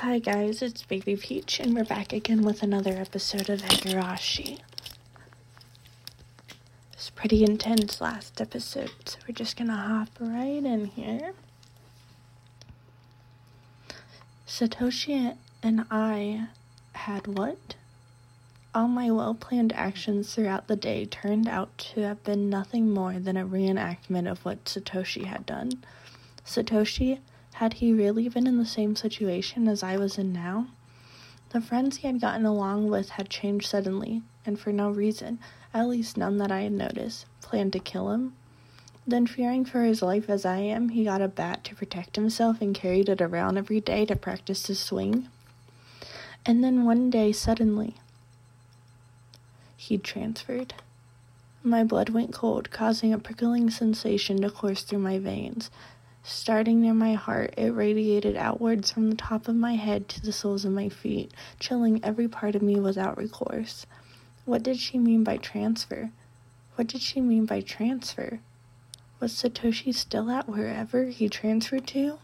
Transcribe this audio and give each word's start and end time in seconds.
Hi 0.00 0.18
guys, 0.18 0.60
it's 0.60 0.82
Baby 0.82 1.16
Peach, 1.16 1.58
and 1.58 1.74
we're 1.74 1.82
back 1.82 2.12
again 2.12 2.42
with 2.42 2.62
another 2.62 2.92
episode 2.92 3.48
of 3.48 3.62
Higurashi. 3.62 4.60
It's 6.92 7.08
pretty 7.08 7.42
intense 7.42 7.98
last 8.02 8.38
episode, 8.38 8.90
so 9.06 9.18
we're 9.26 9.34
just 9.34 9.56
gonna 9.56 9.74
hop 9.74 10.10
right 10.20 10.62
in 10.62 10.84
here. 10.84 11.32
Satoshi 14.46 15.34
and 15.62 15.86
I 15.90 16.48
had 16.92 17.26
what? 17.26 17.76
All 18.74 18.88
my 18.88 19.10
well 19.10 19.32
planned 19.32 19.72
actions 19.72 20.34
throughout 20.34 20.66
the 20.66 20.76
day 20.76 21.06
turned 21.06 21.48
out 21.48 21.76
to 21.78 22.02
have 22.02 22.22
been 22.22 22.50
nothing 22.50 22.90
more 22.90 23.14
than 23.14 23.38
a 23.38 23.46
reenactment 23.46 24.30
of 24.30 24.44
what 24.44 24.66
Satoshi 24.66 25.24
had 25.24 25.46
done. 25.46 25.82
Satoshi 26.44 27.20
had 27.56 27.72
he 27.74 27.90
really 27.90 28.28
been 28.28 28.46
in 28.46 28.58
the 28.58 28.66
same 28.66 28.94
situation 28.94 29.66
as 29.66 29.82
I 29.82 29.96
was 29.96 30.18
in 30.18 30.30
now? 30.30 30.66
The 31.50 31.60
friends 31.62 31.96
he 31.96 32.06
had 32.06 32.20
gotten 32.20 32.44
along 32.44 32.90
with 32.90 33.08
had 33.08 33.30
changed 33.30 33.66
suddenly, 33.66 34.20
and 34.44 34.60
for 34.60 34.72
no 34.72 34.90
reason, 34.90 35.38
at 35.72 35.88
least 35.88 36.18
none 36.18 36.36
that 36.36 36.52
I 36.52 36.60
had 36.62 36.72
noticed, 36.72 37.24
planned 37.40 37.72
to 37.72 37.78
kill 37.78 38.10
him. 38.10 38.34
Then, 39.06 39.26
fearing 39.26 39.64
for 39.64 39.84
his 39.84 40.02
life 40.02 40.28
as 40.28 40.44
I 40.44 40.58
am, 40.58 40.90
he 40.90 41.04
got 41.04 41.22
a 41.22 41.28
bat 41.28 41.64
to 41.64 41.74
protect 41.74 42.16
himself 42.16 42.60
and 42.60 42.74
carried 42.74 43.08
it 43.08 43.22
around 43.22 43.56
every 43.56 43.80
day 43.80 44.04
to 44.04 44.16
practice 44.16 44.66
his 44.66 44.78
swing. 44.78 45.28
And 46.44 46.62
then 46.62 46.84
one 46.84 47.08
day, 47.08 47.32
suddenly, 47.32 47.94
he'd 49.78 50.04
transferred. 50.04 50.74
My 51.62 51.84
blood 51.84 52.10
went 52.10 52.34
cold, 52.34 52.70
causing 52.70 53.14
a 53.14 53.18
prickling 53.18 53.70
sensation 53.70 54.42
to 54.42 54.50
course 54.50 54.82
through 54.82 54.98
my 54.98 55.18
veins. 55.18 55.70
Starting 56.28 56.80
near 56.80 56.92
my 56.92 57.14
heart, 57.14 57.54
it 57.56 57.70
radiated 57.70 58.34
outwards 58.34 58.90
from 58.90 59.08
the 59.08 59.14
top 59.14 59.46
of 59.46 59.54
my 59.54 59.76
head 59.76 60.08
to 60.08 60.20
the 60.20 60.32
soles 60.32 60.64
of 60.64 60.72
my 60.72 60.88
feet, 60.88 61.30
chilling 61.60 62.02
every 62.02 62.26
part 62.26 62.56
of 62.56 62.62
me 62.62 62.80
without 62.80 63.16
recourse. 63.16 63.86
What 64.44 64.64
did 64.64 64.76
she 64.76 64.98
mean 64.98 65.22
by 65.22 65.36
transfer? 65.36 66.10
What 66.74 66.88
did 66.88 67.00
she 67.00 67.20
mean 67.20 67.46
by 67.46 67.60
transfer? 67.60 68.40
Was 69.20 69.34
Satoshi 69.34 69.94
still 69.94 70.28
at 70.28 70.48
wherever 70.48 71.04
he 71.04 71.28
transferred 71.28 71.86
to? 71.88 72.18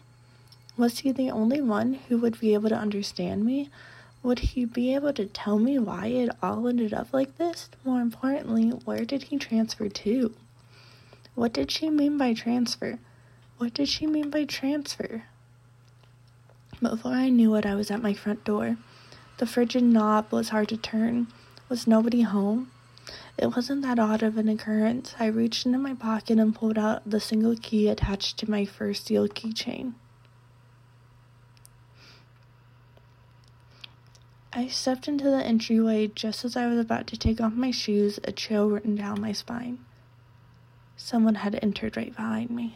Was 0.75 0.99
he 0.99 1.13
the 1.13 1.31
only 1.31 1.61
one 1.61 1.93
who 2.09 2.17
would 2.17 2.41
be 2.41 2.53
able 2.53 2.67
to 2.67 2.75
understand 2.75 3.45
me? 3.45 3.69
Would 4.21 4.39
he 4.39 4.65
be 4.65 4.93
able 4.93 5.13
to 5.13 5.27
tell 5.27 5.59
me 5.59 5.79
why 5.79 6.07
it 6.07 6.29
all 6.41 6.67
ended 6.67 6.93
up 6.93 7.13
like 7.13 7.37
this? 7.37 7.69
More 7.85 8.01
importantly, 8.01 8.67
where 8.67 9.05
did 9.05 9.23
he 9.23 9.37
transfer 9.37 9.87
to? 9.87 10.35
What 11.35 11.53
did 11.53 11.71
she 11.71 11.89
mean 11.89 12.17
by 12.17 12.33
transfer? 12.33 12.99
What 13.63 13.75
did 13.75 13.87
she 13.87 14.07
mean 14.07 14.29
by 14.29 14.43
transfer? 14.43 15.23
Before 16.81 17.13
I 17.13 17.29
knew 17.29 17.55
it, 17.55 17.65
I 17.65 17.75
was 17.75 17.89
at 17.91 18.01
my 18.01 18.13
front 18.13 18.43
door. 18.43 18.75
The 19.37 19.45
frigid 19.45 19.83
knob 19.83 20.29
was 20.33 20.49
hard 20.49 20.67
to 20.67 20.75
turn. 20.75 21.27
Was 21.69 21.87
nobody 21.87 22.23
home? 22.23 22.71
It 23.37 23.55
wasn't 23.55 23.81
that 23.83 23.99
odd 23.99 24.21
of 24.21 24.37
an 24.37 24.49
occurrence. 24.49 25.15
I 25.17 25.27
reached 25.27 25.65
into 25.65 25.77
my 25.77 25.93
pocket 25.93 26.39
and 26.39 26.53
pulled 26.53 26.77
out 26.77 27.09
the 27.09 27.21
single 27.21 27.55
key 27.55 27.87
attached 27.87 28.37
to 28.39 28.51
my 28.51 28.65
fur 28.65 28.93
seal 28.93 29.29
keychain. 29.29 29.93
I 34.51 34.67
stepped 34.67 35.07
into 35.07 35.29
the 35.29 35.41
entryway 35.41 36.07
just 36.07 36.43
as 36.43 36.57
I 36.57 36.67
was 36.67 36.79
about 36.79 37.07
to 37.07 37.17
take 37.17 37.39
off 37.39 37.53
my 37.53 37.71
shoes, 37.71 38.19
a 38.25 38.33
chill 38.33 38.69
ran 38.69 38.97
down 38.97 39.21
my 39.21 39.31
spine. 39.31 39.79
Someone 40.97 41.35
had 41.35 41.57
entered 41.63 41.95
right 41.95 42.13
behind 42.13 42.49
me 42.49 42.75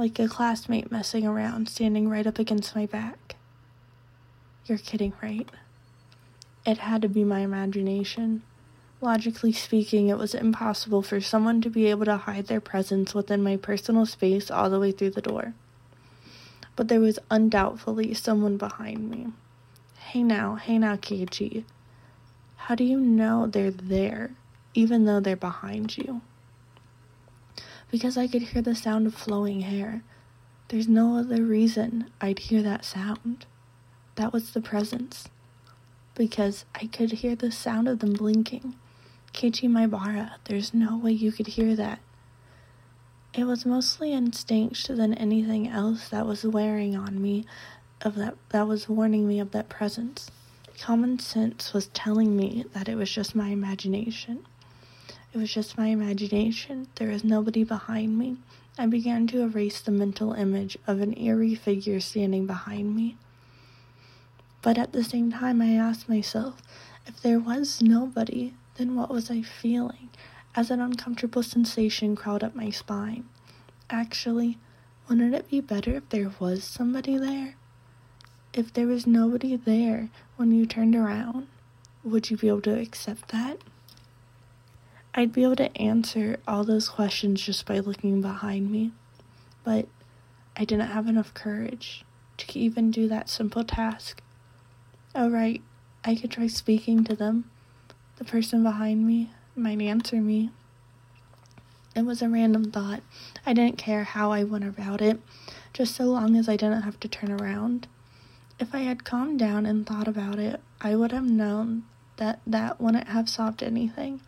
like 0.00 0.18
a 0.18 0.26
classmate 0.26 0.90
messing 0.90 1.26
around, 1.26 1.68
standing 1.68 2.08
right 2.08 2.26
up 2.26 2.38
against 2.38 2.74
my 2.74 2.86
back. 2.86 3.36
You're 4.64 4.78
kidding, 4.78 5.12
right? 5.22 5.46
It 6.64 6.78
had 6.78 7.02
to 7.02 7.08
be 7.08 7.22
my 7.22 7.40
imagination. 7.40 8.42
Logically 9.02 9.52
speaking, 9.52 10.08
it 10.08 10.16
was 10.16 10.34
impossible 10.34 11.02
for 11.02 11.20
someone 11.20 11.60
to 11.60 11.68
be 11.68 11.86
able 11.86 12.06
to 12.06 12.16
hide 12.16 12.46
their 12.46 12.62
presence 12.62 13.14
within 13.14 13.42
my 13.42 13.58
personal 13.58 14.06
space 14.06 14.50
all 14.50 14.70
the 14.70 14.80
way 14.80 14.90
through 14.90 15.10
the 15.10 15.20
door. 15.20 15.52
But 16.76 16.88
there 16.88 17.00
was 17.00 17.18
undoubtedly 17.30 18.14
someone 18.14 18.56
behind 18.56 19.10
me. 19.10 19.26
Hey 19.98 20.22
now, 20.22 20.54
hey 20.54 20.78
now, 20.78 20.96
Keiichi. 20.96 21.64
How 22.56 22.74
do 22.74 22.84
you 22.84 22.98
know 22.98 23.46
they're 23.46 23.70
there, 23.70 24.30
even 24.72 25.04
though 25.04 25.20
they're 25.20 25.36
behind 25.36 25.98
you? 25.98 26.22
Because 27.90 28.16
I 28.16 28.26
could 28.26 28.42
hear 28.42 28.62
the 28.62 28.74
sound 28.74 29.06
of 29.06 29.14
flowing 29.14 29.60
hair. 29.62 30.02
There's 30.68 30.88
no 30.88 31.16
other 31.16 31.42
reason 31.42 32.10
I'd 32.20 32.38
hear 32.38 32.62
that 32.62 32.84
sound. 32.84 33.46
That 34.14 34.32
was 34.32 34.52
the 34.52 34.60
presence. 34.60 35.28
Because 36.14 36.64
I 36.74 36.86
could 36.86 37.12
hear 37.12 37.34
the 37.34 37.50
sound 37.50 37.88
of 37.88 37.98
them 37.98 38.12
blinking. 38.12 38.74
Keiichi 39.32 39.68
Maebara, 39.68 40.32
there's 40.44 40.74
no 40.74 40.98
way 40.98 41.12
you 41.12 41.32
could 41.32 41.48
hear 41.48 41.74
that. 41.76 42.00
It 43.32 43.44
was 43.44 43.64
mostly 43.64 44.12
instinct 44.12 44.88
than 44.88 45.14
anything 45.14 45.68
else 45.68 46.08
that 46.08 46.26
was 46.26 46.44
wearing 46.44 46.96
on 46.96 47.22
me 47.22 47.46
of 48.02 48.16
that 48.16 48.36
that 48.48 48.66
was 48.66 48.88
warning 48.88 49.28
me 49.28 49.38
of 49.38 49.52
that 49.52 49.68
presence. 49.68 50.30
Common 50.80 51.18
sense 51.18 51.72
was 51.72 51.88
telling 51.88 52.36
me 52.36 52.64
that 52.72 52.88
it 52.88 52.96
was 52.96 53.10
just 53.10 53.34
my 53.34 53.48
imagination. 53.48 54.46
It 55.32 55.38
was 55.38 55.52
just 55.52 55.78
my 55.78 55.86
imagination. 55.86 56.88
There 56.96 57.08
was 57.08 57.22
nobody 57.22 57.62
behind 57.62 58.18
me. 58.18 58.38
I 58.76 58.86
began 58.86 59.28
to 59.28 59.42
erase 59.42 59.80
the 59.80 59.92
mental 59.92 60.32
image 60.32 60.76
of 60.88 61.00
an 61.00 61.16
eerie 61.16 61.54
figure 61.54 62.00
standing 62.00 62.46
behind 62.46 62.96
me. 62.96 63.16
But 64.60 64.76
at 64.76 64.92
the 64.92 65.04
same 65.04 65.30
time, 65.30 65.62
I 65.62 65.74
asked 65.74 66.08
myself 66.08 66.60
if 67.06 67.20
there 67.20 67.38
was 67.38 67.80
nobody, 67.80 68.54
then 68.74 68.96
what 68.96 69.10
was 69.10 69.30
I 69.30 69.42
feeling 69.42 70.10
as 70.56 70.70
an 70.70 70.80
uncomfortable 70.80 71.44
sensation 71.44 72.16
crawled 72.16 72.42
up 72.42 72.56
my 72.56 72.70
spine? 72.70 73.28
Actually, 73.88 74.58
wouldn't 75.08 75.34
it 75.34 75.48
be 75.48 75.60
better 75.60 75.94
if 75.96 76.08
there 76.08 76.32
was 76.40 76.64
somebody 76.64 77.16
there? 77.16 77.54
If 78.52 78.72
there 78.72 78.88
was 78.88 79.06
nobody 79.06 79.54
there 79.54 80.10
when 80.36 80.50
you 80.50 80.66
turned 80.66 80.96
around, 80.96 81.46
would 82.02 82.30
you 82.30 82.36
be 82.36 82.48
able 82.48 82.62
to 82.62 82.78
accept 82.78 83.28
that? 83.28 83.58
I'd 85.12 85.32
be 85.32 85.42
able 85.42 85.56
to 85.56 85.76
answer 85.76 86.38
all 86.46 86.62
those 86.62 86.88
questions 86.88 87.42
just 87.42 87.66
by 87.66 87.80
looking 87.80 88.20
behind 88.20 88.70
me, 88.70 88.92
but 89.64 89.88
I 90.56 90.64
didn't 90.64 90.88
have 90.88 91.08
enough 91.08 91.34
courage 91.34 92.04
to 92.36 92.58
even 92.58 92.92
do 92.92 93.08
that 93.08 93.28
simple 93.28 93.64
task. 93.64 94.22
Alright, 95.16 95.62
I 96.04 96.14
could 96.14 96.30
try 96.30 96.46
speaking 96.46 97.02
to 97.04 97.16
them. 97.16 97.50
The 98.18 98.24
person 98.24 98.62
behind 98.62 99.04
me 99.04 99.30
might 99.56 99.80
answer 99.80 100.16
me. 100.20 100.50
It 101.96 102.02
was 102.02 102.22
a 102.22 102.28
random 102.28 102.70
thought. 102.70 103.02
I 103.44 103.52
didn't 103.52 103.78
care 103.78 104.04
how 104.04 104.30
I 104.30 104.44
went 104.44 104.64
about 104.64 105.02
it, 105.02 105.20
just 105.72 105.96
so 105.96 106.04
long 106.04 106.36
as 106.36 106.48
I 106.48 106.54
didn't 106.54 106.82
have 106.82 107.00
to 107.00 107.08
turn 107.08 107.32
around. 107.32 107.88
If 108.60 108.74
I 108.76 108.80
had 108.80 109.02
calmed 109.04 109.40
down 109.40 109.66
and 109.66 109.84
thought 109.84 110.06
about 110.06 110.38
it, 110.38 110.60
I 110.80 110.94
would 110.94 111.10
have 111.10 111.24
known 111.24 111.82
that 112.18 112.38
that 112.46 112.80
wouldn't 112.80 113.08
have 113.08 113.28
solved 113.28 113.62
anything. 113.62 114.20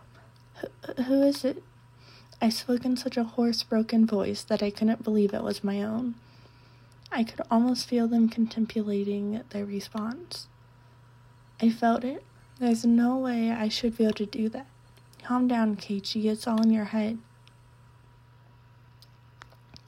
Who 1.07 1.23
is 1.23 1.45
it? 1.45 1.63
I 2.41 2.49
spoke 2.49 2.85
in 2.85 2.97
such 2.97 3.17
a 3.17 3.25
hoarse, 3.25 3.63
broken 3.63 4.07
voice 4.07 4.43
that 4.43 4.63
I 4.63 4.71
couldn't 4.71 5.05
believe 5.05 5.33
it 5.33 5.45
was 5.45 5.63
my 5.63 5.83
own. 5.83 6.17
I 7.11 7.25
could 7.25 7.43
almost 7.51 7.89
feel 7.89 8.09
them 8.09 8.29
contemplating 8.29 9.43
their 9.51 9.65
response. 9.65 10.49
I 11.61 11.71
felt 11.71 12.05
it. 12.05 12.25
There's 12.59 12.85
no 12.85 13.17
way 13.19 13.51
I 13.51 13.69
should 13.69 13.97
be 13.97 14.05
able 14.05 14.15
to 14.15 14.27
do 14.27 14.49
that. 14.49 14.67
Calm 15.23 15.47
down, 15.47 15.77
Keiichi. 15.77 16.25
It's 16.25 16.47
all 16.47 16.63
in 16.63 16.71
your 16.71 16.87
head. 16.87 17.19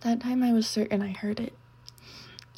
That 0.02 0.20
time 0.20 0.42
I 0.42 0.52
was 0.52 0.66
certain 0.66 1.02
I 1.02 1.12
heard 1.12 1.40
it. 1.40 1.54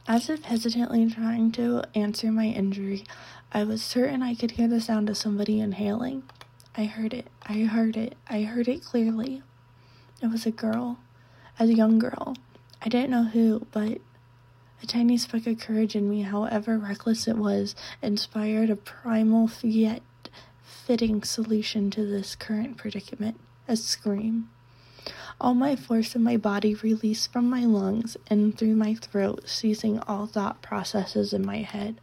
As 0.09 0.29
if 0.29 0.45
hesitantly 0.45 1.09
trying 1.11 1.53
to 1.53 1.85
answer 1.95 2.31
my 2.31 2.47
injury, 2.47 3.05
I 3.53 3.65
was 3.65 3.83
certain 3.83 4.23
I 4.23 4.35
could 4.35 4.53
hear 4.53 4.69
the 4.69 4.81
sound 4.81 5.09
of 5.09 5.17
somebody 5.17 5.61
inhaling. 5.61 6.25
I 6.77 6.85
heard 6.85 7.15
it. 7.15 7.29
I 7.43 7.61
heard 7.61 7.97
it. 7.97 8.17
I 8.29 8.43
heard 8.43 8.69
it 8.69 8.85
clearly. 8.85 9.43
It 10.23 10.27
was 10.27 10.45
a 10.45 10.51
girl, 10.51 10.99
as 11.59 11.71
a 11.71 11.75
young 11.75 11.99
girl. 11.99 12.37
I 12.83 12.89
didn't 12.89 13.11
know 13.11 13.25
who, 13.25 13.67
but 13.73 13.99
a 14.83 14.87
tiny 14.87 15.17
speck 15.17 15.47
of 15.47 15.59
courage 15.59 15.97
in 15.97 16.11
me, 16.11 16.23
however 16.23 16.77
reckless 16.77 17.27
it 17.27 17.39
was, 17.39 17.75
inspired 18.03 18.69
a 18.69 18.77
primal 18.77 19.51
yet 19.63 20.03
fitting 20.63 21.23
solution 21.23 21.91
to 21.91 22.05
this 22.05 22.37
current 22.37 22.77
predicament 22.77 23.41
a 23.67 23.77
scream. 23.77 24.51
All 25.41 25.55
my 25.55 25.77
force 25.77 26.15
in 26.15 26.23
my 26.23 26.37
body 26.37 26.75
released 26.75 27.33
from 27.33 27.49
my 27.49 27.65
lungs 27.65 28.17
and 28.29 28.57
through 28.57 28.77
my 28.77 28.95
throat, 28.95 29.45
seizing 29.47 29.99
all 30.01 30.27
thought 30.27 30.63
processes 30.63 31.33
in 31.33 31.45
my 31.45 31.59
head. 31.59 31.97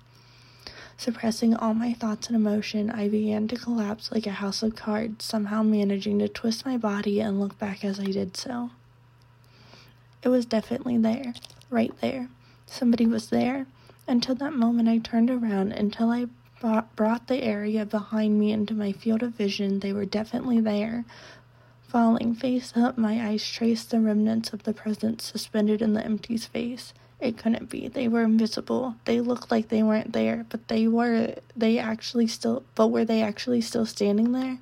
Suppressing 0.95 1.55
all 1.55 1.73
my 1.73 1.93
thoughts 1.93 2.27
and 2.27 2.35
emotion, 2.35 2.89
I 2.89 3.09
began 3.09 3.47
to 3.49 3.57
collapse 3.57 4.11
like 4.11 4.27
a 4.27 4.31
house 4.31 4.63
of 4.63 4.75
cards, 4.75 5.25
somehow 5.25 5.63
managing 5.63 6.19
to 6.19 6.27
twist 6.27 6.65
my 6.65 6.77
body 6.77 7.19
and 7.19 7.39
look 7.39 7.57
back 7.59 7.83
as 7.83 7.99
I 7.99 8.05
did 8.05 8.37
so. 8.37 8.69
It 10.21 10.29
was 10.29 10.45
definitely 10.45 10.97
there, 10.97 11.33
right 11.69 11.93
there. 11.99 12.29
Somebody 12.65 13.05
was 13.05 13.29
there. 13.29 13.65
Until 14.07 14.35
that 14.35 14.53
moment, 14.53 14.87
I 14.87 14.99
turned 14.99 15.29
around 15.29 15.73
until 15.73 16.09
I 16.09 16.27
brought 16.95 17.27
the 17.27 17.43
area 17.43 17.85
behind 17.85 18.39
me 18.39 18.53
into 18.53 18.73
my 18.73 18.93
field 18.93 19.21
of 19.23 19.33
vision. 19.33 19.79
They 19.79 19.91
were 19.91 20.05
definitely 20.05 20.61
there. 20.61 21.03
Falling 21.87 22.33
face 22.33 22.71
up, 22.75 22.97
my 22.97 23.27
eyes 23.27 23.45
traced 23.45 23.91
the 23.91 23.99
remnants 23.99 24.53
of 24.53 24.63
the 24.63 24.73
presence 24.73 25.25
suspended 25.25 25.81
in 25.81 25.93
the 25.93 26.05
empty 26.05 26.37
space. 26.37 26.93
It 27.23 27.37
couldn't 27.37 27.69
be. 27.69 27.87
They 27.87 28.09
were 28.09 28.23
invisible. 28.23 28.95
They 29.05 29.21
looked 29.21 29.49
like 29.49 29.69
they 29.69 29.81
weren't 29.81 30.11
there, 30.11 30.45
but 30.49 30.67
they 30.67 30.89
were. 30.89 31.35
They 31.55 31.79
actually 31.79 32.27
still. 32.27 32.63
But 32.75 32.87
were 32.87 33.05
they 33.05 33.21
actually 33.21 33.61
still 33.61 33.85
standing 33.85 34.33
there? 34.33 34.57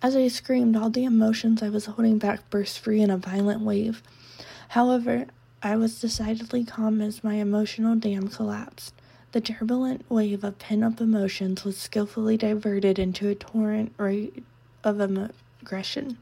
As 0.00 0.14
I 0.14 0.28
screamed, 0.28 0.76
all 0.76 0.88
the 0.88 1.04
emotions 1.04 1.64
I 1.64 1.68
was 1.68 1.86
holding 1.86 2.18
back 2.18 2.48
burst 2.48 2.78
free 2.78 3.00
in 3.00 3.10
a 3.10 3.16
violent 3.16 3.62
wave. 3.62 4.04
However, 4.68 5.26
I 5.64 5.74
was 5.74 6.00
decidedly 6.00 6.62
calm 6.62 7.00
as 7.00 7.24
my 7.24 7.34
emotional 7.34 7.96
dam 7.96 8.28
collapsed. 8.28 8.94
The 9.32 9.40
turbulent 9.40 10.08
wave 10.08 10.44
of 10.44 10.60
pent 10.60 10.84
up 10.84 11.00
emotions 11.00 11.64
was 11.64 11.76
skillfully 11.76 12.36
diverted 12.36 13.00
into 13.00 13.28
a 13.28 13.34
torrent 13.34 13.92
of 14.84 15.00
aggression. 15.60 16.18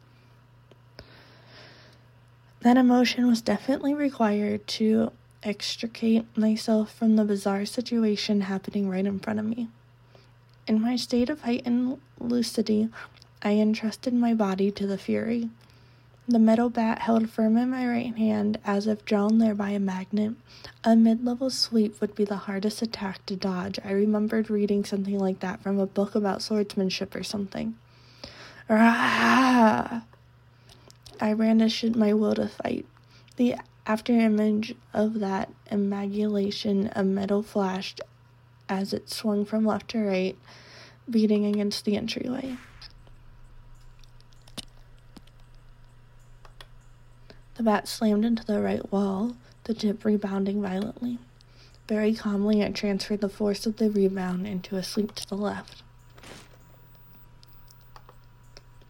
That 2.64 2.78
emotion 2.78 3.26
was 3.26 3.42
definitely 3.42 3.92
required 3.92 4.66
to 4.68 5.12
extricate 5.42 6.24
myself 6.34 6.94
from 6.94 7.16
the 7.16 7.24
bizarre 7.24 7.66
situation 7.66 8.40
happening 8.40 8.88
right 8.88 9.04
in 9.04 9.18
front 9.18 9.38
of 9.38 9.44
me. 9.44 9.68
In 10.66 10.80
my 10.80 10.96
state 10.96 11.28
of 11.28 11.42
heightened 11.42 12.00
lucidity, 12.18 12.88
I 13.42 13.56
entrusted 13.56 14.14
my 14.14 14.32
body 14.32 14.70
to 14.70 14.86
the 14.86 14.96
fury. 14.96 15.50
The 16.26 16.38
metal 16.38 16.70
bat 16.70 17.00
held 17.00 17.28
firm 17.28 17.58
in 17.58 17.68
my 17.68 17.86
right 17.86 18.16
hand 18.16 18.58
as 18.64 18.86
if 18.86 19.04
drawn 19.04 19.36
there 19.36 19.54
by 19.54 19.68
a 19.72 19.78
magnet. 19.78 20.32
A 20.84 20.96
mid 20.96 21.22
level 21.22 21.50
sweep 21.50 22.00
would 22.00 22.14
be 22.14 22.24
the 22.24 22.48
hardest 22.48 22.80
attack 22.80 23.26
to 23.26 23.36
dodge. 23.36 23.78
I 23.84 23.92
remembered 23.92 24.48
reading 24.48 24.86
something 24.86 25.18
like 25.18 25.40
that 25.40 25.62
from 25.62 25.78
a 25.78 25.84
book 25.84 26.14
about 26.14 26.40
swordsmanship 26.40 27.14
or 27.14 27.24
something. 27.24 27.76
Rah! 28.70 30.00
I 31.20 31.34
brandished 31.34 31.94
my 31.94 32.12
will 32.12 32.34
to 32.34 32.48
fight. 32.48 32.86
The 33.36 33.56
after 33.86 34.12
image 34.12 34.74
of 34.92 35.20
that 35.20 35.50
emasculation 35.70 36.88
of 36.88 37.06
metal 37.06 37.42
flashed 37.42 38.00
as 38.68 38.92
it 38.92 39.10
swung 39.10 39.44
from 39.44 39.64
left 39.64 39.90
to 39.90 40.00
right, 40.00 40.38
beating 41.08 41.44
against 41.44 41.84
the 41.84 41.96
entryway. 41.96 42.56
The 47.56 47.62
bat 47.62 47.86
slammed 47.86 48.24
into 48.24 48.44
the 48.44 48.60
right 48.60 48.90
wall, 48.90 49.36
the 49.64 49.74
tip 49.74 50.04
rebounding 50.04 50.60
violently. 50.60 51.18
Very 51.86 52.14
calmly, 52.14 52.64
I 52.64 52.70
transferred 52.70 53.20
the 53.20 53.28
force 53.28 53.66
of 53.66 53.76
the 53.76 53.90
rebound 53.90 54.46
into 54.46 54.76
a 54.76 54.82
sweep 54.82 55.14
to 55.14 55.28
the 55.28 55.36
left. 55.36 55.83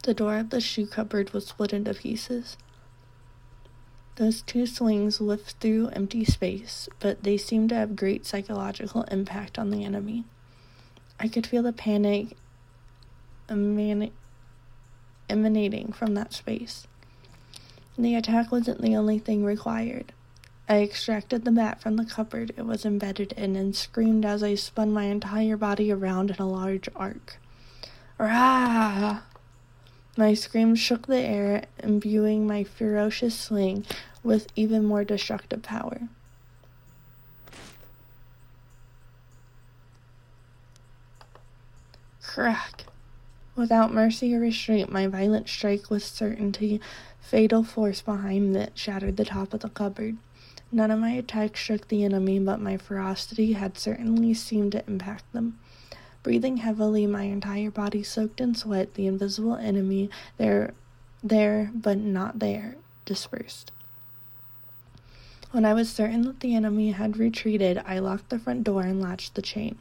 The 0.05 0.12
door 0.12 0.37
of 0.37 0.51
the 0.51 0.61
shoe 0.61 0.87
cupboard 0.87 1.33
was 1.33 1.47
split 1.47 1.73
into 1.73 1.95
pieces. 1.95 2.59
Those 4.17 4.43
two 4.43 4.67
swings 4.67 5.17
whiffed 5.17 5.56
through 5.61 5.89
empty 5.89 6.27
space, 6.27 6.91
but 7.01 7.23
they 7.23 7.39
seemed 7.39 7.71
to 7.71 7.77
have 7.77 7.97
great 7.97 8.27
psychological 8.27 9.05
impact 9.05 9.59
on 9.59 9.71
the 9.71 9.83
enemy. 9.83 10.25
I 11.19 11.29
could 11.29 11.47
feel 11.47 11.62
the 11.62 11.73
panic 11.73 12.37
emanating 13.49 14.21
from 15.93 16.12
that 16.15 16.35
space. 16.35 16.87
The 17.97 18.15
attack 18.15 18.53
wasn't 18.53 18.83
the 18.83 18.95
only 18.95 19.19
thing 19.19 19.43
required. 19.43 20.12
I 20.69 20.83
extracted 20.83 21.47
the 21.47 21.50
bat 21.50 21.81
from 21.81 21.97
the 21.97 22.05
cupboard 22.05 22.53
it 22.59 22.67
was 22.67 22.85
embedded 22.85 23.33
in 23.33 23.57
and 23.57 23.75
screamed 23.75 24.27
as 24.27 24.43
I 24.43 24.55
spun 24.55 24.93
my 24.93 25.05
entire 25.05 25.57
body 25.57 25.91
around 25.91 26.31
in 26.31 26.37
a 26.37 26.47
large 26.47 26.91
arc. 26.95 27.39
Rah! 28.19 29.23
My 30.16 30.34
scream 30.34 30.76
shook 30.76 31.06
the 31.08 31.19
air, 31.19 31.64
imbuing 31.82 32.46
my 32.46 32.62
ferocious 32.62 33.37
swing 33.37 33.84
with 34.22 34.46
even 34.55 34.84
more 34.84 35.02
destructive 35.02 35.62
power. 35.62 36.08
Crack! 42.22 42.84
Without 43.56 43.93
mercy 43.93 44.34
or 44.34 44.40
restraint, 44.40 44.90
my 44.90 45.06
violent 45.06 45.49
strike 45.49 45.90
with 45.90 46.05
certainty 46.05 46.81
fatal 47.20 47.62
force 47.62 48.00
behind 48.00 48.56
it 48.56 48.72
shattered 48.75 49.16
the 49.16 49.25
top 49.25 49.55
of 49.55 49.61
the 49.61 49.69
cupboard. 49.69 50.16
None 50.70 50.90
of 50.90 50.99
my 50.99 51.12
attacks 51.12 51.61
struck 51.61 51.88
the 51.88 52.05
enemy, 52.05 52.38
but 52.38 52.61
my 52.61 52.76
ferocity 52.76 53.52
had 53.52 53.78
certainly 53.78 54.34
seemed 54.34 54.72
to 54.72 54.84
impact 54.88 55.32
them. 55.32 55.58
Breathing 56.25 56.56
heavily, 56.56 57.06
my 57.06 57.25
entire 57.25 57.71
body 57.71 58.03
soaked 58.03 58.41
in 58.41 58.55
sweat, 58.55 58.94
the 58.94 59.06
invisible 59.06 59.56
enemy, 59.56 60.09
there, 60.38 60.73
there, 61.23 61.71
but 61.75 61.99
not 61.99 62.38
there, 62.38 62.76
dispersed. 63.05 63.71
When 65.53 65.67
I 65.67 65.75
was 65.75 65.88
certain 65.88 66.23
that 66.23 66.41
the 66.41 66.56
enemy 66.56 66.93
had 66.93 67.19
retreated, 67.19 67.81
I 67.87 67.99
locked 67.99 68.31
the 68.31 68.38
front 68.38 68.65
door 68.65 68.82
and 68.82 69.00
latched 69.00 69.35
the 69.35 69.43
chain. 69.43 69.79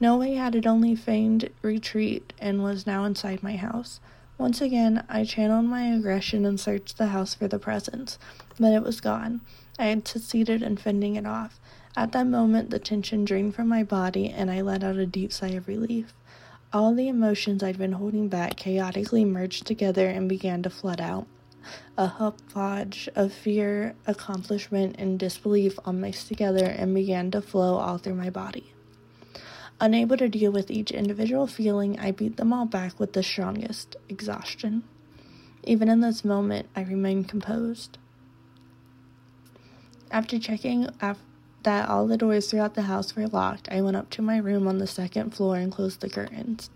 No 0.00 0.16
way 0.16 0.34
had 0.34 0.56
it 0.56 0.66
only 0.66 0.96
feigned 0.96 1.48
retreat 1.62 2.32
and 2.40 2.62
was 2.62 2.86
now 2.86 3.04
inside 3.04 3.42
my 3.42 3.56
house. 3.56 4.00
Once 4.36 4.60
again, 4.60 5.04
I 5.08 5.24
channeled 5.24 5.66
my 5.66 5.84
aggression 5.84 6.44
and 6.44 6.58
searched 6.58 6.98
the 6.98 7.06
house 7.06 7.34
for 7.34 7.46
the 7.46 7.58
presence, 7.58 8.18
but 8.58 8.72
it 8.72 8.82
was 8.82 9.00
gone. 9.00 9.42
I 9.78 9.86
had 9.86 10.08
succeeded 10.08 10.60
in 10.60 10.76
fending 10.76 11.14
it 11.14 11.24
off. 11.26 11.60
At 11.98 12.12
that 12.12 12.28
moment, 12.28 12.70
the 12.70 12.78
tension 12.78 13.24
drained 13.24 13.56
from 13.56 13.66
my 13.66 13.82
body, 13.82 14.28
and 14.28 14.52
I 14.52 14.60
let 14.60 14.84
out 14.84 14.98
a 14.98 15.04
deep 15.04 15.32
sigh 15.32 15.48
of 15.48 15.66
relief. 15.66 16.14
All 16.72 16.94
the 16.94 17.08
emotions 17.08 17.60
I'd 17.60 17.76
been 17.76 17.90
holding 17.90 18.28
back 18.28 18.54
chaotically 18.54 19.24
merged 19.24 19.66
together 19.66 20.06
and 20.06 20.28
began 20.28 20.62
to 20.62 20.70
flood 20.70 21.00
out. 21.00 21.26
A 21.96 22.06
hodgepodge 22.06 23.08
of 23.16 23.32
fear, 23.32 23.96
accomplishment, 24.06 24.94
and 24.96 25.18
disbelief 25.18 25.76
all 25.84 25.92
mixed 25.92 26.28
together 26.28 26.66
and 26.66 26.94
began 26.94 27.32
to 27.32 27.42
flow 27.42 27.78
all 27.78 27.98
through 27.98 28.14
my 28.14 28.30
body. 28.30 28.72
Unable 29.80 30.16
to 30.18 30.28
deal 30.28 30.52
with 30.52 30.70
each 30.70 30.92
individual 30.92 31.48
feeling, 31.48 31.98
I 31.98 32.12
beat 32.12 32.36
them 32.36 32.52
all 32.52 32.66
back 32.66 33.00
with 33.00 33.12
the 33.12 33.24
strongest 33.24 33.96
exhaustion. 34.08 34.84
Even 35.64 35.88
in 35.88 36.00
this 36.00 36.24
moment, 36.24 36.68
I 36.76 36.82
remained 36.82 37.28
composed. 37.28 37.98
After 40.12 40.38
checking 40.38 40.88
af- 41.00 41.24
that 41.68 41.86
all 41.86 42.06
the 42.06 42.16
doors 42.16 42.50
throughout 42.50 42.72
the 42.72 42.88
house 42.88 43.14
were 43.14 43.26
locked, 43.26 43.68
I 43.70 43.82
went 43.82 43.94
up 43.94 44.08
to 44.12 44.22
my 44.22 44.38
room 44.38 44.66
on 44.66 44.78
the 44.78 44.86
second 44.86 45.34
floor 45.34 45.56
and 45.56 45.70
closed 45.70 46.00
the 46.00 46.08
curtains. 46.08 46.70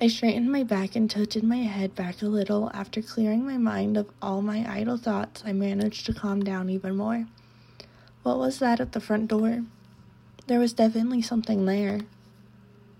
I 0.00 0.06
straightened 0.06 0.50
my 0.50 0.62
back 0.62 0.96
and 0.96 1.10
tilted 1.10 1.44
my 1.44 1.58
head 1.58 1.94
back 1.94 2.22
a 2.22 2.26
little. 2.26 2.70
After 2.72 3.02
clearing 3.02 3.44
my 3.44 3.58
mind 3.58 3.98
of 3.98 4.08
all 4.22 4.40
my 4.40 4.64
idle 4.66 4.96
thoughts, 4.96 5.42
I 5.44 5.52
managed 5.52 6.06
to 6.06 6.14
calm 6.14 6.42
down 6.42 6.70
even 6.70 6.96
more. 6.96 7.26
What 8.22 8.38
was 8.38 8.60
that 8.60 8.80
at 8.80 8.92
the 8.92 9.00
front 9.00 9.28
door? 9.28 9.62
There 10.46 10.58
was 10.58 10.72
definitely 10.72 11.20
something 11.20 11.66
there. 11.66 12.00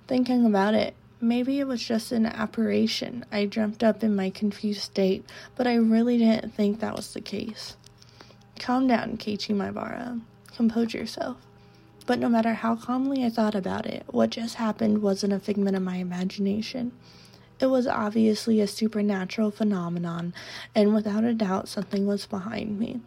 Thinking 0.09 0.45
about 0.45 0.75
it, 0.75 0.95
maybe 1.23 1.59
it 1.59 1.66
was 1.66 1.83
just 1.83 2.12
an 2.12 2.26
apparition 2.26 3.25
I 3.33 3.47
dreamt 3.47 3.83
up 3.83 4.04
in 4.04 4.14
my 4.14 4.28
confused 4.28 4.83
state, 4.83 5.25
but 5.57 5.66
I 5.66 5.76
really 5.76 6.19
didn't 6.19 6.54
think 6.54 6.81
that 6.81 6.97
was 6.97 7.14
the 7.14 7.23
case. 7.23 7.76
Calm 8.62 8.87
down, 8.87 9.16
Keiichi 9.16 9.57
Maebara. 9.57 10.21
Compose 10.54 10.95
yourself. 10.95 11.37
But 12.07 12.21
no 12.21 12.28
matter 12.28 12.54
how 12.54 12.76
calmly 12.76 13.25
I 13.25 13.28
thought 13.28 13.57
about 13.57 13.87
it, 13.87 14.04
what 14.07 14.31
just 14.31 14.54
happened 14.54 15.02
wasn't 15.02 15.33
a 15.33 15.40
figment 15.40 15.75
of 15.76 15.83
my 15.83 15.97
imagination. 15.97 16.92
It 17.59 17.66
was 17.66 17.88
obviously 17.88 18.61
a 18.61 18.69
supernatural 18.69 19.50
phenomenon, 19.50 20.33
and 20.76 20.95
without 20.95 21.25
a 21.25 21.35
doubt, 21.35 21.66
something 21.66 22.07
was 22.07 22.25
behind 22.26 22.78
me. 22.78 23.00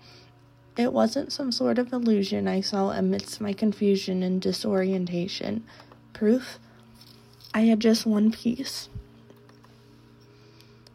It 0.75 0.91
wasn't 0.91 1.31
some 1.31 1.53
sort 1.53 1.79
of 1.79 1.93
illusion 1.93 2.50
I 2.50 2.59
saw 2.59 2.91
amidst 2.91 3.39
my 3.39 3.53
confusion 3.53 4.24
and 4.24 4.41
disorientation. 4.41 5.63
Proof? 6.12 6.59
I 7.53 7.62
had 7.62 7.79
just 7.79 8.05
one 8.05 8.29
piece. 8.29 8.89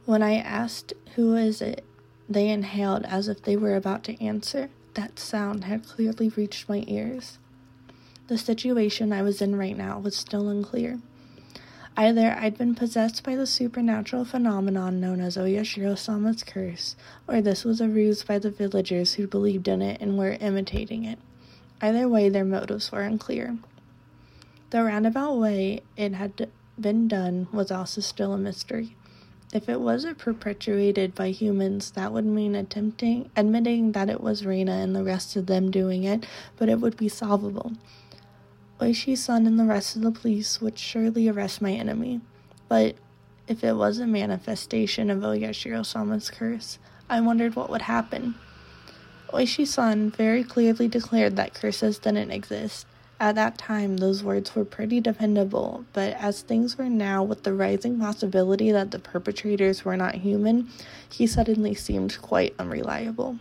When 0.05 0.23
I 0.23 0.35
asked, 0.35 0.93
Who 1.15 1.35
is 1.35 1.63
it? 1.63 1.83
They 2.31 2.49
inhaled 2.49 3.05
as 3.07 3.27
if 3.27 3.43
they 3.43 3.57
were 3.57 3.75
about 3.75 4.05
to 4.05 4.25
answer. 4.25 4.71
That 4.95 5.19
sound 5.19 5.65
had 5.65 5.87
clearly 5.87 6.29
reached 6.29 6.69
my 6.69 6.85
ears. 6.87 7.39
The 8.29 8.39
situation 8.39 9.13
I 9.13 9.23
was 9.23 9.43
in 9.43 9.57
right 9.57 9.77
now 9.77 9.99
was 9.99 10.17
still 10.17 10.49
unclear. 10.49 11.01
Either 11.97 12.37
I'd 12.39 12.57
been 12.57 12.77
possessed 12.77 13.25
by 13.25 13.35
the 13.35 13.47
supernatural 13.47 14.25
phenomenon 14.25 15.01
known 15.01 15.21
as 15.21 15.37
Oyashiro 15.37 15.99
Sama's 15.99 16.45
curse, 16.45 16.95
or 17.27 17.43
this 17.43 17.65
was 17.65 17.81
a 17.81 17.89
ruse 17.89 18.23
by 18.23 18.39
the 18.39 18.51
villagers 18.51 19.15
who 19.15 19.27
believed 19.27 19.67
in 19.67 19.83
it 19.83 20.01
and 20.01 20.17
were 20.17 20.39
imitating 20.41 21.05
it. 21.05 21.19
Either 21.83 22.09
way, 22.09 22.29
their 22.29 22.45
motives 22.45 22.93
were 22.93 23.03
unclear. 23.03 23.59
The 24.71 24.85
roundabout 24.85 25.35
way 25.35 25.83
it 25.97 26.15
had 26.15 26.49
been 26.79 27.09
done 27.09 27.49
was 27.53 27.73
also 27.73 28.01
still 28.01 28.33
a 28.33 28.39
mystery. 28.39 28.95
If 29.53 29.69
it 29.69 29.81
wasn't 29.81 30.19
perpetuated 30.19 31.17
by 31.17 31.31
humans, 31.31 31.91
that 31.93 32.13
would 32.13 32.25
mean 32.25 32.55
attempting 32.55 33.31
admitting 33.35 33.93
that 33.93 34.09
it 34.09 34.21
was 34.21 34.47
Reina 34.47 34.73
and 34.73 34.95
the 34.95 35.03
rest 35.03 35.35
of 35.35 35.47
them 35.47 35.73
doing 35.73 36.05
it, 36.05 36.25
but 36.57 36.69
it 36.69 36.81
would 36.81 36.97
be 36.97 37.09
solvable. 37.09 37.73
Oishi-san 38.81 39.49
and 39.49 39.59
the 39.59 39.65
rest 39.65 39.97
of 39.97 40.03
the 40.03 40.13
police 40.13 40.61
would 40.61 40.79
surely 40.79 41.29
arrest 41.29 41.61
my 41.61 41.73
enemy. 41.73 42.21
But 42.69 42.95
if 43.49 43.65
it 43.65 43.73
was 43.73 43.99
a 43.99 44.07
manifestation 44.07 45.11
of 45.11 45.19
Oyashiro-sama's 45.19 46.31
curse, 46.31 46.79
I 47.09 47.21
wondered 47.21 47.57
what 47.57 47.71
would 47.71 47.83
happen. 47.83 48.37
Oishi-san 49.33 50.13
very 50.13 50.45
clearly 50.45 50.87
declared 50.87 51.35
that 51.37 51.55
curses 51.55 51.99
didn't 51.99 52.31
exist, 52.31 52.87
at 53.21 53.35
that 53.35 53.59
time, 53.59 53.99
those 53.99 54.25
words 54.25 54.55
were 54.55 54.65
pretty 54.65 54.99
dependable, 54.99 55.85
but 55.93 56.15
as 56.15 56.41
things 56.41 56.79
were 56.79 56.89
now, 56.89 57.23
with 57.23 57.43
the 57.43 57.53
rising 57.53 58.01
possibility 58.01 58.73
that 58.73 58.93
the 58.93 58.99
perpetrators 58.99 59.85
were 59.85 59.97
not 59.97 60.15
human, 60.17 60.71
he 61.11 61.27
suddenly 61.27 61.75
seemed 61.75 62.21
quite 62.23 62.55
unreliable. 62.59 63.39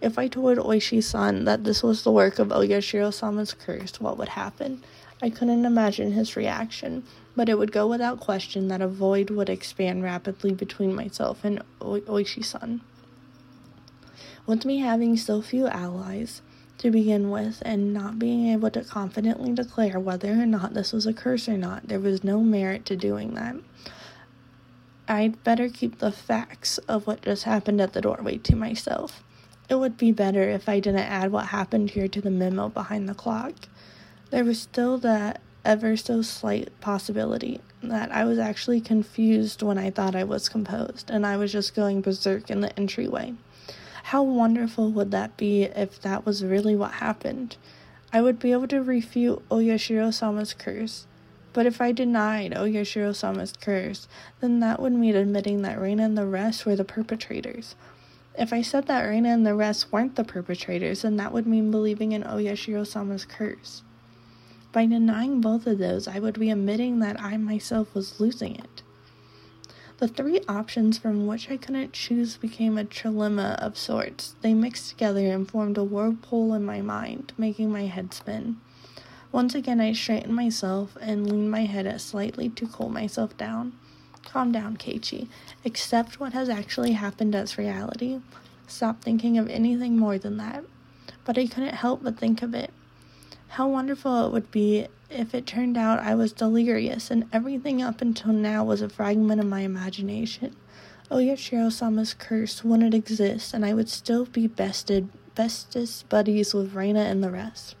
If 0.00 0.18
I 0.20 0.28
told 0.28 0.58
Oishi 0.58 1.02
san 1.02 1.44
that 1.46 1.64
this 1.64 1.82
was 1.82 2.04
the 2.04 2.12
work 2.12 2.38
of 2.38 2.48
Oyashiro 2.48 3.12
sama's 3.12 3.52
curse, 3.52 4.00
what 4.00 4.16
would 4.18 4.28
happen? 4.28 4.84
I 5.20 5.30
couldn't 5.30 5.64
imagine 5.64 6.12
his 6.12 6.36
reaction, 6.36 7.02
but 7.34 7.48
it 7.48 7.58
would 7.58 7.72
go 7.72 7.88
without 7.88 8.20
question 8.20 8.68
that 8.68 8.80
a 8.80 8.86
void 8.86 9.30
would 9.30 9.48
expand 9.48 10.04
rapidly 10.04 10.52
between 10.52 10.94
myself 10.94 11.44
and 11.44 11.60
o- 11.80 12.00
Oishi 12.02 12.44
san. 12.44 12.82
With 14.46 14.64
me 14.64 14.78
having 14.78 15.16
so 15.16 15.42
few 15.42 15.66
allies, 15.66 16.40
to 16.78 16.90
begin 16.90 17.30
with 17.30 17.62
and 17.64 17.92
not 17.92 18.18
being 18.18 18.48
able 18.48 18.70
to 18.70 18.84
confidently 18.84 19.52
declare 19.52 19.98
whether 19.98 20.32
or 20.32 20.46
not 20.46 20.74
this 20.74 20.92
was 20.92 21.06
a 21.06 21.12
curse 21.12 21.48
or 21.48 21.58
not. 21.58 21.88
There 21.88 22.00
was 22.00 22.24
no 22.24 22.40
merit 22.40 22.86
to 22.86 22.96
doing 22.96 23.34
that. 23.34 23.56
I'd 25.08 25.42
better 25.42 25.68
keep 25.68 25.98
the 25.98 26.12
facts 26.12 26.78
of 26.78 27.06
what 27.06 27.22
just 27.22 27.44
happened 27.44 27.80
at 27.80 27.94
the 27.94 28.00
doorway 28.00 28.38
to 28.38 28.54
myself. 28.54 29.22
It 29.68 29.76
would 29.76 29.96
be 29.96 30.12
better 30.12 30.42
if 30.42 30.68
I 30.68 30.80
didn't 30.80 31.00
add 31.00 31.32
what 31.32 31.46
happened 31.46 31.90
here 31.90 32.08
to 32.08 32.20
the 32.20 32.30
memo 32.30 32.68
behind 32.68 33.08
the 33.08 33.14
clock. 33.14 33.54
There 34.30 34.44
was 34.44 34.60
still 34.60 34.98
that 34.98 35.40
ever 35.64 35.96
so 35.96 36.22
slight 36.22 36.68
possibility 36.80 37.60
that 37.82 38.10
I 38.10 38.24
was 38.24 38.38
actually 38.38 38.80
confused 38.80 39.62
when 39.62 39.78
I 39.78 39.90
thought 39.90 40.14
I 40.14 40.24
was 40.24 40.48
composed 40.48 41.10
and 41.10 41.26
I 41.26 41.36
was 41.36 41.52
just 41.52 41.74
going 41.74 42.00
berserk 42.00 42.50
in 42.50 42.60
the 42.60 42.76
entryway. 42.78 43.34
How 44.08 44.22
wonderful 44.22 44.90
would 44.92 45.10
that 45.10 45.36
be 45.36 45.64
if 45.64 46.00
that 46.00 46.24
was 46.24 46.42
really 46.42 46.74
what 46.74 46.92
happened? 46.92 47.58
I 48.10 48.22
would 48.22 48.38
be 48.38 48.52
able 48.52 48.66
to 48.68 48.82
refute 48.82 49.46
Oyashiro 49.50 50.14
Sama's 50.14 50.54
curse. 50.54 51.06
But 51.52 51.66
if 51.66 51.78
I 51.78 51.92
denied 51.92 52.52
Oyashiro 52.52 53.14
Sama's 53.14 53.52
curse, 53.60 54.08
then 54.40 54.60
that 54.60 54.80
would 54.80 54.94
mean 54.94 55.14
admitting 55.14 55.60
that 55.60 55.78
Reina 55.78 56.04
and 56.04 56.16
the 56.16 56.24
rest 56.24 56.64
were 56.64 56.74
the 56.74 56.86
perpetrators. 56.86 57.76
If 58.34 58.50
I 58.50 58.62
said 58.62 58.86
that 58.86 59.02
Reina 59.02 59.28
and 59.28 59.44
the 59.44 59.54
rest 59.54 59.92
weren't 59.92 60.16
the 60.16 60.24
perpetrators, 60.24 61.02
then 61.02 61.16
that 61.18 61.34
would 61.34 61.46
mean 61.46 61.70
believing 61.70 62.12
in 62.12 62.22
Oyashiro 62.22 62.86
Sama's 62.86 63.26
curse. 63.26 63.82
By 64.72 64.86
denying 64.86 65.42
both 65.42 65.66
of 65.66 65.76
those, 65.76 66.08
I 66.08 66.18
would 66.18 66.40
be 66.40 66.48
admitting 66.50 67.00
that 67.00 67.20
I 67.20 67.36
myself 67.36 67.94
was 67.94 68.18
losing 68.18 68.56
it. 68.56 68.82
The 69.98 70.06
three 70.06 70.40
options 70.48 70.96
from 70.96 71.26
which 71.26 71.50
I 71.50 71.56
couldn't 71.56 71.92
choose 71.92 72.36
became 72.36 72.78
a 72.78 72.84
trilemma 72.84 73.56
of 73.56 73.76
sorts. 73.76 74.36
They 74.42 74.54
mixed 74.54 74.90
together 74.90 75.26
and 75.26 75.50
formed 75.50 75.76
a 75.76 75.82
whirlpool 75.82 76.54
in 76.54 76.64
my 76.64 76.80
mind, 76.80 77.32
making 77.36 77.72
my 77.72 77.86
head 77.86 78.14
spin. 78.14 78.58
Once 79.32 79.56
again, 79.56 79.80
I 79.80 79.92
straightened 79.92 80.36
myself 80.36 80.96
and 81.00 81.28
leaned 81.28 81.50
my 81.50 81.64
head 81.64 82.00
slightly 82.00 82.48
to 82.48 82.68
cool 82.68 82.90
myself 82.90 83.36
down. 83.36 83.72
Calm 84.24 84.52
down, 84.52 84.76
Keiichi. 84.76 85.26
Accept 85.64 86.20
what 86.20 86.32
has 86.32 86.48
actually 86.48 86.92
happened 86.92 87.34
as 87.34 87.58
reality. 87.58 88.20
Stop 88.68 89.02
thinking 89.02 89.36
of 89.36 89.48
anything 89.48 89.98
more 89.98 90.16
than 90.16 90.36
that. 90.36 90.62
But 91.24 91.38
I 91.38 91.48
couldn't 91.48 91.74
help 91.74 92.04
but 92.04 92.16
think 92.16 92.40
of 92.42 92.54
it. 92.54 92.72
How 93.48 93.66
wonderful 93.66 94.26
it 94.26 94.32
would 94.32 94.52
be 94.52 94.86
if 95.10 95.34
it 95.34 95.46
turned 95.46 95.76
out 95.76 95.98
I 96.00 96.14
was 96.14 96.32
delirious 96.32 97.10
and 97.10 97.28
everything 97.32 97.82
up 97.82 98.00
until 98.00 98.32
now 98.32 98.64
was 98.64 98.82
a 98.82 98.88
fragment 98.88 99.40
of 99.40 99.46
my 99.46 99.60
imagination. 99.60 100.54
oh 101.10 101.16
Oyashiro 101.16 101.72
Sama's 101.72 102.14
curse 102.14 102.62
wouldn't 102.62 102.94
exist 102.94 103.54
and 103.54 103.64
I 103.64 103.74
would 103.74 103.88
still 103.88 104.26
be 104.26 104.46
bested, 104.46 105.08
bestest 105.34 106.08
buddies 106.08 106.52
with 106.52 106.74
Reina 106.74 107.00
and 107.00 107.22
the 107.22 107.30
rest. 107.30 107.74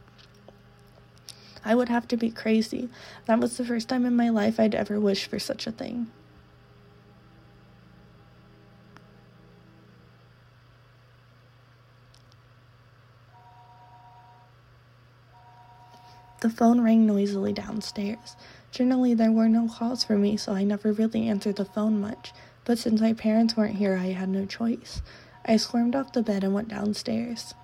I 1.64 1.74
would 1.74 1.90
have 1.90 2.08
to 2.08 2.16
be 2.16 2.30
crazy. 2.30 2.88
That 3.26 3.40
was 3.40 3.56
the 3.56 3.64
first 3.64 3.88
time 3.88 4.06
in 4.06 4.16
my 4.16 4.30
life 4.30 4.58
I'd 4.58 4.74
ever 4.74 4.98
wished 4.98 5.26
for 5.26 5.38
such 5.38 5.66
a 5.66 5.72
thing. 5.72 6.10
The 16.40 16.50
phone 16.50 16.80
rang 16.80 17.04
noisily 17.04 17.52
downstairs. 17.52 18.36
Generally, 18.70 19.14
there 19.14 19.32
were 19.32 19.48
no 19.48 19.68
calls 19.68 20.04
for 20.04 20.16
me, 20.16 20.36
so 20.36 20.52
I 20.52 20.62
never 20.62 20.92
really 20.92 21.28
answered 21.28 21.56
the 21.56 21.64
phone 21.64 22.00
much, 22.00 22.32
but 22.64 22.78
since 22.78 23.00
my 23.00 23.12
parents 23.12 23.56
weren't 23.56 23.76
here, 23.76 23.96
I 23.96 24.08
had 24.08 24.28
no 24.28 24.44
choice. 24.44 25.02
I 25.44 25.56
squirmed 25.56 25.96
off 25.96 26.12
the 26.12 26.22
bed 26.22 26.44
and 26.44 26.54
went 26.54 26.68
downstairs. 26.68 27.54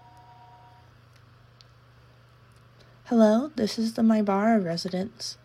Hello, 3.04 3.52
this 3.54 3.78
is 3.78 3.94
the 3.94 4.02
Maebara 4.02 4.64
residence. 4.64 5.36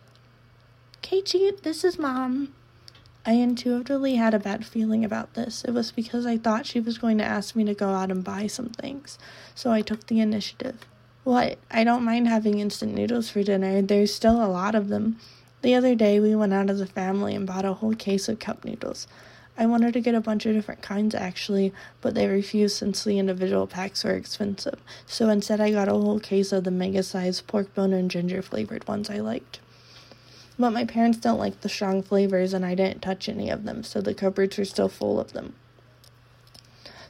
Keiichi, 1.02 1.60
this 1.62 1.84
is 1.84 1.98
Mom. 1.98 2.52
I 3.26 3.32
intuitively 3.32 4.16
had 4.16 4.32
a 4.32 4.38
bad 4.38 4.64
feeling 4.64 5.04
about 5.04 5.34
this. 5.34 5.62
It 5.64 5.72
was 5.72 5.92
because 5.92 6.24
I 6.24 6.38
thought 6.38 6.66
she 6.66 6.80
was 6.80 6.96
going 6.96 7.18
to 7.18 7.24
ask 7.24 7.54
me 7.54 7.64
to 7.64 7.74
go 7.74 7.90
out 7.90 8.10
and 8.10 8.24
buy 8.24 8.46
some 8.46 8.70
things, 8.70 9.18
so 9.54 9.70
I 9.70 9.82
took 9.82 10.06
the 10.06 10.20
initiative. 10.20 10.86
What? 11.24 11.58
I 11.70 11.84
don't 11.84 12.04
mind 12.04 12.28
having 12.28 12.60
instant 12.60 12.94
noodles 12.94 13.28
for 13.28 13.42
dinner. 13.42 13.82
There's 13.82 14.14
still 14.14 14.42
a 14.42 14.48
lot 14.48 14.74
of 14.74 14.88
them. 14.88 15.18
The 15.62 15.74
other 15.74 15.94
day, 15.94 16.18
we 16.18 16.34
went 16.34 16.54
out 16.54 16.70
as 16.70 16.80
a 16.80 16.86
family 16.86 17.34
and 17.34 17.46
bought 17.46 17.66
a 17.66 17.74
whole 17.74 17.94
case 17.94 18.28
of 18.28 18.38
cup 18.38 18.64
noodles. 18.64 19.06
I 19.58 19.66
wanted 19.66 19.92
to 19.92 20.00
get 20.00 20.14
a 20.14 20.22
bunch 20.22 20.46
of 20.46 20.54
different 20.54 20.80
kinds 20.80 21.14
actually, 21.14 21.74
but 22.00 22.14
they 22.14 22.26
refused 22.26 22.76
since 22.76 23.04
the 23.04 23.18
individual 23.18 23.66
packs 23.66 24.02
were 24.02 24.14
expensive. 24.14 24.80
So 25.06 25.28
instead, 25.28 25.60
I 25.60 25.70
got 25.70 25.88
a 25.88 25.92
whole 25.92 26.18
case 26.18 26.50
of 26.52 26.64
the 26.64 26.70
mega 26.70 27.02
sized 27.02 27.46
pork 27.46 27.74
bone 27.74 27.92
and 27.92 28.10
ginger 28.10 28.40
flavored 28.40 28.88
ones 28.88 29.10
I 29.10 29.18
liked. 29.18 29.60
But 30.58 30.70
my 30.70 30.86
parents 30.86 31.18
don't 31.18 31.38
like 31.38 31.60
the 31.60 31.68
strong 31.68 32.02
flavors, 32.02 32.54
and 32.54 32.64
I 32.64 32.74
didn't 32.74 33.02
touch 33.02 33.28
any 33.28 33.50
of 33.50 33.64
them, 33.64 33.82
so 33.82 34.00
the 34.00 34.14
cupboards 34.14 34.56
were 34.56 34.64
still 34.64 34.88
full 34.88 35.20
of 35.20 35.34
them. 35.34 35.54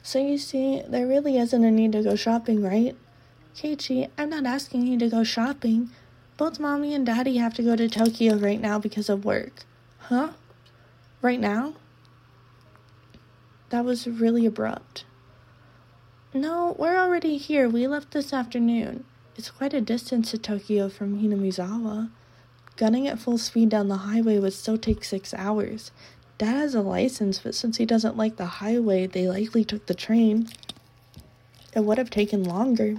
So 0.03 0.19
you 0.19 0.37
see, 0.37 0.81
there 0.85 1.07
really 1.07 1.37
isn't 1.37 1.63
a 1.63 1.71
need 1.71 1.93
to 1.93 2.03
go 2.03 2.15
shopping, 2.15 2.61
right? 2.61 2.97
Keiichi, 3.55 4.09
I'm 4.17 4.29
not 4.29 4.45
asking 4.45 4.87
you 4.87 4.97
to 4.99 5.09
go 5.09 5.23
shopping. 5.23 5.89
Both 6.37 6.59
mommy 6.59 6.93
and 6.95 7.05
daddy 7.05 7.37
have 7.37 7.53
to 7.55 7.63
go 7.63 7.75
to 7.75 7.89
Tokyo 7.89 8.35
right 8.35 8.59
now 8.59 8.79
because 8.79 9.09
of 9.09 9.25
work. 9.25 9.65
Huh? 9.99 10.31
Right 11.21 11.39
now? 11.39 11.73
That 13.69 13.85
was 13.85 14.07
really 14.07 14.45
abrupt. 14.45 15.05
No, 16.33 16.75
we're 16.79 16.97
already 16.97 17.37
here. 17.37 17.67
We 17.67 17.87
left 17.87 18.11
this 18.11 18.33
afternoon. 18.33 19.03
It's 19.35 19.51
quite 19.51 19.73
a 19.73 19.81
distance 19.81 20.31
to 20.31 20.37
Tokyo 20.37 20.87
from 20.87 21.21
Hinamizawa. 21.21 22.09
Gunning 22.77 23.07
at 23.07 23.19
full 23.19 23.37
speed 23.37 23.69
down 23.69 23.89
the 23.89 23.97
highway 23.97 24.39
would 24.39 24.53
still 24.53 24.77
take 24.77 25.03
six 25.03 25.33
hours. 25.33 25.91
Dad 26.37 26.55
has 26.55 26.73
a 26.73 26.81
license, 26.81 27.39
but 27.39 27.53
since 27.53 27.77
he 27.77 27.85
doesn't 27.85 28.17
like 28.17 28.37
the 28.37 28.45
highway, 28.45 29.07
they 29.07 29.27
likely 29.27 29.63
took 29.63 29.85
the 29.85 29.93
train. 29.93 30.47
It 31.75 31.81
would 31.81 31.97
have 31.97 32.09
taken 32.09 32.43
longer. 32.43 32.95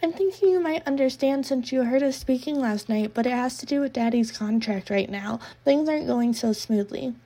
I'm 0.00 0.12
thinking 0.12 0.50
you 0.50 0.60
might 0.60 0.86
understand 0.86 1.44
since 1.44 1.72
you 1.72 1.82
heard 1.82 2.04
us 2.04 2.16
speaking 2.16 2.60
last 2.60 2.88
night, 2.88 3.14
but 3.14 3.26
it 3.26 3.32
has 3.32 3.58
to 3.58 3.66
do 3.66 3.80
with 3.80 3.94
Daddy's 3.94 4.30
contract 4.30 4.90
right 4.90 5.10
now. 5.10 5.40
Things 5.64 5.88
aren't 5.88 6.06
going 6.06 6.34
so 6.34 6.52
smoothly. 6.52 7.16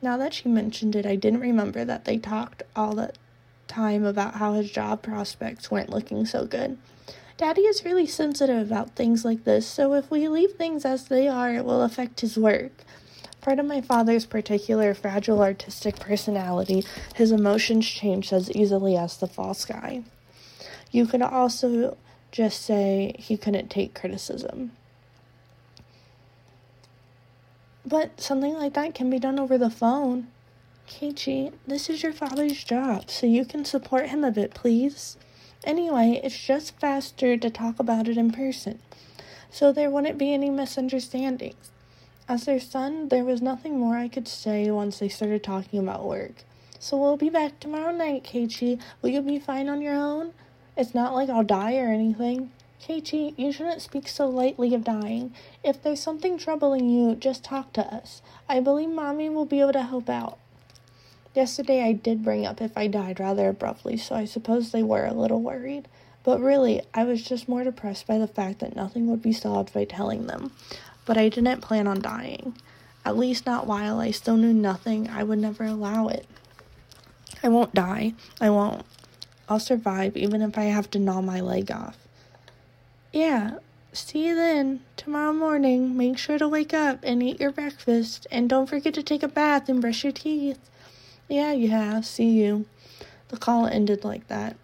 Now 0.00 0.16
that 0.16 0.32
she 0.32 0.48
mentioned 0.48 0.96
it, 0.96 1.04
I 1.04 1.16
didn't 1.16 1.40
remember 1.40 1.84
that 1.84 2.06
they 2.06 2.16
talked 2.16 2.62
all 2.74 2.94
the 2.94 3.12
time 3.68 4.04
about 4.06 4.36
how 4.36 4.54
his 4.54 4.70
job 4.70 5.02
prospects 5.02 5.70
weren't 5.70 5.90
looking 5.90 6.24
so 6.24 6.46
good. 6.46 6.78
Daddy 7.36 7.62
is 7.62 7.84
really 7.84 8.06
sensitive 8.06 8.70
about 8.70 8.96
things 8.96 9.26
like 9.26 9.44
this, 9.44 9.66
so 9.66 9.92
if 9.92 10.10
we 10.10 10.26
leave 10.26 10.52
things 10.52 10.86
as 10.86 11.08
they 11.08 11.28
are, 11.28 11.52
it 11.52 11.64
will 11.66 11.82
affect 11.82 12.20
his 12.20 12.38
work. 12.38 12.72
Part 13.42 13.58
of 13.58 13.66
my 13.66 13.82
father's 13.82 14.24
particular 14.24 14.94
fragile 14.94 15.42
artistic 15.42 15.98
personality, 16.00 16.86
his 17.16 17.32
emotions 17.32 17.86
change 17.86 18.32
as 18.32 18.50
easily 18.52 18.96
as 18.96 19.18
the 19.18 19.26
fall 19.26 19.52
sky. 19.52 20.04
You 20.90 21.06
could 21.06 21.20
also 21.20 21.98
just 22.34 22.62
say 22.62 23.14
he 23.16 23.36
couldn't 23.36 23.70
take 23.70 23.94
criticism. 23.94 24.72
But 27.86 28.20
something 28.20 28.54
like 28.54 28.74
that 28.74 28.92
can 28.92 29.08
be 29.08 29.20
done 29.20 29.38
over 29.38 29.56
the 29.56 29.70
phone. 29.70 30.26
Keiichi, 30.88 31.52
this 31.64 31.88
is 31.88 32.02
your 32.02 32.12
father's 32.12 32.64
job, 32.64 33.08
so 33.08 33.28
you 33.28 33.44
can 33.44 33.64
support 33.64 34.08
him 34.08 34.24
a 34.24 34.32
bit, 34.32 34.52
please. 34.52 35.16
Anyway, 35.62 36.20
it's 36.24 36.44
just 36.44 36.76
faster 36.80 37.36
to 37.36 37.50
talk 37.50 37.78
about 37.78 38.08
it 38.08 38.18
in 38.18 38.32
person, 38.32 38.80
so 39.48 39.70
there 39.70 39.88
wouldn't 39.88 40.18
be 40.18 40.34
any 40.34 40.50
misunderstandings. 40.50 41.70
As 42.28 42.46
their 42.46 42.58
son, 42.58 43.10
there 43.10 43.24
was 43.24 43.42
nothing 43.42 43.78
more 43.78 43.96
I 43.96 44.08
could 44.08 44.26
say 44.26 44.68
once 44.72 44.98
they 44.98 45.08
started 45.08 45.44
talking 45.44 45.78
about 45.78 46.04
work. 46.04 46.42
So 46.80 46.96
we'll 46.96 47.16
be 47.16 47.30
back 47.30 47.60
tomorrow 47.60 47.92
night, 47.92 48.24
Keiichi. 48.24 48.80
Will 49.00 49.10
you 49.10 49.22
be 49.22 49.38
fine 49.38 49.68
on 49.68 49.80
your 49.80 49.94
own? 49.94 50.32
It's 50.76 50.94
not 50.94 51.14
like 51.14 51.28
I'll 51.28 51.44
die 51.44 51.76
or 51.78 51.88
anything. 51.88 52.50
Keiichi, 52.82 53.34
you 53.38 53.52
shouldn't 53.52 53.82
speak 53.82 54.08
so 54.08 54.28
lightly 54.28 54.74
of 54.74 54.84
dying. 54.84 55.34
If 55.62 55.82
there's 55.82 56.00
something 56.00 56.36
troubling 56.36 56.88
you, 56.88 57.14
just 57.14 57.44
talk 57.44 57.72
to 57.74 57.94
us. 57.94 58.20
I 58.48 58.60
believe 58.60 58.90
Mommy 58.90 59.28
will 59.28 59.46
be 59.46 59.60
able 59.60 59.72
to 59.72 59.82
help 59.82 60.08
out. 60.10 60.38
Yesterday 61.34 61.82
I 61.82 61.92
did 61.92 62.22
bring 62.24 62.46
up 62.46 62.60
if 62.60 62.76
I 62.76 62.86
died 62.86 63.20
rather 63.20 63.48
abruptly, 63.48 63.96
so 63.96 64.14
I 64.14 64.24
suppose 64.24 64.70
they 64.70 64.82
were 64.82 65.06
a 65.06 65.14
little 65.14 65.40
worried. 65.40 65.88
But 66.22 66.40
really, 66.40 66.82
I 66.92 67.04
was 67.04 67.22
just 67.22 67.48
more 67.48 67.64
depressed 67.64 68.06
by 68.06 68.18
the 68.18 68.26
fact 68.26 68.60
that 68.60 68.76
nothing 68.76 69.08
would 69.08 69.22
be 69.22 69.32
solved 69.32 69.72
by 69.72 69.84
telling 69.84 70.26
them 70.26 70.52
but 71.04 71.18
I 71.18 71.28
didn't 71.28 71.60
plan 71.60 71.86
on 71.86 72.00
dying. 72.00 72.56
At 73.04 73.16
least 73.16 73.46
not 73.46 73.66
while 73.66 74.00
I 74.00 74.10
still 74.10 74.36
knew 74.36 74.54
nothing. 74.54 75.08
I 75.10 75.22
would 75.22 75.38
never 75.38 75.64
allow 75.64 76.08
it. 76.08 76.26
I 77.42 77.48
won't 77.48 77.74
die. 77.74 78.14
I 78.40 78.50
won't. 78.50 78.84
I'll 79.48 79.60
survive 79.60 80.16
even 80.16 80.42
if 80.42 80.56
I 80.56 80.64
have 80.64 80.90
to 80.90 80.98
gnaw 80.98 81.20
my 81.20 81.40
leg 81.40 81.70
off. 81.70 81.98
Yeah, 83.12 83.58
see 83.92 84.26
you 84.26 84.34
then. 84.34 84.80
Tomorrow 84.96 85.32
morning, 85.32 85.96
make 85.96 86.18
sure 86.18 86.38
to 86.38 86.48
wake 86.48 86.74
up 86.74 87.00
and 87.02 87.22
eat 87.22 87.40
your 87.40 87.52
breakfast. 87.52 88.26
And 88.30 88.48
don't 88.48 88.68
forget 88.68 88.94
to 88.94 89.02
take 89.02 89.22
a 89.22 89.28
bath 89.28 89.68
and 89.68 89.80
brush 89.80 90.02
your 90.02 90.12
teeth. 90.12 90.58
Yeah, 91.28 91.52
yeah, 91.52 92.00
see 92.00 92.30
you. 92.30 92.66
The 93.28 93.36
call 93.36 93.66
ended 93.66 94.04
like 94.04 94.28
that. 94.28 94.56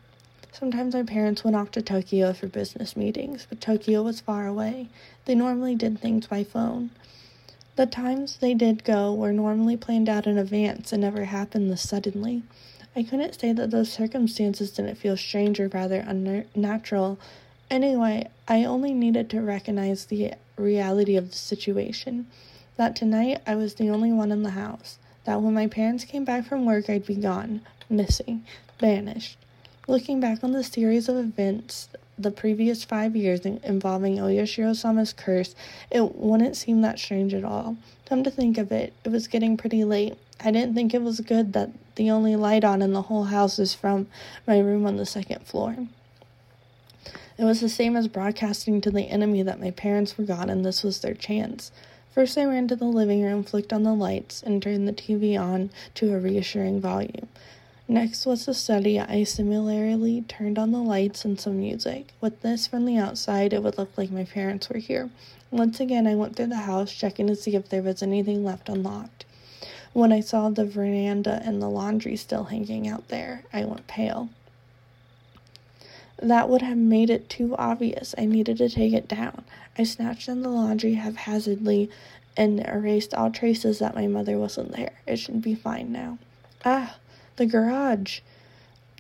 Sometimes 0.53 0.95
my 0.95 1.05
parents 1.05 1.45
went 1.45 1.57
off 1.57 1.71
to 1.73 1.83
Tokyo 1.83 2.33
for 2.33 2.47
business 2.47 2.97
meetings, 2.97 3.47
but 3.49 3.61
Tokyo 3.61 4.03
was 4.03 4.21
far 4.21 4.47
away. 4.47 4.89
They 5.25 5.35
normally 5.35 5.75
did 5.75 5.99
things 5.99 6.27
by 6.27 6.45
phone. 6.45 6.91
The 7.77 7.87
times 7.87 8.37
they 8.39 8.53
did 8.53 8.85
go 8.85 9.15
were 9.15 9.33
normally 9.33 9.77
planned 9.77 10.09
out 10.09 10.27
in 10.27 10.37
advance 10.37 10.93
and 10.93 11.01
never 11.01 11.25
happened 11.25 11.71
this 11.71 11.89
suddenly. 11.89 12.43
I 12.97 13.05
couldn't 13.05 13.39
say 13.41 13.53
that 13.53 13.71
those 13.71 13.93
circumstances 13.93 14.73
didn't 14.73 14.97
feel 14.97 15.17
strange 15.17 15.61
or 15.61 15.69
rather 15.69 16.05
unnatural. 16.07 17.19
Anyway, 17.71 18.29
I 18.49 18.65
only 18.65 18.93
needed 18.93 19.31
to 19.31 19.41
recognize 19.41 20.07
the 20.07 20.35
reality 20.57 21.17
of 21.17 21.31
the 21.31 21.37
situation. 21.37 22.27
That 22.77 22.97
tonight 22.97 23.43
I 23.47 23.55
was 23.55 23.75
the 23.75 23.91
only 23.91 24.11
one 24.11 24.33
in 24.33 24.43
the 24.43 24.51
house. 24.51 24.99
That 25.25 25.41
when 25.41 25.55
my 25.55 25.69
parents 25.69 26.05
came 26.05 26.25
back 26.25 26.47
from 26.47 26.65
work, 26.65 26.91
I'd 26.91 27.07
be 27.07 27.15
gone, 27.15 27.61
missing, 27.89 28.45
vanished. 28.79 29.37
Looking 29.87 30.19
back 30.19 30.43
on 30.43 30.53
the 30.53 30.65
series 30.65 31.09
of 31.09 31.17
events 31.17 31.89
the 32.19 32.31
previous 32.31 32.85
five 32.85 33.17
years 33.17 33.41
involving 33.47 34.17
Oyashiro 34.17 34.77
Sama's 34.77 35.13
curse, 35.13 35.55
it 35.91 36.17
wouldn't 36.17 36.57
seem 36.57 36.83
that 36.83 36.99
strange 36.99 37.35
at 37.35 37.45
all. 37.45 37.77
Come 38.07 38.23
to 38.25 38.31
think 38.31 38.59
of 38.59 38.73
it, 38.73 38.93
it 39.05 39.09
was 39.11 39.27
getting 39.27 39.57
pretty 39.57 39.85
late. 39.85 40.19
I 40.43 40.51
didn't 40.51 40.75
think 40.75 40.93
it 40.93 41.03
was 41.03 41.21
good 41.21 41.53
that 41.55 41.71
the 42.01 42.11
only 42.11 42.35
light 42.35 42.65
on 42.65 42.81
in 42.81 42.95
the 42.95 43.03
whole 43.03 43.25
house 43.25 43.59
is 43.59 43.75
from 43.75 44.07
my 44.47 44.59
room 44.59 44.87
on 44.87 44.97
the 44.97 45.05
second 45.05 45.47
floor. 45.47 45.77
It 47.37 47.45
was 47.45 47.61
the 47.61 47.69
same 47.69 47.95
as 47.95 48.09
broadcasting 48.09 48.81
to 48.81 48.91
the 48.91 49.11
enemy 49.11 49.43
that 49.43 49.61
my 49.61 49.71
parents 49.71 50.17
were 50.17 50.25
gone 50.25 50.49
and 50.49 50.65
this 50.65 50.83
was 50.83 51.03
their 51.03 51.13
chance. 51.13 51.71
First, 52.15 52.39
I 52.39 52.47
ran 52.47 52.69
to 52.69 52.77
the 52.77 52.87
living 52.87 53.23
room, 53.23 53.45
flicked 53.45 53.71
on 53.71 53.83
the 53.83 53.93
lights, 53.93 54.43
and 54.43 54.63
turned 54.63 54.89
the 54.89 54.95
TV 54.95 55.39
on 55.39 55.69
to 55.97 56.15
a 56.15 56.19
reassuring 56.19 56.81
volume. 56.81 57.29
Next 57.87 58.25
was 58.25 58.47
the 58.47 58.55
study. 58.55 58.99
I 58.99 59.25
similarly 59.25 60.23
turned 60.27 60.59
on 60.59 60.73
the 60.73 60.79
lights 60.79 61.27
and 61.27 61.39
some 61.39 61.59
music. 61.59 62.15
With 62.19 62.41
this 62.41 62.67
from 62.67 62.87
the 62.87 62.97
outside, 62.97 63.53
it 63.53 63.63
would 63.63 63.77
look 63.77 63.91
like 63.99 64.11
my 64.11 64.25
parents 64.25 64.71
were 64.71 64.79
here. 64.79 65.11
Once 65.51 65.81
again, 65.81 66.07
I 66.07 66.15
went 66.15 66.35
through 66.35 66.47
the 66.47 66.57
house, 66.57 66.95
checking 66.95 67.27
to 67.27 67.37
see 67.37 67.57
if 67.57 67.69
there 67.69 67.83
was 67.83 68.03
anything 68.03 68.43
left 68.43 68.71
unlocked. 68.71 69.27
When 69.93 70.13
I 70.13 70.21
saw 70.21 70.51
the 70.51 70.65
veranda 70.65 71.43
and 71.45 71.61
the 71.61 71.69
laundry 71.69 72.17
still 72.17 72.45
hanging 72.45 72.87
out 72.87 73.09
there, 73.09 73.45
I 73.53 73.65
went 73.65 73.87
pale. 73.87 74.29
That 76.23 76.49
would 76.49 76.63
have 76.63 76.79
made 76.79 77.11
it 77.11 77.29
too 77.29 77.57
obvious. 77.57 78.15
I 78.17 78.27
needed 78.27 78.59
to 78.59 78.69
take 78.69 78.93
it 78.93 79.09
down. 79.09 79.45
I 79.77 79.85
snatched 79.85 80.29
in 80.29 80.43
the 80.43 80.49
laundry 80.49 80.95
haphazardly 80.95 81.91
and 82.37 82.61
erased 82.67 83.15
all 83.15 83.31
traces 83.31 83.79
that 83.79 83.95
my 83.95 84.07
mother 84.07 84.39
wasn't 84.39 84.77
there. 84.77 84.93
It 85.07 85.17
should 85.17 85.43
be 85.43 85.55
fine 85.55 85.91
now. 85.93 86.19
Ah! 86.65 86.97
the 87.41 87.47
garage. 87.47 88.21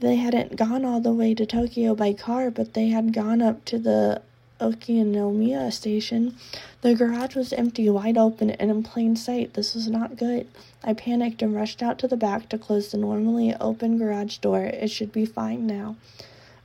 They 0.00 0.16
hadn't 0.16 0.56
gone 0.56 0.82
all 0.82 1.00
the 1.00 1.12
way 1.12 1.34
to 1.34 1.44
Tokyo 1.44 1.94
by 1.94 2.14
car, 2.14 2.50
but 2.50 2.72
they 2.72 2.88
had 2.88 3.12
gone 3.12 3.42
up 3.42 3.66
to 3.66 3.78
the 3.78 4.22
Okinomiya 4.58 5.70
station. 5.70 6.36
The 6.80 6.94
garage 6.94 7.34
was 7.34 7.52
empty, 7.52 7.90
wide 7.90 8.16
open, 8.16 8.50
and 8.52 8.70
in 8.70 8.82
plain 8.82 9.14
sight. 9.14 9.52
This 9.52 9.74
was 9.74 9.88
not 9.88 10.16
good. 10.16 10.46
I 10.82 10.94
panicked 10.94 11.42
and 11.42 11.54
rushed 11.54 11.82
out 11.82 11.98
to 11.98 12.08
the 12.08 12.16
back 12.16 12.48
to 12.48 12.58
close 12.58 12.90
the 12.90 12.98
normally 12.98 13.54
open 13.60 13.98
garage 13.98 14.38
door. 14.38 14.64
It 14.64 14.90
should 14.90 15.12
be 15.12 15.26
fine 15.26 15.66
now. 15.66 15.96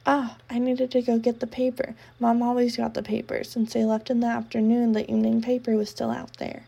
Ah, 0.06 0.38
I 0.49 0.60
needed 0.60 0.91
to 0.91 1.01
go 1.01 1.17
get 1.17 1.39
the 1.39 1.47
paper. 1.47 1.95
Mom 2.19 2.41
always 2.41 2.78
got 2.78 2.93
the 2.93 3.04
paper. 3.04 3.43
Since 3.43 3.73
they 3.73 3.84
left 3.84 4.10
in 4.10 4.19
the 4.19 4.28
afternoon, 4.28 4.93
the 4.93 5.10
evening 5.12 5.41
paper 5.41 5.75
was 5.75 5.89
still 5.89 6.12
out 6.12 6.38
there. 6.38 6.67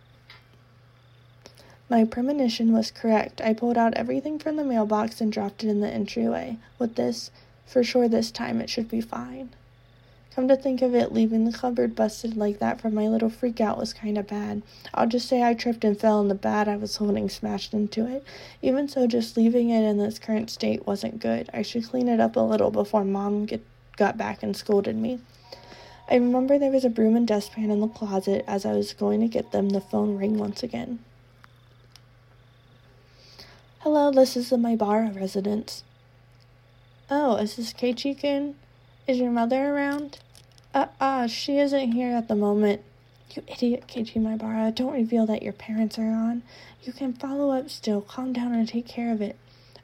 My 1.90 2.04
premonition 2.04 2.74
was 2.74 2.92
correct. 2.92 3.40
I 3.40 3.54
pulled 3.54 3.78
out 3.78 3.94
everything 3.94 4.40
from 4.40 4.58
the 4.58 4.64
mailbox 4.64 5.22
and 5.22 5.32
dropped 5.32 5.64
it 5.64 5.70
in 5.70 5.80
the 5.80 5.90
entryway. 5.90 6.58
With 6.80 6.96
this, 6.96 7.32
for 7.66 7.84
sure 7.84 8.10
this 8.10 8.30
time 8.30 8.60
it 8.60 8.70
should 8.70 8.90
be 8.90 9.00
fine. 9.00 9.52
Come 10.38 10.50
to 10.50 10.56
think 10.56 10.84
of 10.84 10.94
it, 10.94 11.12
leaving 11.12 11.46
the 11.46 11.58
cupboard 11.58 11.96
busted 11.96 12.38
like 12.38 12.60
that 12.60 12.80
from 12.80 12.94
my 12.94 13.08
little 13.08 13.32
freak 13.32 13.60
out 13.60 13.80
was 13.80 13.92
kind 13.92 14.20
of 14.20 14.28
bad. 14.28 14.62
I'll 14.94 15.08
just 15.08 15.28
say 15.28 15.42
I 15.42 15.56
tripped 15.56 15.84
and 15.84 16.00
fell 16.00 16.22
and 16.22 16.30
the 16.30 16.36
bat 16.36 16.68
I 16.68 16.76
was 16.78 16.98
holding 16.98 17.28
smashed 17.28 17.74
into 17.74 18.06
it. 18.06 18.24
Even 18.62 18.88
so, 18.88 19.08
just 19.08 19.36
leaving 19.36 19.72
it 19.72 19.82
in 19.82 19.98
this 19.98 20.20
current 20.20 20.52
state 20.52 20.86
wasn't 20.86 21.20
good. 21.20 21.50
I 21.56 21.64
should 21.64 21.88
clean 21.88 22.08
it 22.08 22.20
up 22.20 22.36
a 22.36 22.40
little 22.40 22.70
before 22.70 23.04
Mom 23.04 23.48
get, 23.48 23.66
got 23.96 24.16
back 24.16 24.44
and 24.44 24.56
scolded 24.56 24.96
me. 24.96 25.20
I 26.08 26.18
remember 26.18 26.60
there 26.60 26.70
was 26.70 26.86
a 26.86 26.90
broom 26.92 27.16
and 27.16 27.28
dustpan 27.28 27.72
in 27.72 27.82
the 27.82 27.88
closet. 27.88 28.46
As 28.48 28.64
I 28.64 28.74
was 28.74 28.94
going 28.94 29.22
to 29.22 29.28
get 29.28 29.52
them, 29.52 29.70
the 29.70 29.82
phone 29.82 30.20
rang 30.20 30.38
once 30.38 30.62
again. 30.62 31.00
Hello, 33.80 34.12
this 34.12 34.38
is 34.38 34.52
the 34.52 34.58
Maebara 34.58 35.16
residence. 35.16 35.84
Oh, 37.10 37.38
is 37.38 37.56
this 37.56 37.74
Keiichi-kun? 37.74 38.54
Is 39.08 39.18
your 39.18 39.32
mother 39.32 39.74
around? 39.74 40.20
Uh, 40.78 40.86
uh, 41.00 41.26
she 41.26 41.58
isn't 41.58 41.94
here 41.94 42.16
at 42.16 42.28
the 42.28 42.36
moment. 42.36 42.84
You 43.34 43.42
idiot, 43.48 43.86
Keiichi 43.88 44.22
Maebara. 44.22 44.76
Don't 44.76 44.94
reveal 44.94 45.26
that 45.26 45.42
your 45.42 45.54
parents 45.54 45.98
are 45.98 46.12
on. 46.12 46.44
You 46.84 46.94
can 46.94 47.14
follow 47.14 47.50
up 47.50 47.72
still. 47.72 48.02
Calm 48.02 48.32
down 48.32 48.54
and 48.54 48.70
take 48.70 48.86
care 48.86 49.12
of 49.12 49.20
it. 49.20 49.38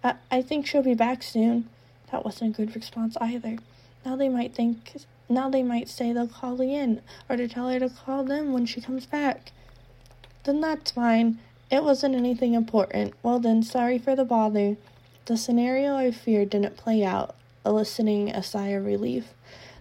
Uh, 0.03 0.13
I 0.29 0.43
think 0.43 0.67
she'll 0.67 0.83
be 0.83 0.93
back 0.93 1.23
soon. 1.23 1.67
That 2.11 2.23
wasn't 2.23 2.53
a 2.53 2.57
good 2.57 2.75
response 2.75 3.17
either. 3.19 3.57
Now 4.05 4.15
they 4.15 4.29
might 4.29 4.53
think, 4.53 4.97
now 5.27 5.49
they 5.49 5.63
might 5.63 5.89
say 5.89 6.13
they'll 6.13 6.27
call 6.27 6.61
in, 6.61 7.01
or 7.27 7.37
to 7.37 7.47
tell 7.47 7.69
her 7.69 7.79
to 7.79 7.89
call 7.89 8.23
them 8.23 8.53
when 8.53 8.67
she 8.67 8.79
comes 8.79 9.07
back. 9.07 9.51
Then 10.43 10.61
that's 10.61 10.91
fine. 10.91 11.39
It 11.71 11.83
wasn't 11.83 12.13
anything 12.13 12.53
important. 12.53 13.15
Well, 13.23 13.39
then, 13.39 13.63
sorry 13.63 13.97
for 13.97 14.15
the 14.15 14.25
bother. 14.25 14.77
The 15.25 15.37
scenario 15.37 15.95
I 15.95 16.11
feared 16.11 16.51
didn't 16.51 16.77
play 16.77 17.03
out, 17.03 17.35
eliciting 17.65 18.29
a 18.29 18.43
sigh 18.43 18.67
of 18.67 18.85
relief. 18.85 19.33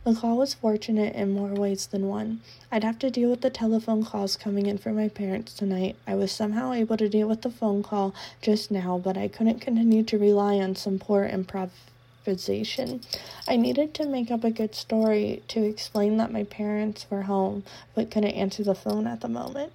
The 0.05 0.15
call 0.17 0.39
was 0.39 0.55
fortunate 0.55 1.15
in 1.15 1.33
more 1.33 1.55
ways 1.55 1.87
than 1.87 2.09
one. 2.09 2.41
I'd 2.73 2.83
have 2.83 2.99
to 3.01 3.11
deal 3.11 3.31
with 3.31 3.41
the 3.41 3.51
telephone 3.51 4.05
calls 4.05 4.37
coming 4.37 4.67
in 4.67 4.79
from 4.79 4.97
my 4.97 5.09
parents 5.09 5.55
tonight. 5.55 5.95
I 6.09 6.17
was 6.17 6.33
somehow 6.33 6.73
able 6.73 6.97
to 6.97 7.09
deal 7.09 7.29
with 7.29 7.43
the 7.43 7.51
phone 7.51 7.85
call 7.85 8.13
just 8.41 8.73
now, 8.73 8.99
but 8.99 9.17
I 9.17 9.29
couldn't 9.29 9.61
continue 9.61 10.03
to 10.03 10.19
rely 10.19 10.57
on 10.57 10.75
some 10.75 10.99
poor 10.99 11.25
improvisation. 11.25 13.03
I 13.47 13.55
needed 13.55 13.95
to 13.95 14.05
make 14.05 14.33
up 14.33 14.43
a 14.43 14.51
good 14.51 14.75
story 14.75 15.45
to 15.47 15.63
explain 15.63 16.17
that 16.17 16.33
my 16.33 16.43
parents 16.43 17.07
were 17.09 17.23
home, 17.23 17.63
but 17.95 18.11
couldn't 18.11 18.31
answer 18.33 18.65
the 18.65 18.75
phone 18.75 19.07
at 19.07 19.21
the 19.21 19.29
moment. 19.29 19.73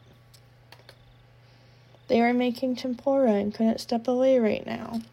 They 2.10 2.20
were 2.20 2.34
making 2.34 2.76
tempura 2.76 3.32
and 3.32 3.54
couldn't 3.54 3.80
step 3.80 4.10
away 4.10 4.40
right 4.40 4.66
now. 4.66 5.04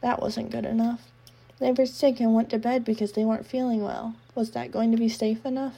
That 0.00 0.22
wasn't 0.22 0.50
good 0.50 0.64
enough. 0.64 1.02
They 1.58 1.72
were 1.72 1.86
sick 1.86 2.20
and 2.20 2.34
went 2.34 2.50
to 2.50 2.58
bed 2.58 2.84
because 2.84 3.12
they 3.12 3.24
weren't 3.24 3.46
feeling 3.46 3.82
well. 3.82 4.14
Was 4.34 4.50
that 4.52 4.72
going 4.72 4.90
to 4.92 4.96
be 4.96 5.08
safe 5.08 5.44
enough? 5.46 5.74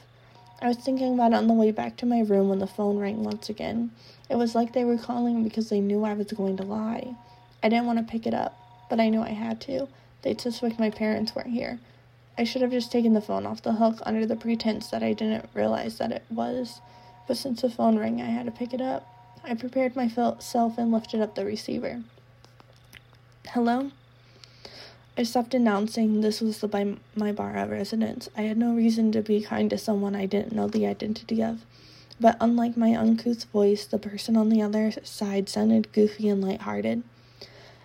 I 0.61 0.69
was 0.69 0.77
thinking 0.77 1.15
about 1.15 1.33
it 1.33 1.37
on 1.37 1.47
the 1.47 1.55
way 1.55 1.71
back 1.71 1.97
to 1.99 2.07
my 2.07 2.21
room 2.21 2.49
when 2.49 2.59
the 2.59 2.67
phone 2.67 2.99
rang 2.99 3.23
once 3.23 3.49
again. 3.49 3.93
It 4.29 4.37
was 4.37 4.55
like 4.55 4.73
they 4.73 4.85
were 4.85 4.99
calling 4.99 5.45
because 5.45 5.69
they 5.69 5.81
knew 5.81 6.05
I 6.05 6.15
was 6.15 6.33
going 6.33 6.57
to 6.57 6.65
lie. 6.65 7.15
I 7.63 7.69
didn't 7.69 7.87
want 7.87 7.99
to 7.99 8.11
pick 8.11 8.27
it 8.27 8.35
up, 8.35 8.59
but 8.91 8.99
I 8.99 9.09
knew 9.09 9.23
I 9.23 9.31
had 9.31 9.61
to. 9.63 9.89
They'd 10.23 10.41
suspect 10.41 10.81
my 10.81 10.91
parents 10.91 11.35
weren't 11.35 11.51
here. 11.51 11.79
I 12.37 12.45
should 12.45 12.63
have 12.63 12.73
just 12.73 12.91
taken 12.91 13.15
the 13.15 13.21
phone 13.21 13.47
off 13.47 13.63
the 13.63 13.75
hook 13.75 14.01
under 14.05 14.27
the 14.27 14.37
pretense 14.37 14.89
that 14.89 15.03
I 15.03 15.13
didn't 15.13 15.49
realize 15.55 15.99
that 15.99 16.13
it 16.13 16.25
was 16.29 16.81
but 17.29 17.37
since 17.37 17.61
the 17.61 17.69
phone 17.69 17.99
rang, 17.99 18.23
I 18.23 18.31
had 18.31 18.47
to 18.47 18.51
pick 18.51 18.73
it 18.73 18.81
up. 18.81 19.07
I 19.45 19.55
prepared 19.55 19.95
myself 19.95 20.79
and 20.79 20.91
lifted 20.91 21.21
up 21.21 21.35
the 21.35 21.45
receiver. 21.45 22.03
Hello? 23.49 23.93
I 25.19 25.25
stopped 25.25 25.53
announcing 25.53 26.21
this 26.21 26.41
was 26.41 26.61
the 26.61 26.69
Maebara 26.69 27.69
residence. 27.69 28.29
I 28.37 28.43
had 28.43 28.57
no 28.57 28.73
reason 28.73 29.11
to 29.11 29.21
be 29.21 29.43
kind 29.43 29.69
to 29.71 29.77
someone 29.77 30.15
I 30.15 30.27
didn't 30.27 30.53
know 30.53 30.69
the 30.69 30.87
identity 30.87 31.43
of. 31.43 31.65
but 32.21 32.37
unlike 32.41 32.77
my 32.77 32.95
uncouth 32.95 33.45
voice, 33.45 33.85
the 33.85 33.99
person 33.99 34.37
on 34.37 34.49
the 34.49 34.63
other 34.63 34.93
side 35.03 35.49
sounded 35.49 35.93
goofy 35.93 36.29
and 36.29 36.43
lighthearted. 36.43 37.03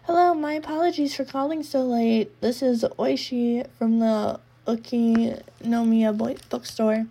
Hello, 0.03 0.33
my 0.33 0.53
apologies 0.53 1.15
for 1.15 1.23
calling 1.23 1.63
so 1.63 1.81
late. 1.83 2.39
This 2.41 2.61
is 2.61 2.83
Oishi 2.99 3.65
from 3.77 3.99
the 3.99 4.39
Okinomiya 4.67 6.49
bookstore. 6.49 7.07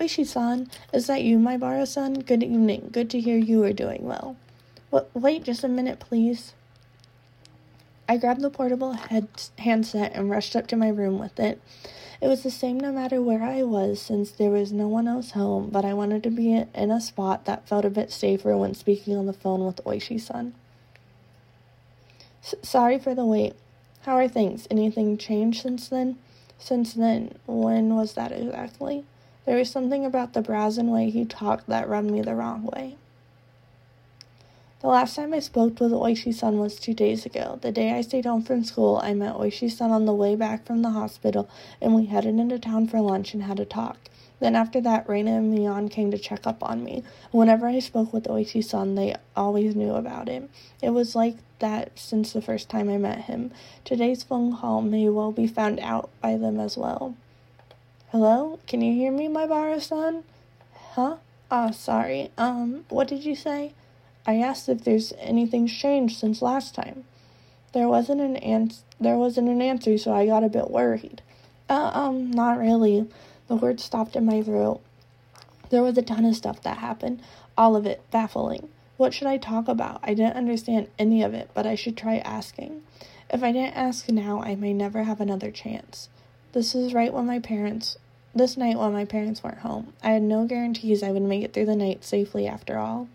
Oishi-san, 0.00 0.70
is 0.92 1.06
that 1.08 1.22
you, 1.22 1.38
Maebara-san? 1.38 2.14
Good 2.20 2.42
evening. 2.42 2.88
Good 2.92 3.10
to 3.10 3.20
hear 3.20 3.36
you 3.36 3.64
are 3.64 3.72
doing 3.72 4.04
well. 4.04 4.36
What, 4.90 5.10
wait 5.14 5.44
just 5.44 5.64
a 5.64 5.68
minute, 5.68 6.00
please. 6.00 6.54
I 8.10 8.16
grabbed 8.16 8.40
the 8.40 8.50
portable 8.50 8.94
head 8.94 9.28
handset 9.58 10.10
and 10.16 10.28
rushed 10.28 10.56
up 10.56 10.66
to 10.66 10.76
my 10.76 10.88
room 10.88 11.20
with 11.20 11.38
it. 11.38 11.62
It 12.20 12.26
was 12.26 12.42
the 12.42 12.50
same 12.50 12.80
no 12.80 12.90
matter 12.90 13.22
where 13.22 13.44
I 13.44 13.62
was, 13.62 14.02
since 14.02 14.32
there 14.32 14.50
was 14.50 14.72
no 14.72 14.88
one 14.88 15.06
else 15.06 15.30
home, 15.30 15.70
but 15.70 15.84
I 15.84 15.94
wanted 15.94 16.24
to 16.24 16.30
be 16.30 16.52
in 16.52 16.90
a 16.90 17.00
spot 17.00 17.44
that 17.44 17.68
felt 17.68 17.84
a 17.84 17.88
bit 17.88 18.10
safer 18.10 18.56
when 18.56 18.74
speaking 18.74 19.16
on 19.16 19.26
the 19.26 19.32
phone 19.32 19.64
with 19.64 19.76
Oishi-san. 19.84 20.54
sorry 22.42 22.98
for 22.98 23.14
the 23.14 23.24
wait. 23.24 23.54
How 24.00 24.16
are 24.16 24.26
things? 24.26 24.66
Anything 24.72 25.16
changed 25.16 25.62
since 25.62 25.88
then? 25.88 26.18
Since 26.58 26.94
then, 26.94 27.38
when 27.46 27.94
was 27.94 28.14
that 28.14 28.32
exactly? 28.32 29.04
There 29.46 29.56
was 29.56 29.70
something 29.70 30.04
about 30.04 30.32
the 30.32 30.42
brazen 30.42 30.90
way 30.90 31.10
he 31.10 31.24
talked 31.24 31.68
that 31.68 31.88
rubbed 31.88 32.10
me 32.10 32.22
the 32.22 32.34
wrong 32.34 32.64
way. 32.64 32.96
The 34.80 34.88
last 34.88 35.14
time 35.14 35.34
I 35.34 35.40
spoke 35.40 35.78
with 35.78 35.92
Oishi-san 35.92 36.56
was 36.56 36.80
two 36.80 36.94
days 36.94 37.26
ago. 37.26 37.58
The 37.60 37.70
day 37.70 37.90
I 37.92 38.00
stayed 38.00 38.24
home 38.24 38.42
from 38.42 38.64
school, 38.64 38.98
I 39.02 39.12
met 39.12 39.34
Oishi-san 39.34 39.90
on 39.90 40.06
the 40.06 40.14
way 40.14 40.36
back 40.36 40.64
from 40.64 40.80
the 40.80 40.88
hospital, 40.88 41.50
and 41.82 41.94
we 41.94 42.06
headed 42.06 42.38
into 42.38 42.58
town 42.58 42.86
for 42.86 42.98
lunch 43.02 43.34
and 43.34 43.42
had 43.42 43.60
a 43.60 43.66
talk. 43.66 43.98
Then 44.38 44.56
after 44.56 44.80
that, 44.80 45.06
Reina 45.06 45.32
and 45.32 45.52
Mion 45.52 45.90
came 45.90 46.10
to 46.12 46.18
check 46.18 46.46
up 46.46 46.62
on 46.62 46.82
me. 46.82 47.04
Whenever 47.30 47.66
I 47.66 47.80
spoke 47.80 48.14
with 48.14 48.24
Oishi-san, 48.24 48.94
they 48.94 49.16
always 49.36 49.76
knew 49.76 49.92
about 49.92 50.28
him. 50.28 50.48
It 50.80 50.90
was 50.90 51.14
like 51.14 51.36
that 51.58 51.98
since 51.98 52.32
the 52.32 52.40
first 52.40 52.70
time 52.70 52.88
I 52.88 52.96
met 52.96 53.24
him. 53.24 53.50
Today's 53.84 54.22
phone 54.22 54.56
call 54.56 54.80
may 54.80 55.10
well 55.10 55.30
be 55.30 55.46
found 55.46 55.78
out 55.80 56.08
by 56.22 56.38
them 56.38 56.58
as 56.58 56.78
well. 56.78 57.16
Hello? 58.12 58.58
Can 58.66 58.80
you 58.80 58.94
hear 58.94 59.12
me, 59.12 59.28
Maebara-san? 59.28 60.24
Huh? 60.92 61.16
Oh, 61.50 61.70
sorry. 61.70 62.30
Um, 62.38 62.86
what 62.88 63.08
did 63.08 63.26
you 63.26 63.36
say? 63.36 63.74
I 64.26 64.36
asked 64.36 64.68
if 64.68 64.84
there's 64.84 65.12
anything 65.18 65.66
changed 65.66 66.18
since 66.18 66.42
last 66.42 66.74
time. 66.74 67.04
There 67.72 67.88
wasn't 67.88 68.20
an 68.20 68.36
ans- 68.36 68.84
there 69.00 69.16
wasn't 69.16 69.48
an 69.48 69.62
answer, 69.62 69.96
so 69.96 70.12
I 70.12 70.26
got 70.26 70.44
a 70.44 70.48
bit 70.48 70.70
worried. 70.70 71.22
Uh, 71.68 71.90
um, 71.94 72.30
not 72.30 72.58
really. 72.58 73.06
The 73.48 73.56
words 73.56 73.82
stopped 73.82 74.16
in 74.16 74.26
my 74.26 74.42
throat. 74.42 74.80
There 75.70 75.82
was 75.82 75.96
a 75.96 76.02
ton 76.02 76.24
of 76.24 76.36
stuff 76.36 76.60
that 76.62 76.78
happened, 76.78 77.22
all 77.56 77.76
of 77.76 77.86
it 77.86 78.02
baffling. 78.10 78.68
What 78.96 79.14
should 79.14 79.28
I 79.28 79.38
talk 79.38 79.68
about? 79.68 80.00
I 80.02 80.14
didn't 80.14 80.36
understand 80.36 80.88
any 80.98 81.22
of 81.22 81.32
it, 81.32 81.48
but 81.54 81.66
I 81.66 81.74
should 81.74 81.96
try 81.96 82.18
asking. 82.18 82.82
If 83.32 83.42
I 83.42 83.52
didn't 83.52 83.76
ask 83.76 84.08
now, 84.10 84.42
I 84.42 84.56
may 84.56 84.72
never 84.72 85.04
have 85.04 85.20
another 85.20 85.50
chance. 85.50 86.08
This 86.52 86.74
is 86.74 86.92
right 86.92 87.14
when 87.14 87.26
my 87.26 87.38
parents 87.38 87.96
this 88.34 88.56
night 88.56 88.76
while 88.76 88.90
my 88.90 89.04
parents 89.04 89.42
weren't 89.42 89.58
home. 89.58 89.92
I 90.02 90.10
had 90.10 90.22
no 90.22 90.46
guarantees 90.46 91.02
I 91.02 91.10
would 91.10 91.22
make 91.22 91.42
it 91.42 91.52
through 91.52 91.66
the 91.66 91.76
night 91.76 92.04
safely 92.04 92.46
after 92.46 92.78
all. 92.78 93.08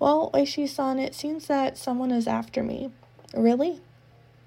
Well, 0.00 0.30
Oishi-san, 0.32 0.98
it 0.98 1.14
seems 1.14 1.46
that 1.48 1.76
someone 1.76 2.10
is 2.10 2.26
after 2.26 2.62
me. 2.62 2.90
Really? 3.34 3.80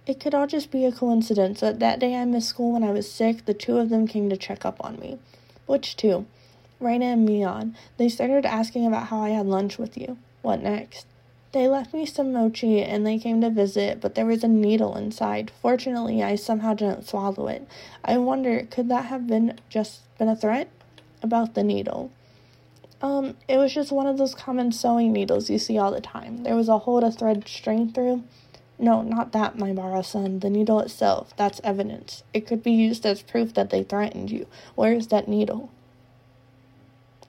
It 0.08 0.20
could 0.20 0.34
all 0.34 0.48
just 0.48 0.72
be 0.72 0.84
a 0.84 0.92
coincidence 0.92 1.60
that 1.60 1.80
that 1.80 2.00
day 2.00 2.16
I 2.16 2.26
missed 2.26 2.50
school 2.50 2.74
when 2.74 2.84
I 2.84 2.92
was 2.92 3.10
sick, 3.10 3.46
the 3.46 3.54
two 3.54 3.78
of 3.78 3.90
them 3.90 4.08
came 4.08 4.32
to 4.32 4.36
check 4.36 4.66
up 4.66 4.84
on 4.84 5.00
me. 5.00 5.20
Which 5.68 5.96
two? 5.96 6.26
Reina 6.80 7.06
and 7.06 7.30
Mion. 7.30 7.76
They 7.98 8.10
started 8.10 8.48
asking 8.48 8.88
about 8.88 9.08
how 9.08 9.22
I 9.22 9.30
had 9.30 9.46
lunch 9.46 9.78
with 9.78 9.96
you. 9.96 10.18
What 10.42 10.64
next? 10.64 11.06
They 11.52 11.68
left 11.68 11.94
me 11.94 12.08
some 12.08 12.34
mochi 12.34 12.82
and 12.82 13.06
they 13.06 13.20
came 13.20 13.40
to 13.42 13.52
visit, 13.52 14.02
but 14.02 14.16
there 14.16 14.26
was 14.26 14.44
a 14.44 14.48
needle 14.48 14.98
inside. 14.98 15.52
Fortunately, 15.62 16.24
I 16.24 16.36
somehow 16.36 16.74
didn't 16.74 17.08
swallow 17.08 17.48
it. 17.48 17.68
I 18.04 18.18
wonder, 18.18 18.66
could 18.72 18.90
that 18.90 19.06
have 19.06 19.28
been 19.28 19.60
just 19.70 20.02
been 20.18 20.30
a 20.30 20.36
threat? 20.36 20.68
About 21.22 21.54
the 21.54 21.64
needle. 21.64 22.12
Um, 23.04 23.36
it 23.50 23.58
was 23.58 23.74
just 23.74 23.92
one 23.92 24.08
of 24.08 24.18
those 24.18 24.34
common 24.34 24.72
sewing 24.72 25.12
needles 25.12 25.50
you 25.50 25.60
see 25.60 25.78
all 25.78 25.92
the 25.92 26.00
time. 26.00 26.44
There 26.44 26.56
was 26.56 26.70
a 26.70 26.78
hole 26.80 27.02
to 27.02 27.12
thread 27.12 27.46
string 27.50 27.92
through. 27.92 28.24
No, 28.80 29.02
not 29.02 29.34
that, 29.34 29.58
Maebara-san. 29.58 30.40
The 30.40 30.50
needle 30.50 30.80
itself. 30.80 31.36
That's 31.36 31.60
evidence. 31.66 32.24
It 32.34 32.48
could 32.48 32.64
be 32.64 32.72
used 32.72 33.06
as 33.06 33.22
proof 33.22 33.54
that 33.56 33.72
they 33.72 33.84
threatened 33.84 34.32
you. 34.32 34.48
Where 34.76 34.94
is 34.94 35.08
that 35.08 35.28
needle? 35.28 35.70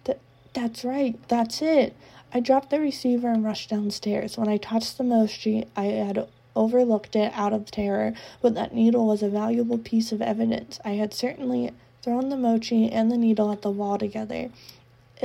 Th- 0.05 0.19
that's 0.53 0.85
right. 0.85 1.19
That's 1.27 1.61
it. 1.61 1.97
I 2.33 2.39
dropped 2.39 2.71
the 2.71 2.81
receiver 2.81 3.29
and 3.29 3.45
rushed 3.45 3.71
downstairs. 3.71 4.39
When 4.39 4.49
I 4.49 4.59
touched 4.59 4.97
the 4.97 5.05
mochi, 5.05 5.67
I 5.77 5.87
had 5.87 6.29
overlooked 6.55 7.17
it 7.17 7.33
out 7.35 7.53
of 7.53 7.73
terror, 7.73 8.15
but 8.41 8.55
that 8.55 8.75
needle 8.75 9.09
was 9.09 9.25
a 9.25 9.29
valuable 9.29 9.79
piece 9.79 10.13
of 10.13 10.23
evidence. 10.23 10.79
I 10.85 10.91
had 10.91 11.13
certainly 11.13 11.73
thrown 12.01 12.29
the 12.29 12.37
mochi 12.37 12.89
and 12.89 13.11
the 13.11 13.17
needle 13.19 13.51
at 13.51 13.63
the 13.63 13.71
wall 13.71 13.99
together. 13.99 14.51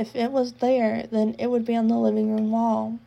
If 0.00 0.16
it 0.16 0.32
was 0.32 0.54
there, 0.54 1.06
then 1.10 1.36
it 1.38 1.48
would 1.48 1.66
be 1.66 1.76
on 1.76 1.88
the 1.88 1.98
living 1.98 2.34
room 2.34 2.50
wall. 2.50 2.98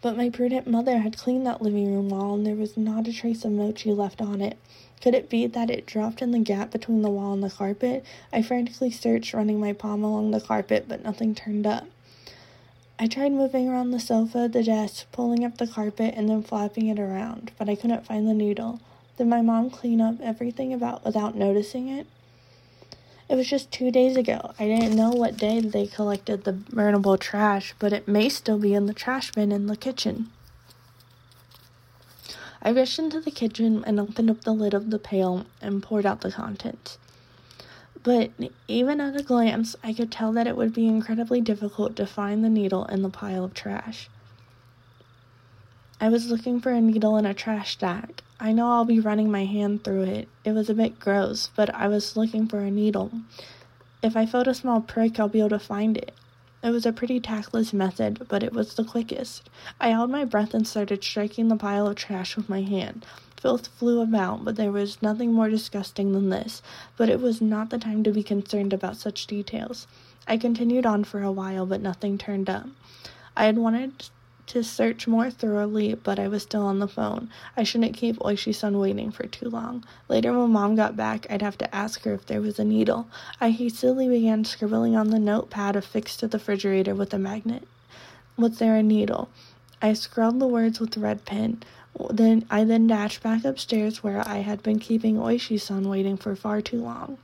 But 0.00 0.16
my 0.16 0.30
prudent 0.30 0.68
mother 0.68 0.98
had 0.98 1.18
cleaned 1.18 1.44
that 1.46 1.60
living 1.60 1.92
room 1.92 2.10
wall, 2.10 2.34
and 2.34 2.46
there 2.46 2.54
was 2.54 2.76
not 2.76 3.08
a 3.08 3.12
trace 3.12 3.44
of 3.44 3.50
mochi 3.50 3.92
left 3.92 4.20
on 4.20 4.40
it. 4.40 4.56
Could 5.00 5.16
it 5.16 5.28
be 5.28 5.48
that 5.48 5.68
it 5.68 5.84
dropped 5.84 6.22
in 6.22 6.30
the 6.30 6.38
gap 6.38 6.70
between 6.70 7.02
the 7.02 7.10
wall 7.10 7.32
and 7.32 7.42
the 7.42 7.50
carpet? 7.50 8.06
I 8.32 8.40
frantically 8.40 8.92
searched, 8.92 9.34
running 9.34 9.58
my 9.58 9.72
palm 9.72 10.04
along 10.04 10.30
the 10.30 10.40
carpet, 10.40 10.84
but 10.86 11.02
nothing 11.02 11.34
turned 11.34 11.66
up. 11.66 11.88
I 13.00 13.08
tried 13.08 13.32
moving 13.32 13.68
around 13.68 13.90
the 13.90 13.98
sofa, 13.98 14.48
the 14.48 14.62
desk, 14.62 15.10
pulling 15.10 15.44
up 15.44 15.58
the 15.58 15.66
carpet, 15.66 16.14
and 16.16 16.28
then 16.28 16.44
flapping 16.44 16.86
it 16.86 17.00
around, 17.00 17.50
but 17.58 17.68
I 17.68 17.74
couldn't 17.74 18.06
find 18.06 18.28
the 18.28 18.32
needle. 18.32 18.78
Did 19.16 19.26
my 19.26 19.42
mom 19.42 19.70
clean 19.70 20.00
up 20.00 20.20
everything 20.20 20.72
about 20.72 21.04
without 21.04 21.34
noticing 21.34 21.88
it? 21.88 22.06
It 23.28 23.36
was 23.36 23.48
just 23.48 23.70
two 23.70 23.90
days 23.90 24.16
ago. 24.16 24.52
I 24.58 24.66
didn't 24.66 24.96
know 24.96 25.10
what 25.10 25.36
day 25.36 25.60
they 25.60 25.86
collected 25.86 26.44
the 26.44 26.54
burnable 26.54 27.20
trash, 27.20 27.74
but 27.78 27.92
it 27.92 28.08
may 28.08 28.30
still 28.30 28.58
be 28.58 28.72
in 28.72 28.86
the 28.86 28.94
trash 28.94 29.32
bin 29.32 29.52
in 29.52 29.66
the 29.66 29.76
kitchen. 29.76 30.30
I 32.62 32.72
rushed 32.72 32.98
into 32.98 33.20
the 33.20 33.30
kitchen 33.30 33.84
and 33.86 34.00
opened 34.00 34.30
up 34.30 34.42
the 34.42 34.52
lid 34.52 34.72
of 34.72 34.90
the 34.90 34.98
pail 34.98 35.44
and 35.60 35.82
poured 35.82 36.06
out 36.06 36.22
the 36.22 36.32
contents. 36.32 36.96
But 38.02 38.30
even 38.66 39.00
at 39.00 39.20
a 39.20 39.22
glance, 39.22 39.76
I 39.84 39.92
could 39.92 40.10
tell 40.10 40.32
that 40.32 40.46
it 40.46 40.56
would 40.56 40.72
be 40.72 40.86
incredibly 40.86 41.42
difficult 41.42 41.96
to 41.96 42.06
find 42.06 42.42
the 42.42 42.48
needle 42.48 42.86
in 42.86 43.02
the 43.02 43.10
pile 43.10 43.44
of 43.44 43.52
trash. 43.52 44.08
I 46.00 46.10
was 46.10 46.30
looking 46.30 46.60
for 46.60 46.70
a 46.70 46.80
needle 46.80 47.16
in 47.16 47.26
a 47.26 47.34
trash 47.34 47.72
stack. 47.72 48.22
I 48.38 48.52
know 48.52 48.70
I'll 48.70 48.84
be 48.84 49.00
running 49.00 49.32
my 49.32 49.46
hand 49.46 49.82
through 49.82 50.02
it. 50.02 50.28
It 50.44 50.52
was 50.52 50.70
a 50.70 50.74
bit 50.74 51.00
gross, 51.00 51.50
but 51.56 51.74
I 51.74 51.88
was 51.88 52.16
looking 52.16 52.46
for 52.46 52.60
a 52.60 52.70
needle. 52.70 53.10
If 54.00 54.16
I 54.16 54.24
felt 54.24 54.46
a 54.46 54.54
small 54.54 54.80
prick, 54.80 55.18
I'll 55.18 55.28
be 55.28 55.40
able 55.40 55.48
to 55.48 55.58
find 55.58 55.96
it. 55.96 56.14
It 56.62 56.70
was 56.70 56.86
a 56.86 56.92
pretty 56.92 57.18
tactless 57.18 57.72
method, 57.72 58.26
but 58.28 58.44
it 58.44 58.52
was 58.52 58.74
the 58.74 58.84
quickest. 58.84 59.50
I 59.80 59.88
held 59.88 60.08
my 60.08 60.24
breath 60.24 60.54
and 60.54 60.68
started 60.68 61.02
striking 61.02 61.48
the 61.48 61.56
pile 61.56 61.88
of 61.88 61.96
trash 61.96 62.36
with 62.36 62.48
my 62.48 62.62
hand. 62.62 63.04
Filth 63.36 63.66
flew 63.66 64.00
about, 64.00 64.44
but 64.44 64.54
there 64.54 64.70
was 64.70 65.02
nothing 65.02 65.32
more 65.32 65.48
disgusting 65.48 66.12
than 66.12 66.30
this. 66.30 66.62
But 66.96 67.08
it 67.08 67.20
was 67.20 67.40
not 67.40 67.70
the 67.70 67.78
time 67.78 68.04
to 68.04 68.12
be 68.12 68.22
concerned 68.22 68.72
about 68.72 68.98
such 68.98 69.26
details. 69.26 69.88
I 70.28 70.36
continued 70.36 70.86
on 70.86 71.02
for 71.02 71.22
a 71.22 71.32
while, 71.32 71.66
but 71.66 71.80
nothing 71.80 72.18
turned 72.18 72.48
up. 72.48 72.66
I 73.36 73.46
had 73.46 73.58
wanted 73.58 74.10
to 74.48 74.64
search 74.64 75.06
more 75.06 75.30
thoroughly, 75.30 75.94
but 75.94 76.18
I 76.18 76.28
was 76.28 76.42
still 76.42 76.62
on 76.62 76.78
the 76.78 76.88
phone. 76.88 77.30
I 77.56 77.62
shouldn't 77.62 77.96
keep 77.96 78.18
Oishi-san 78.18 78.78
waiting 78.78 79.10
for 79.10 79.26
too 79.26 79.48
long. 79.48 79.84
Later, 80.08 80.36
when 80.36 80.50
mom 80.50 80.74
got 80.74 80.96
back, 80.96 81.26
I'd 81.30 81.42
have 81.42 81.58
to 81.58 81.74
ask 81.74 82.02
her 82.02 82.14
if 82.14 82.26
there 82.26 82.40
was 82.40 82.58
a 82.58 82.64
needle. 82.64 83.08
I 83.40 83.50
hastily 83.50 84.08
began 84.08 84.44
scribbling 84.44 84.96
on 84.96 85.10
the 85.10 85.18
notepad 85.18 85.76
affixed 85.76 86.20
to 86.20 86.28
the 86.28 86.38
refrigerator 86.38 86.94
with 86.94 87.14
a 87.14 87.18
magnet. 87.18 87.68
Was 88.36 88.58
there 88.58 88.76
a 88.76 88.82
needle? 88.82 89.28
I 89.80 89.92
scrawled 89.92 90.40
the 90.40 90.46
words 90.46 90.80
with 90.80 90.92
the 90.92 91.00
red 91.00 91.24
pen. 91.24 91.62
Then 92.10 92.46
I 92.50 92.64
then 92.64 92.86
dashed 92.86 93.22
back 93.22 93.44
upstairs 93.44 94.02
where 94.02 94.26
I 94.26 94.38
had 94.38 94.62
been 94.62 94.78
keeping 94.78 95.16
Oishi-san 95.16 95.88
waiting 95.88 96.16
for 96.16 96.34
far 96.34 96.60
too 96.60 96.82
long. 96.82 97.18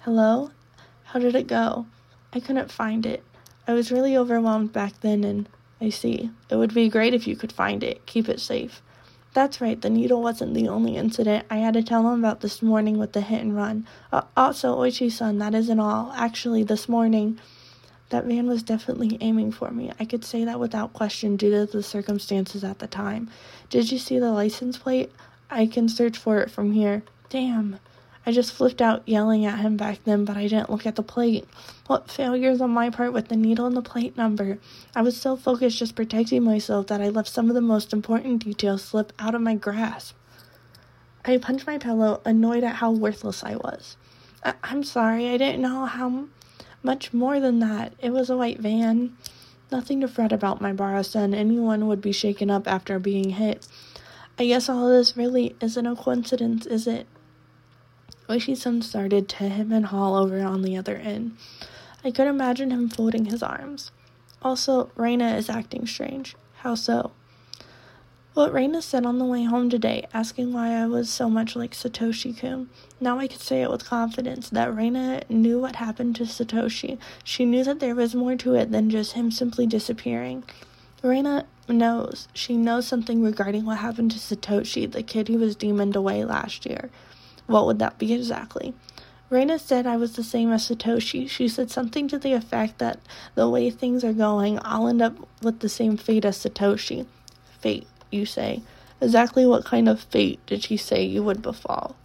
Hello? 0.00 0.50
How 1.04 1.18
did 1.18 1.34
it 1.34 1.46
go? 1.46 1.86
I 2.32 2.40
couldn't 2.40 2.70
find 2.70 3.04
it. 3.06 3.22
I 3.66 3.72
was 3.72 3.92
really 3.92 4.16
overwhelmed 4.16 4.72
back 4.72 5.00
then 5.00 5.24
and 5.24 5.48
I 5.84 5.90
see. 5.90 6.30
It 6.48 6.56
would 6.56 6.72
be 6.72 6.88
great 6.88 7.12
if 7.12 7.26
you 7.26 7.36
could 7.36 7.52
find 7.52 7.84
it. 7.84 8.06
Keep 8.06 8.30
it 8.30 8.40
safe. 8.40 8.80
That's 9.34 9.60
right, 9.60 9.78
the 9.78 9.90
needle 9.90 10.22
wasn't 10.22 10.54
the 10.54 10.68
only 10.68 10.96
incident. 10.96 11.44
I 11.50 11.56
had 11.56 11.74
to 11.74 11.82
tell 11.82 12.10
him 12.10 12.24
about 12.24 12.40
this 12.40 12.62
morning 12.62 12.96
with 12.96 13.12
the 13.12 13.20
hit 13.20 13.42
and 13.42 13.54
run. 13.54 13.86
Uh, 14.10 14.22
also, 14.34 14.78
Oishi 14.78 15.12
san, 15.12 15.36
that 15.38 15.54
isn't 15.54 15.78
all. 15.78 16.10
Actually, 16.16 16.62
this 16.62 16.88
morning, 16.88 17.38
that 18.08 18.26
man 18.26 18.46
was 18.46 18.62
definitely 18.62 19.18
aiming 19.20 19.52
for 19.52 19.72
me. 19.72 19.92
I 20.00 20.06
could 20.06 20.24
say 20.24 20.42
that 20.44 20.58
without 20.58 20.94
question 20.94 21.36
due 21.36 21.50
to 21.50 21.66
the 21.70 21.82
circumstances 21.82 22.64
at 22.64 22.78
the 22.78 22.86
time. 22.86 23.28
Did 23.68 23.92
you 23.92 23.98
see 23.98 24.18
the 24.18 24.32
license 24.32 24.78
plate? 24.78 25.12
I 25.50 25.66
can 25.66 25.90
search 25.90 26.16
for 26.16 26.38
it 26.38 26.50
from 26.50 26.72
here. 26.72 27.02
Damn. 27.28 27.78
I 28.26 28.32
just 28.32 28.52
flipped 28.52 28.80
out 28.80 29.02
yelling 29.06 29.44
at 29.44 29.58
him 29.58 29.76
back 29.76 30.02
then, 30.04 30.24
but 30.24 30.36
I 30.36 30.48
didn't 30.48 30.70
look 30.70 30.86
at 30.86 30.96
the 30.96 31.02
plate. 31.02 31.46
What 31.86 32.10
failures 32.10 32.60
on 32.60 32.70
my 32.70 32.88
part 32.88 33.12
with 33.12 33.28
the 33.28 33.36
needle 33.36 33.66
and 33.66 33.76
the 33.76 33.82
plate 33.82 34.16
number. 34.16 34.58
I 34.96 35.02
was 35.02 35.20
so 35.20 35.36
focused 35.36 35.78
just 35.78 35.94
protecting 35.94 36.42
myself 36.42 36.86
that 36.86 37.02
I 37.02 37.10
left 37.10 37.28
some 37.28 37.50
of 37.50 37.54
the 37.54 37.60
most 37.60 37.92
important 37.92 38.44
details 38.44 38.82
slip 38.82 39.12
out 39.18 39.34
of 39.34 39.42
my 39.42 39.54
grasp. 39.54 40.16
I 41.24 41.36
punched 41.36 41.66
my 41.66 41.78
pillow, 41.78 42.22
annoyed 42.24 42.64
at 42.64 42.76
how 42.76 42.90
worthless 42.90 43.44
I 43.44 43.56
was. 43.56 43.96
I- 44.42 44.54
am 44.64 44.84
sorry, 44.84 45.28
I 45.28 45.36
didn't 45.36 45.62
know 45.62 45.84
how 45.84 46.24
much 46.82 47.12
more 47.12 47.40
than 47.40 47.58
that. 47.60 47.92
It 47.98 48.10
was 48.10 48.30
a 48.30 48.36
white 48.36 48.60
van. 48.60 49.16
Nothing 49.70 50.00
to 50.00 50.08
fret 50.08 50.32
about, 50.32 50.60
Maebara-san. 50.60 51.34
Anyone 51.34 51.88
would 51.88 52.00
be 52.00 52.12
shaken 52.12 52.50
up 52.50 52.68
after 52.68 52.98
being 52.98 53.30
hit. 53.30 53.66
I 54.38 54.46
guess 54.46 54.68
all 54.68 54.88
this 54.88 55.16
really 55.16 55.56
isn't 55.60 55.86
a 55.86 55.96
coincidence, 55.96 56.66
is 56.66 56.86
it? 56.86 57.06
Oishi-san 58.28 58.80
started 58.82 59.28
to 59.28 59.48
him 59.48 59.70
and 59.70 59.86
haul 59.86 60.16
over 60.16 60.40
on 60.42 60.62
the 60.62 60.76
other 60.76 60.96
end. 60.96 61.36
I 62.02 62.10
could 62.10 62.26
imagine 62.26 62.70
him 62.70 62.88
folding 62.88 63.26
his 63.26 63.42
arms. 63.42 63.90
Also, 64.42 64.90
Reina 64.96 65.36
is 65.36 65.50
acting 65.50 65.86
strange. 65.86 66.34
How 66.56 66.74
so? 66.74 67.12
What 68.34 68.52
Reina 68.52 68.82
said 68.82 69.06
on 69.06 69.18
the 69.18 69.24
way 69.24 69.44
home 69.44 69.70
today, 69.70 70.06
asking 70.12 70.52
why 70.52 70.72
I 70.74 70.86
was 70.86 71.08
so 71.08 71.30
much 71.30 71.54
like 71.54 71.72
Satoshi 71.72 72.36
Kun. 72.36 72.68
Now 72.98 73.18
I 73.18 73.28
could 73.28 73.40
say 73.40 73.62
it 73.62 73.70
with 73.70 73.84
confidence 73.84 74.50
that 74.50 74.74
Reina 74.74 75.22
knew 75.28 75.60
what 75.60 75.76
happened 75.76 76.16
to 76.16 76.24
Satoshi. 76.24 76.98
She 77.22 77.44
knew 77.44 77.62
that 77.62 77.78
there 77.78 77.94
was 77.94 78.14
more 78.14 78.34
to 78.36 78.54
it 78.54 78.72
than 78.72 78.90
just 78.90 79.12
him 79.12 79.30
simply 79.30 79.66
disappearing. 79.66 80.42
Reina 81.02 81.46
knows. 81.68 82.26
She 82.34 82.56
knows 82.56 82.88
something 82.88 83.22
regarding 83.22 83.66
what 83.66 83.78
happened 83.78 84.10
to 84.12 84.18
Satoshi, 84.18 84.90
the 84.90 85.02
kid 85.02 85.28
who 85.28 85.38
was 85.38 85.54
demoned 85.54 85.94
away 85.94 86.24
last 86.24 86.66
year. 86.66 86.90
What 87.46 87.66
would 87.66 87.78
that 87.78 87.98
be 87.98 88.12
exactly? 88.12 88.74
Reina 89.30 89.58
said 89.58 89.86
I 89.86 89.96
was 89.96 90.16
the 90.16 90.22
same 90.22 90.52
as 90.52 90.68
Satoshi. 90.68 91.28
She 91.28 91.48
said 91.48 91.70
something 91.70 92.08
to 92.08 92.18
the 92.18 92.32
effect 92.32 92.78
that 92.78 93.00
the 93.34 93.48
way 93.48 93.70
things 93.70 94.04
are 94.04 94.12
going, 94.12 94.58
I'll 94.62 94.86
end 94.88 95.02
up 95.02 95.16
with 95.42 95.60
the 95.60 95.68
same 95.68 95.96
fate 95.96 96.24
as 96.24 96.38
Satoshi. 96.38 97.06
Fate, 97.60 97.86
you 98.10 98.26
say. 98.26 98.62
Exactly 99.00 99.44
what 99.44 99.64
kind 99.64 99.88
of 99.88 100.00
fate 100.00 100.44
did 100.46 100.62
she 100.62 100.76
say 100.76 101.04
you 101.04 101.22
would 101.22 101.42
befall? 101.42 101.96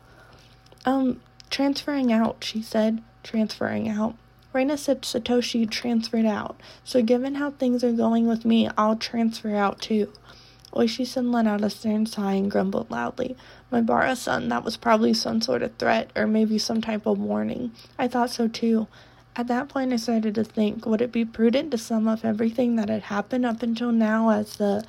Um, 0.85 1.21
transferring 1.49 2.11
out, 2.11 2.43
she 2.43 2.61
said. 2.61 3.03
Transferring 3.23 3.87
out. 3.87 4.15
Reina 4.51 4.77
said 4.77 5.03
Satoshi 5.03 5.69
transferred 5.69 6.25
out, 6.25 6.59
so 6.83 7.03
given 7.03 7.35
how 7.35 7.51
things 7.51 7.83
are 7.83 7.91
going 7.91 8.25
with 8.27 8.45
me, 8.45 8.67
I'll 8.75 8.95
transfer 8.95 9.55
out 9.55 9.79
too. 9.79 10.11
Oishi-san 10.73 11.31
let 11.31 11.45
out 11.45 11.63
a 11.63 11.69
stern 11.69 12.07
sigh 12.07 12.33
and 12.33 12.49
grumbled 12.49 12.89
loudly. 12.89 13.37
Maebara-san, 13.71 14.49
that 14.49 14.63
was 14.63 14.77
probably 14.77 15.13
some 15.13 15.41
sort 15.41 15.61
of 15.61 15.75
threat, 15.77 16.11
or 16.15 16.25
maybe 16.25 16.57
some 16.57 16.81
type 16.81 17.05
of 17.05 17.19
warning. 17.19 17.71
I 17.97 18.07
thought 18.07 18.31
so 18.31 18.47
too. 18.47 18.87
At 19.35 19.47
that 19.47 19.69
point, 19.69 19.93
I 19.93 19.97
started 19.97 20.35
to 20.35 20.43
think, 20.43 20.85
would 20.85 21.01
it 21.01 21.11
be 21.11 21.23
prudent 21.23 21.71
to 21.71 21.77
sum 21.77 22.07
up 22.07 22.25
everything 22.25 22.75
that 22.75 22.89
had 22.89 23.03
happened 23.03 23.45
up 23.45 23.61
until 23.61 23.91
now 23.91 24.31
as 24.31 24.57
the 24.57 24.83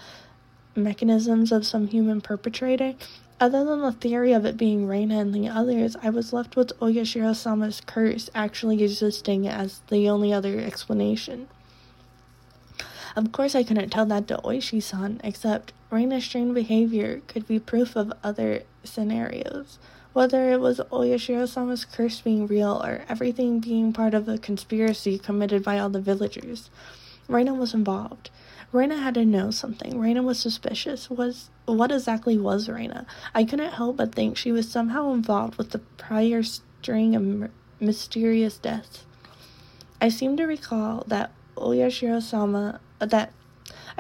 mechanisms 0.75 1.53
of 1.53 1.67
some 1.67 1.89
human 1.89 2.21
perpetrator? 2.21 2.95
Other 3.39 3.65
than 3.65 3.81
the 3.81 3.93
theory 3.93 4.33
of 4.33 4.45
it 4.45 4.57
being 4.57 4.87
Reina 4.87 5.19
and 5.19 5.35
the 5.35 5.49
others, 5.49 5.97
I 6.03 6.11
was 6.11 6.33
left 6.33 6.57
with 6.57 6.79
Oyashiro 6.81 7.35
Sama's 7.35 7.81
curse 7.81 8.29
actually 8.35 8.83
existing 8.83 9.47
as 9.47 9.81
the 9.89 10.09
only 10.09 10.33
other 10.33 10.59
explanation. 10.59 11.49
Of 13.17 13.33
course, 13.33 13.55
I 13.55 13.63
couldn't 13.63 13.91
tell 13.91 14.07
that 14.07 14.29
to 14.29 14.37
Oishi 14.39 14.83
san, 14.83 15.21
except 15.25 15.73
Reina's 15.91 16.25
strange 16.25 16.55
behavior 16.55 17.23
could 17.27 17.47
be 17.47 17.59
proof 17.59 17.97
of 17.97 18.13
other 18.23 18.63
scenarios. 18.85 19.79
Whether 20.13 20.51
it 20.51 20.61
was 20.61 20.81
Oyashiro 20.91 21.47
sama's 21.47 21.85
curse 21.85 22.21
being 22.21 22.47
real 22.47 22.83
or 22.85 23.05
everything 23.09 23.61
being 23.61 23.93
part 23.93 24.13
of 24.13 24.29
a 24.29 24.39
conspiracy 24.39 25.19
committed 25.19 25.63
by 25.63 25.79
all 25.79 25.89
the 25.89 26.01
villagers. 26.01 26.69
Reina 27.29 27.55
was 27.55 27.75
involved. 27.75 28.31
Reina 28.73 28.97
had 28.97 29.15
to 29.15 29.25
know 29.25 29.51
something. 29.51 29.99
Reina 29.99 30.23
was 30.23 30.39
suspicious. 30.39 31.09
Was 31.11 31.51
what 31.67 31.93
exactly 31.93 32.37
was 32.39 32.69
Reina? 32.69 33.07
I 33.35 33.45
couldn't 33.45 33.73
help 33.73 33.97
but 33.97 34.15
think 34.15 34.37
she 34.37 34.53
was 34.53 34.69
somehow 34.69 35.13
involved 35.13 35.57
with 35.57 35.71
the 35.71 35.79
prior 35.79 36.43
string 36.43 37.15
of 37.15 37.51
mysterious 37.81 38.59
deaths. 38.59 39.05
I 40.01 40.09
seem 40.09 40.37
to 40.37 40.45
recall 40.45 41.05
that 41.09 41.33
Oyashiro 41.57 42.23
sama 42.23 42.81
that 42.99 43.33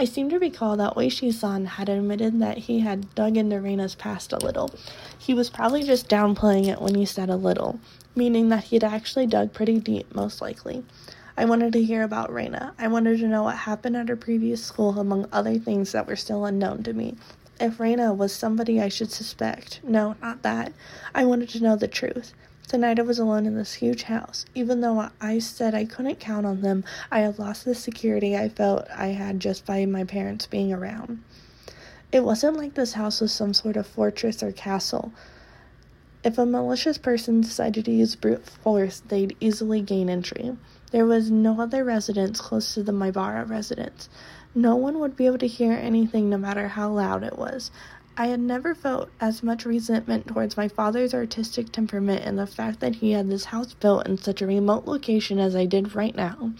I 0.00 0.04
seem 0.04 0.30
to 0.30 0.38
recall 0.38 0.78
that 0.78 0.94
Oishi-san 0.94 1.66
had 1.66 1.90
admitted 1.90 2.40
that 2.40 2.56
he 2.56 2.80
had 2.80 3.14
dug 3.14 3.36
into 3.36 3.60
Reina's 3.60 3.94
past 3.94 4.32
a 4.32 4.38
little. 4.38 4.72
He 5.18 5.34
was 5.34 5.50
probably 5.50 5.82
just 5.82 6.08
downplaying 6.08 6.68
it 6.68 6.80
when 6.80 6.94
he 6.94 7.04
said 7.04 7.28
a 7.28 7.36
little, 7.36 7.78
meaning 8.16 8.48
that 8.48 8.64
he'd 8.64 8.82
actually 8.82 9.26
dug 9.26 9.52
pretty 9.52 9.78
deep, 9.78 10.14
most 10.14 10.40
likely. 10.40 10.84
I 11.36 11.44
wanted 11.44 11.74
to 11.74 11.84
hear 11.84 12.02
about 12.02 12.32
Reina. 12.32 12.72
I 12.78 12.88
wanted 12.88 13.18
to 13.18 13.28
know 13.28 13.42
what 13.42 13.56
happened 13.56 13.94
at 13.94 14.08
her 14.08 14.16
previous 14.16 14.64
school, 14.64 14.98
among 14.98 15.28
other 15.32 15.58
things 15.58 15.92
that 15.92 16.06
were 16.06 16.16
still 16.16 16.46
unknown 16.46 16.82
to 16.84 16.94
me. 16.94 17.16
If 17.60 17.78
Reina 17.78 18.14
was 18.14 18.32
somebody 18.32 18.80
I 18.80 18.88
should 18.88 19.12
suspect. 19.12 19.80
No, 19.84 20.16
not 20.22 20.40
that. 20.40 20.72
I 21.14 21.26
wanted 21.26 21.50
to 21.50 21.62
know 21.62 21.76
the 21.76 21.88
truth. 21.88 22.32
Tonight 22.70 23.00
I 23.00 23.02
was 23.02 23.18
alone 23.18 23.46
in 23.46 23.56
this 23.56 23.74
huge 23.74 24.04
house. 24.04 24.46
Even 24.54 24.80
though 24.80 25.08
I 25.20 25.40
said 25.40 25.74
I 25.74 25.84
couldn't 25.84 26.20
count 26.20 26.46
on 26.46 26.60
them, 26.60 26.84
I 27.10 27.18
had 27.18 27.36
lost 27.36 27.64
the 27.64 27.74
security 27.74 28.36
I 28.36 28.48
felt 28.48 28.86
I 28.96 29.08
had 29.08 29.40
just 29.40 29.66
by 29.66 29.84
my 29.86 30.04
parents 30.04 30.46
being 30.46 30.72
around. 30.72 31.20
It 32.12 32.22
wasn't 32.22 32.56
like 32.56 32.74
this 32.74 32.92
house 32.92 33.20
was 33.20 33.32
some 33.32 33.54
sort 33.54 33.76
of 33.76 33.88
fortress 33.88 34.40
or 34.40 34.52
castle. 34.52 35.12
If 36.22 36.38
a 36.38 36.46
malicious 36.46 36.96
person 36.96 37.40
decided 37.40 37.86
to 37.86 37.90
use 37.90 38.14
brute 38.14 38.46
force, 38.46 39.00
they'd 39.00 39.36
easily 39.40 39.82
gain 39.82 40.08
entry. 40.08 40.56
There 40.92 41.06
was 41.06 41.28
no 41.28 41.60
other 41.60 41.82
residence 41.82 42.40
close 42.40 42.74
to 42.74 42.84
the 42.84 42.92
Maibara 42.92 43.50
residence. 43.50 44.08
No 44.54 44.76
one 44.76 45.00
would 45.00 45.16
be 45.16 45.26
able 45.26 45.38
to 45.38 45.48
hear 45.48 45.72
anything 45.72 46.30
no 46.30 46.38
matter 46.38 46.68
how 46.68 46.90
loud 46.90 47.24
it 47.24 47.36
was. 47.36 47.72
I 48.16 48.26
had 48.26 48.40
never 48.40 48.74
felt 48.74 49.08
as 49.20 49.42
much 49.42 49.64
resentment 49.64 50.26
towards 50.26 50.56
my 50.56 50.68
father's 50.68 51.14
artistic 51.14 51.72
temperament 51.72 52.24
and 52.24 52.38
the 52.38 52.46
fact 52.46 52.80
that 52.80 52.96
he 52.96 53.12
had 53.12 53.30
this 53.30 53.46
house 53.46 53.72
built 53.74 54.06
in 54.06 54.18
such 54.18 54.42
a 54.42 54.46
remote 54.46 54.84
location 54.84 55.38
as 55.38 55.56
I 55.56 55.64
did 55.64 55.94
right 55.94 56.14
now. 56.14 56.52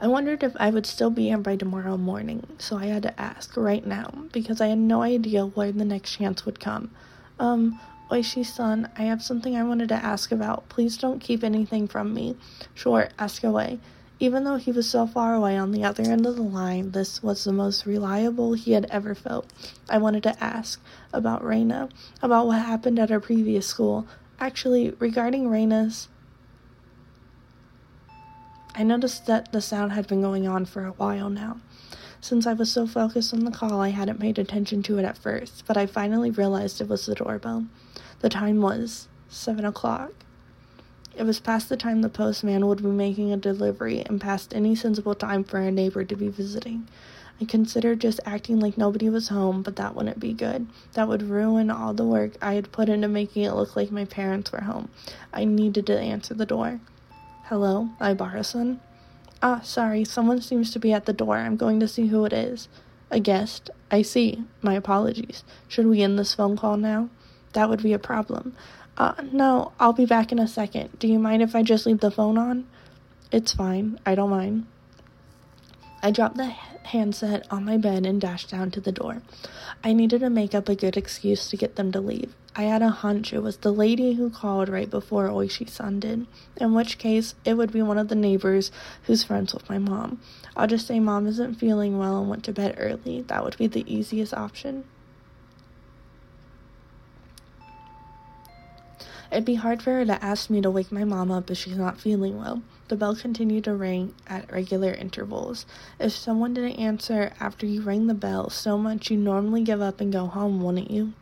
I 0.00 0.08
wondered 0.08 0.42
if 0.42 0.56
I 0.58 0.70
would 0.70 0.86
still 0.86 1.10
be 1.10 1.28
here 1.28 1.38
by 1.38 1.56
tomorrow 1.56 1.96
morning, 1.96 2.46
so 2.58 2.76
I 2.76 2.86
had 2.86 3.04
to 3.04 3.20
ask 3.20 3.56
right 3.56 3.86
now 3.86 4.24
because 4.32 4.60
I 4.60 4.66
had 4.66 4.78
no 4.78 5.02
idea 5.02 5.46
where 5.46 5.70
the 5.70 5.84
next 5.84 6.16
chance 6.16 6.44
would 6.44 6.58
come. 6.58 6.90
Um, 7.38 7.80
Oishi-san, 8.10 8.90
I 8.98 9.02
have 9.02 9.22
something 9.22 9.56
I 9.56 9.62
wanted 9.62 9.88
to 9.90 9.94
ask 9.94 10.32
about. 10.32 10.68
Please 10.68 10.96
don't 10.96 11.20
keep 11.20 11.42
anything 11.42 11.88
from 11.88 12.12
me. 12.12 12.36
Sure, 12.74 13.08
ask 13.18 13.44
away. 13.44 13.78
Even 14.20 14.44
though 14.44 14.56
he 14.56 14.70
was 14.70 14.88
so 14.88 15.06
far 15.06 15.34
away 15.34 15.56
on 15.56 15.72
the 15.72 15.84
other 15.84 16.04
end 16.04 16.24
of 16.24 16.36
the 16.36 16.42
line, 16.42 16.92
this 16.92 17.22
was 17.22 17.44
the 17.44 17.52
most 17.52 17.84
reliable 17.84 18.54
he 18.54 18.72
had 18.72 18.86
ever 18.90 19.14
felt. 19.14 19.52
I 19.88 19.98
wanted 19.98 20.22
to 20.22 20.42
ask 20.42 20.80
about 21.12 21.44
Reina, 21.44 21.88
about 22.22 22.46
what 22.46 22.60
happened 22.62 22.98
at 22.98 23.10
her 23.10 23.20
previous 23.20 23.66
school. 23.66 24.06
Actually, 24.38 24.90
regarding 24.98 25.48
Reina's. 25.48 26.08
I 28.74 28.82
noticed 28.82 29.26
that 29.26 29.52
the 29.52 29.60
sound 29.60 29.92
had 29.92 30.06
been 30.06 30.20
going 30.20 30.46
on 30.46 30.64
for 30.64 30.84
a 30.84 30.92
while 30.92 31.28
now. 31.28 31.60
Since 32.20 32.46
I 32.46 32.54
was 32.54 32.72
so 32.72 32.86
focused 32.86 33.34
on 33.34 33.44
the 33.44 33.50
call, 33.50 33.80
I 33.80 33.90
hadn't 33.90 34.20
paid 34.20 34.38
attention 34.38 34.82
to 34.84 34.98
it 34.98 35.04
at 35.04 35.18
first, 35.18 35.64
but 35.66 35.76
I 35.76 35.86
finally 35.86 36.30
realized 36.30 36.80
it 36.80 36.88
was 36.88 37.04
the 37.04 37.14
doorbell. 37.14 37.66
The 38.20 38.28
time 38.28 38.62
was 38.62 39.08
seven 39.28 39.64
o'clock. 39.64 40.23
It 41.16 41.24
was 41.24 41.38
past 41.38 41.68
the 41.68 41.76
time 41.76 42.02
the 42.02 42.08
postman 42.08 42.66
would 42.66 42.82
be 42.82 42.88
making 42.88 43.32
a 43.32 43.36
delivery 43.36 44.00
and 44.00 44.20
past 44.20 44.52
any 44.52 44.74
sensible 44.74 45.14
time 45.14 45.44
for 45.44 45.58
a 45.58 45.70
neighbor 45.70 46.04
to 46.04 46.16
be 46.16 46.28
visiting. 46.28 46.88
I 47.40 47.44
considered 47.44 48.00
just 48.00 48.20
acting 48.24 48.58
like 48.58 48.76
nobody 48.76 49.08
was 49.08 49.28
home, 49.28 49.62
but 49.62 49.76
that 49.76 49.94
wouldn't 49.94 50.18
be 50.18 50.32
good. 50.32 50.66
That 50.94 51.08
would 51.08 51.22
ruin 51.22 51.70
all 51.70 51.94
the 51.94 52.04
work 52.04 52.32
I 52.42 52.54
had 52.54 52.72
put 52.72 52.88
into 52.88 53.08
making 53.08 53.42
it 53.42 53.52
look 53.52 53.76
like 53.76 53.90
my 53.90 54.04
parents 54.04 54.50
were 54.50 54.62
home. 54.62 54.88
I 55.32 55.44
needed 55.44 55.86
to 55.86 55.98
answer 55.98 56.34
the 56.34 56.46
door. 56.46 56.80
Hello, 57.44 57.90
Ibara-san? 58.00 58.80
Ah, 59.42 59.60
sorry, 59.60 60.04
someone 60.04 60.40
seems 60.40 60.70
to 60.72 60.78
be 60.78 60.92
at 60.92 61.06
the 61.06 61.12
door. 61.12 61.36
I'm 61.36 61.56
going 61.56 61.78
to 61.80 61.88
see 61.88 62.08
who 62.08 62.24
it 62.24 62.32
is. 62.32 62.68
A 63.10 63.20
guest. 63.20 63.70
I 63.90 64.02
see. 64.02 64.44
My 64.62 64.74
apologies. 64.74 65.44
Should 65.68 65.86
we 65.86 66.02
end 66.02 66.18
this 66.18 66.34
phone 66.34 66.56
call 66.56 66.76
now? 66.76 67.08
That 67.52 67.68
would 67.68 67.82
be 67.82 67.92
a 67.92 67.98
problem. 67.98 68.56
Uh, 68.96 69.14
no, 69.32 69.72
I'll 69.80 69.92
be 69.92 70.06
back 70.06 70.30
in 70.30 70.38
a 70.38 70.46
second. 70.46 70.98
Do 70.98 71.08
you 71.08 71.18
mind 71.18 71.42
if 71.42 71.54
I 71.56 71.62
just 71.62 71.86
leave 71.86 72.00
the 72.00 72.10
phone 72.10 72.38
on? 72.38 72.66
It's 73.32 73.52
fine. 73.52 73.98
I 74.06 74.14
don't 74.14 74.30
mind. 74.30 74.66
I 76.02 76.10
dropped 76.10 76.36
the 76.36 76.54
handset 76.84 77.46
on 77.50 77.64
my 77.64 77.76
bed 77.76 78.06
and 78.06 78.20
dashed 78.20 78.50
down 78.50 78.70
to 78.72 78.80
the 78.80 78.92
door. 78.92 79.22
I 79.82 79.92
needed 79.92 80.20
to 80.20 80.30
make 80.30 80.54
up 80.54 80.68
a 80.68 80.76
good 80.76 80.96
excuse 80.96 81.48
to 81.48 81.56
get 81.56 81.76
them 81.76 81.90
to 81.92 82.00
leave. 82.00 82.34
I 82.54 82.64
had 82.64 82.82
a 82.82 82.90
hunch 82.90 83.32
it 83.32 83.40
was 83.40 83.56
the 83.56 83.72
lady 83.72 84.12
who 84.12 84.30
called 84.30 84.68
right 84.68 84.88
before 84.88 85.28
Oishi 85.28 85.68
san 85.68 85.98
did, 85.98 86.26
in 86.56 86.72
which 86.72 86.98
case 86.98 87.34
it 87.44 87.54
would 87.54 87.72
be 87.72 87.82
one 87.82 87.98
of 87.98 88.08
the 88.08 88.14
neighbors 88.14 88.70
who's 89.04 89.24
friends 89.24 89.52
with 89.52 89.68
my 89.68 89.78
mom. 89.78 90.20
I'll 90.56 90.68
just 90.68 90.86
say 90.86 91.00
mom 91.00 91.26
isn't 91.26 91.54
feeling 91.54 91.98
well 91.98 92.20
and 92.20 92.30
went 92.30 92.44
to 92.44 92.52
bed 92.52 92.76
early. 92.78 93.22
That 93.22 93.42
would 93.42 93.56
be 93.56 93.66
the 93.66 93.92
easiest 93.92 94.34
option. 94.34 94.84
It'd 99.34 99.44
be 99.44 99.56
hard 99.56 99.82
for 99.82 99.90
her 99.94 100.04
to 100.04 100.24
ask 100.24 100.48
me 100.48 100.60
to 100.60 100.70
wake 100.70 100.92
my 100.92 101.02
mom 101.02 101.32
up 101.32 101.50
if 101.50 101.58
she's 101.58 101.76
not 101.76 101.98
feeling 101.98 102.38
well. 102.38 102.62
The 102.86 102.94
bell 102.94 103.16
continued 103.16 103.64
to 103.64 103.74
ring 103.74 104.14
at 104.28 104.48
regular 104.52 104.92
intervals. 104.92 105.66
If 105.98 106.12
someone 106.12 106.54
didn't 106.54 106.78
answer 106.78 107.32
after 107.40 107.66
you 107.66 107.82
rang 107.82 108.06
the 108.06 108.14
bell 108.14 108.48
so 108.48 108.78
much 108.78 109.10
you'd 109.10 109.18
normally 109.18 109.64
give 109.64 109.80
up 109.82 110.00
and 110.00 110.12
go 110.12 110.26
home, 110.26 110.62
wouldn't 110.62 110.88
you? 110.88 111.14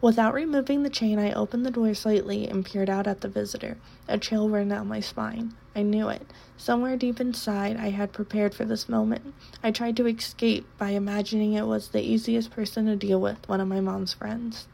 Without 0.00 0.32
removing 0.32 0.84
the 0.84 0.88
chain, 0.88 1.18
I 1.18 1.34
opened 1.34 1.66
the 1.66 1.70
door 1.70 1.92
slightly 1.92 2.48
and 2.48 2.64
peered 2.64 2.88
out 2.88 3.06
at 3.06 3.20
the 3.20 3.28
visitor. 3.28 3.76
A 4.08 4.16
chill 4.16 4.48
ran 4.48 4.68
down 4.68 4.88
my 4.88 5.00
spine. 5.00 5.52
I 5.76 5.82
knew 5.82 6.08
it. 6.08 6.22
Somewhere 6.56 6.96
deep 6.96 7.20
inside, 7.20 7.76
I 7.76 7.90
had 7.90 8.14
prepared 8.14 8.54
for 8.54 8.64
this 8.64 8.88
moment. 8.88 9.34
I 9.62 9.70
tried 9.70 9.98
to 9.98 10.06
escape 10.06 10.66
by 10.78 10.92
imagining 10.92 11.52
it 11.52 11.66
was 11.66 11.88
the 11.88 12.00
easiest 12.00 12.50
person 12.52 12.86
to 12.86 12.96
deal 12.96 13.20
with, 13.20 13.46
one 13.50 13.60
of 13.60 13.68
my 13.68 13.80
mom's 13.80 14.14
friends. 14.14 14.66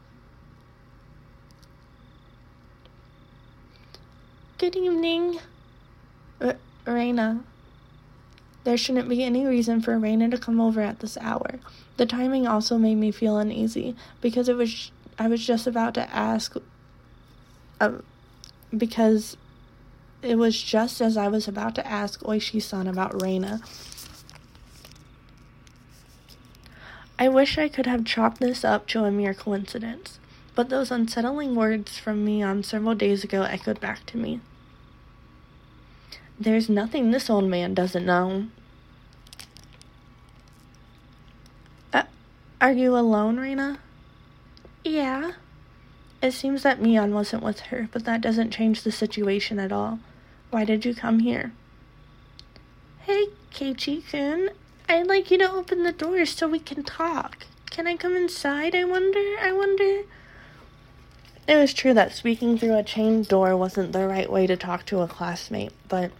Good 4.61 4.75
evening, 4.75 5.39
R- 6.39 6.55
Raina. 6.85 7.41
There 8.63 8.77
shouldn't 8.77 9.09
be 9.09 9.23
any 9.23 9.43
reason 9.43 9.81
for 9.81 9.97
Raina 9.97 10.29
to 10.29 10.37
come 10.37 10.61
over 10.61 10.81
at 10.81 10.99
this 10.99 11.17
hour. 11.17 11.59
The 11.97 12.05
timing 12.05 12.45
also 12.45 12.77
made 12.77 12.97
me 12.97 13.09
feel 13.09 13.39
uneasy 13.39 13.95
because 14.21 14.47
it 14.47 14.55
was 14.55 14.91
I 15.17 15.27
was 15.29 15.43
just 15.43 15.65
about 15.65 15.95
to 15.95 16.07
ask, 16.15 16.55
uh, 17.79 17.93
because 18.77 19.35
it 20.21 20.35
was 20.35 20.61
just 20.61 21.01
as 21.01 21.17
I 21.17 21.27
was 21.27 21.47
about 21.47 21.73
to 21.73 21.87
ask 21.87 22.19
Oishi-san 22.19 22.85
about 22.85 23.19
Reina. 23.19 23.61
I 27.17 27.29
wish 27.29 27.57
I 27.57 27.67
could 27.67 27.87
have 27.87 28.05
chalked 28.05 28.39
this 28.39 28.63
up 28.63 28.85
to 28.89 29.05
a 29.05 29.11
mere 29.11 29.33
coincidence, 29.33 30.19
but 30.53 30.69
those 30.69 30.91
unsettling 30.91 31.55
words 31.55 31.97
from 31.97 32.23
Mion 32.23 32.63
several 32.63 32.93
days 32.93 33.23
ago 33.23 33.41
echoed 33.41 33.79
back 33.79 34.05
to 34.05 34.17
me. 34.17 34.39
There's 36.41 36.69
nothing 36.69 37.11
this 37.11 37.29
old 37.29 37.47
man 37.47 37.75
doesn't 37.75 38.03
know. 38.03 38.47
Uh, 41.93 42.05
are 42.59 42.71
you 42.71 42.97
alone, 42.97 43.39
Rena? 43.39 43.77
Yeah. 44.83 45.33
It 46.19 46.31
seems 46.31 46.63
that 46.63 46.81
Mion 46.81 47.11
wasn't 47.11 47.43
with 47.43 47.59
her, 47.69 47.89
but 47.91 48.05
that 48.05 48.21
doesn't 48.21 48.49
change 48.49 48.81
the 48.81 48.91
situation 48.91 49.59
at 49.59 49.71
all. 49.71 49.99
Why 50.49 50.65
did 50.65 50.83
you 50.83 50.95
come 50.95 51.19
here? 51.19 51.51
Hey, 53.01 53.27
Keiichi-kun. 53.53 54.49
I'd 54.89 55.05
like 55.05 55.29
you 55.29 55.37
to 55.37 55.51
open 55.51 55.83
the 55.83 55.91
door 55.91 56.25
so 56.25 56.47
we 56.47 56.57
can 56.57 56.81
talk. 56.81 57.45
Can 57.69 57.85
I 57.85 57.95
come 57.95 58.15
inside, 58.15 58.73
I 58.73 58.83
wonder? 58.83 59.37
I 59.39 59.51
wonder? 59.51 60.05
It 61.47 61.55
was 61.57 61.71
true 61.71 61.93
that 61.93 62.13
speaking 62.13 62.57
through 62.57 62.77
a 62.77 62.83
chained 62.83 63.27
door 63.27 63.55
wasn't 63.55 63.91
the 63.91 64.07
right 64.07 64.31
way 64.31 64.47
to 64.47 64.57
talk 64.57 64.87
to 64.87 65.01
a 65.01 65.07
classmate, 65.07 65.73
but 65.87 66.11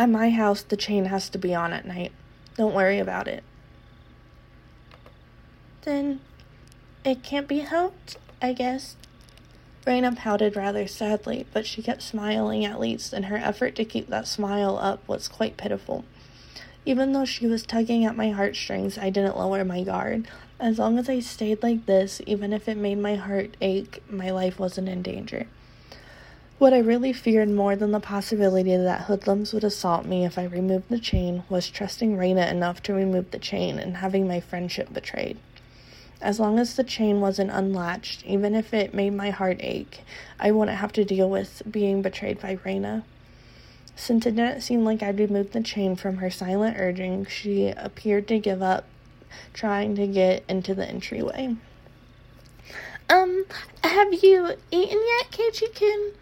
at 0.00 0.08
my 0.08 0.30
house, 0.30 0.62
the 0.62 0.78
chain 0.78 1.04
has 1.04 1.28
to 1.28 1.36
be 1.36 1.54
on 1.54 1.74
at 1.74 1.84
night. 1.84 2.10
Don't 2.56 2.74
worry 2.74 2.98
about 2.98 3.28
it. 3.28 3.44
Then 5.82 6.20
it 7.04 7.22
can't 7.22 7.46
be 7.46 7.58
helped, 7.58 8.16
I 8.40 8.54
guess. 8.54 8.96
Raina 9.86 10.16
pouted 10.16 10.56
rather 10.56 10.86
sadly, 10.86 11.44
but 11.52 11.66
she 11.66 11.82
kept 11.82 12.00
smiling 12.00 12.64
at 12.64 12.80
least, 12.80 13.12
and 13.12 13.26
her 13.26 13.36
effort 13.36 13.76
to 13.76 13.84
keep 13.84 14.08
that 14.08 14.26
smile 14.26 14.78
up 14.78 15.06
was 15.06 15.28
quite 15.28 15.58
pitiful. 15.58 16.06
Even 16.86 17.12
though 17.12 17.26
she 17.26 17.46
was 17.46 17.62
tugging 17.62 18.06
at 18.06 18.16
my 18.16 18.30
heartstrings, 18.30 18.96
I 18.96 19.10
didn't 19.10 19.36
lower 19.36 19.66
my 19.66 19.82
guard. 19.82 20.28
As 20.58 20.78
long 20.78 20.98
as 20.98 21.10
I 21.10 21.20
stayed 21.20 21.62
like 21.62 21.84
this, 21.84 22.22
even 22.26 22.54
if 22.54 22.68
it 22.68 22.78
made 22.78 22.98
my 22.98 23.16
heart 23.16 23.54
ache, 23.60 24.02
my 24.08 24.30
life 24.30 24.58
wasn't 24.58 24.88
in 24.88 25.02
danger. 25.02 25.46
What 26.60 26.74
I 26.74 26.78
really 26.80 27.14
feared 27.14 27.48
more 27.48 27.74
than 27.74 27.92
the 27.92 28.00
possibility 28.00 28.76
that 28.76 29.04
hoodlums 29.04 29.54
would 29.54 29.64
assault 29.64 30.04
me 30.04 30.26
if 30.26 30.36
I 30.36 30.44
removed 30.44 30.90
the 30.90 30.98
chain 30.98 31.42
was 31.48 31.70
trusting 31.70 32.18
Raina 32.18 32.50
enough 32.50 32.82
to 32.82 32.92
remove 32.92 33.30
the 33.30 33.38
chain 33.38 33.78
and 33.78 33.96
having 33.96 34.28
my 34.28 34.40
friendship 34.40 34.92
betrayed. 34.92 35.38
As 36.20 36.38
long 36.38 36.58
as 36.58 36.76
the 36.76 36.84
chain 36.84 37.22
wasn't 37.22 37.50
unlatched, 37.50 38.26
even 38.26 38.54
if 38.54 38.74
it 38.74 38.92
made 38.92 39.14
my 39.14 39.30
heart 39.30 39.56
ache, 39.60 40.02
I 40.38 40.50
wouldn't 40.50 40.76
have 40.76 40.92
to 40.92 41.02
deal 41.02 41.30
with 41.30 41.62
being 41.70 42.02
betrayed 42.02 42.42
by 42.42 42.56
Raina. 42.56 43.04
Since 43.96 44.26
it 44.26 44.36
didn't 44.36 44.60
seem 44.60 44.84
like 44.84 45.02
I'd 45.02 45.18
removed 45.18 45.54
the 45.54 45.62
chain 45.62 45.96
from 45.96 46.18
her 46.18 46.28
silent 46.28 46.76
urging, 46.78 47.24
she 47.24 47.68
appeared 47.68 48.28
to 48.28 48.38
give 48.38 48.60
up 48.60 48.84
trying 49.54 49.96
to 49.96 50.06
get 50.06 50.44
into 50.46 50.74
the 50.74 50.86
entryway. 50.86 51.56
Um, 53.08 53.46
have 53.82 54.22
you 54.22 54.56
eaten 54.70 55.02
yet, 55.06 55.30
Keiichi-kun? 55.30 56.19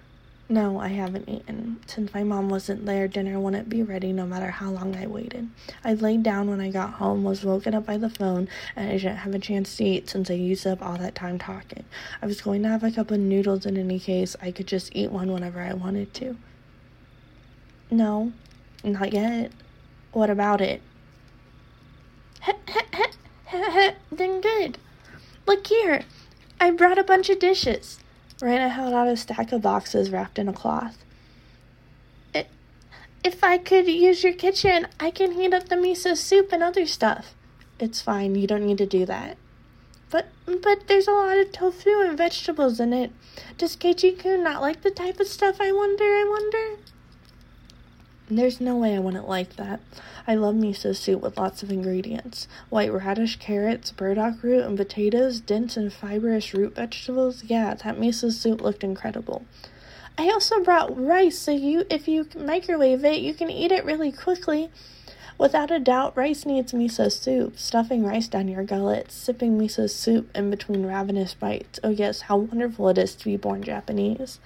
No, 0.51 0.81
I 0.81 0.89
haven't 0.89 1.29
eaten. 1.29 1.79
Since 1.87 2.15
my 2.15 2.25
mom 2.25 2.49
wasn't 2.49 2.87
there, 2.87 3.07
dinner 3.07 3.39
wouldn't 3.39 3.69
be 3.69 3.83
ready 3.83 4.13
no 4.15 4.25
matter 4.25 4.51
how 4.51 4.71
long 4.71 4.97
I 4.97 5.07
waited. 5.07 5.51
I 5.85 5.93
laid 5.93 6.23
down 6.23 6.49
when 6.49 6.59
I 6.59 6.71
got 6.71 6.95
home, 6.95 7.23
was 7.23 7.45
woken 7.45 7.75
up 7.75 7.85
by 7.85 7.99
the 7.99 8.09
phone, 8.09 8.49
and 8.75 8.89
I 8.89 8.93
didn't 8.93 9.17
have 9.17 9.35
a 9.35 9.39
chance 9.39 9.77
to 9.77 9.85
eat 9.85 10.09
since 10.09 10.31
I 10.31 10.35
used 10.35 10.67
up 10.67 10.81
all 10.81 10.97
that 10.97 11.15
time 11.15 11.39
talking. 11.39 11.85
I 12.23 12.27
was 12.27 12.41
going 12.41 12.63
to 12.63 12.71
have 12.71 12.83
a 12.83 12.91
cup 12.91 13.11
of 13.11 13.21
noodles 13.21 13.67
in 13.67 13.77
any 13.77 13.99
case. 13.99 14.37
I 14.41 14.51
could 14.51 14.67
just 14.67 14.91
eat 14.97 15.13
one 15.13 15.31
whenever 15.31 15.61
I 15.61 15.75
wanted 15.75 16.15
to. 16.15 16.39
No, 17.91 18.33
not 18.83 19.13
yet. 19.13 19.53
What 20.13 20.31
about 20.31 20.63
it? 20.63 20.81
Heh 22.41 22.55
heh 22.67 23.11
heh 23.45 23.93
then 24.11 24.41
good. 24.41 24.79
Look 25.47 25.67
here. 25.67 26.03
I 26.59 26.71
brought 26.71 26.99
a 26.99 27.05
bunch 27.05 27.29
of 27.29 27.39
dishes. 27.39 27.99
Raina 28.41 28.71
held 28.71 28.95
out 28.95 29.09
a 29.09 29.17
stack 29.17 29.53
of 29.53 29.63
boxes 29.63 30.11
wrapped 30.11 30.39
in 30.39 30.49
a 30.49 30.53
cloth. 30.53 31.05
If 33.25 33.43
I 33.43 33.59
could 33.59 33.89
use 33.89 34.23
your 34.23 34.33
kitchen, 34.33 34.87
I 35.01 35.11
can 35.11 35.33
heat 35.33 35.53
up 35.53 35.69
the 35.69 35.75
miso 35.75 36.17
soup 36.17 36.53
and 36.53 36.63
other 36.63 36.87
stuff. 36.87 37.35
It's 37.81 38.01
fine, 38.01 38.37
you 38.37 38.47
don't 38.47 38.65
need 38.65 38.79
to 38.79 38.87
do 38.87 39.05
that. 39.07 39.37
But 40.11 40.29
but 40.47 40.87
there's 40.87 41.09
a 41.09 41.13
lot 41.13 41.37
of 41.37 41.53
tofu 41.53 42.01
and 42.01 42.17
vegetables 42.17 42.81
in 42.81 42.93
it. 42.93 43.11
Does 43.59 43.77
Keiichi-kun 43.77 44.43
not 44.43 44.63
like 44.63 44.83
the 44.83 44.91
type 44.91 45.21
of 45.21 45.27
stuff 45.27 45.61
I 45.61 45.73
wonder, 45.73 46.05
I 46.05 46.25
wonder? 46.29 46.83
There's 48.31 48.61
no 48.61 48.77
way 48.77 48.95
I 48.95 48.99
wouldn't 48.99 49.29
like 49.29 49.57
that. 49.57 49.81
I 50.27 50.35
love 50.35 50.55
miso 50.55 50.95
soup 50.95 51.23
with 51.23 51.39
lots 51.39 51.63
of 51.63 51.71
ingredients 51.71 52.47
white 52.69 52.93
radish, 52.93 53.37
carrots, 53.37 53.91
burdock 53.91 54.43
root, 54.43 54.65
and 54.65 54.77
potatoes, 54.77 55.41
dense 55.41 55.79
and 55.79 55.91
fibrous 55.91 56.53
root 56.53 56.75
vegetables. 56.75 57.45
Yeah, 57.45 57.73
that 57.73 57.97
miso 57.99 58.31
soup 58.31 58.61
looked 58.61 58.85
incredible. 58.85 59.47
I 60.19 60.25
also 60.25 60.63
brought 60.63 60.95
rice 60.95 61.39
so 61.39 61.53
you 61.53 61.87
if 61.89 62.07
you 62.07 62.29
microwave 62.37 63.03
it, 63.03 63.23
you 63.23 63.33
can 63.33 63.49
eat 63.51 63.73
it 63.73 63.87
really 63.87 64.13
quickly. 64.13 64.71
Without 65.39 65.71
a 65.71 65.79
doubt, 65.79 66.15
rice 66.15 66.45
needs 66.45 66.73
miso 66.73 67.11
soup. 67.11 67.59
Stuffing 67.59 68.05
rice 68.05 68.29
down 68.29 68.49
your 68.49 68.65
gullet, 68.65 69.11
sipping 69.11 69.59
miso 69.59 69.89
soup 69.89 70.29
in 70.37 70.51
between 70.51 70.85
ravenous 70.85 71.33
bites. 71.33 71.81
Oh 71.83 71.91
yes, 71.91 72.23
how 72.23 72.37
wonderful 72.37 72.91
it 72.91 72.99
is 72.99 73.15
to 73.15 73.25
be 73.25 73.39
born 73.39 73.63
Japanese. 73.63 74.39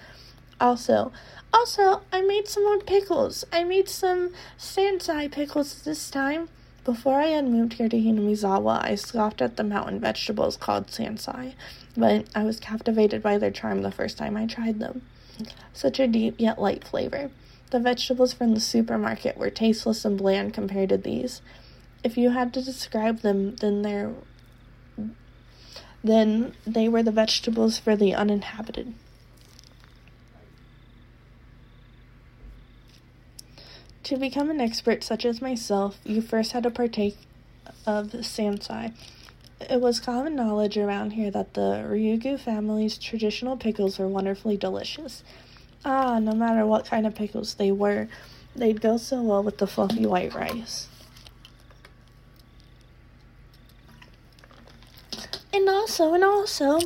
Also, 0.62 1.10
also, 1.52 2.02
I 2.12 2.20
made 2.20 2.46
some 2.46 2.62
more 2.62 2.78
pickles. 2.78 3.44
I 3.52 3.64
made 3.64 3.88
some 3.88 4.32
sansai 4.56 5.28
pickles 5.30 5.82
this 5.82 6.08
time. 6.08 6.50
Before 6.84 7.20
I 7.20 7.26
had 7.26 7.48
moved 7.48 7.74
here 7.74 7.88
to 7.88 7.96
Hinamizawa, 7.96 8.80
I 8.80 8.94
scoffed 8.94 9.42
at 9.42 9.56
the 9.56 9.64
mountain 9.64 9.98
vegetables 9.98 10.56
called 10.56 10.86
sansai, 10.86 11.54
but 11.96 12.26
I 12.32 12.44
was 12.44 12.60
captivated 12.60 13.24
by 13.24 13.38
their 13.38 13.50
charm 13.50 13.82
the 13.82 13.90
first 13.90 14.16
time 14.16 14.36
I 14.36 14.46
tried 14.46 14.78
them. 14.78 15.02
Such 15.72 15.98
a 15.98 16.06
deep 16.06 16.36
yet 16.38 16.60
light 16.60 16.84
flavor. 16.84 17.32
The 17.70 17.80
vegetables 17.80 18.32
from 18.32 18.54
the 18.54 18.60
supermarket 18.60 19.36
were 19.36 19.50
tasteless 19.50 20.04
and 20.04 20.16
bland 20.16 20.54
compared 20.54 20.90
to 20.90 20.96
these. 20.96 21.42
If 22.04 22.16
you 22.16 22.30
had 22.30 22.54
to 22.54 22.62
describe 22.62 23.22
them, 23.22 23.56
then 23.56 23.82
they're 23.82 24.12
then 26.04 26.54
they 26.64 26.88
were 26.88 27.02
the 27.02 27.10
vegetables 27.10 27.78
for 27.78 27.96
the 27.96 28.14
uninhabited. 28.14 28.94
To 34.12 34.18
become 34.18 34.50
an 34.50 34.60
expert 34.60 35.02
such 35.02 35.24
as 35.24 35.40
myself, 35.40 35.98
you 36.04 36.20
first 36.20 36.52
had 36.52 36.64
to 36.64 36.70
partake 36.70 37.16
of 37.86 38.08
sansai. 38.08 38.92
It 39.58 39.80
was 39.80 40.00
common 40.00 40.36
knowledge 40.36 40.76
around 40.76 41.12
here 41.12 41.30
that 41.30 41.54
the 41.54 41.86
Ryugu 41.88 42.38
family's 42.38 42.98
traditional 42.98 43.56
pickles 43.56 43.98
were 43.98 44.06
wonderfully 44.06 44.58
delicious. 44.58 45.24
Ah, 45.82 46.18
no 46.18 46.32
matter 46.32 46.66
what 46.66 46.84
kind 46.84 47.06
of 47.06 47.14
pickles 47.14 47.54
they 47.54 47.72
were, 47.72 48.06
they'd 48.54 48.82
go 48.82 48.98
so 48.98 49.22
well 49.22 49.42
with 49.42 49.56
the 49.56 49.66
fluffy 49.66 50.04
white 50.04 50.34
rice. 50.34 50.88
And 55.54 55.70
also, 55.70 56.12
and 56.12 56.22
also, 56.22 56.80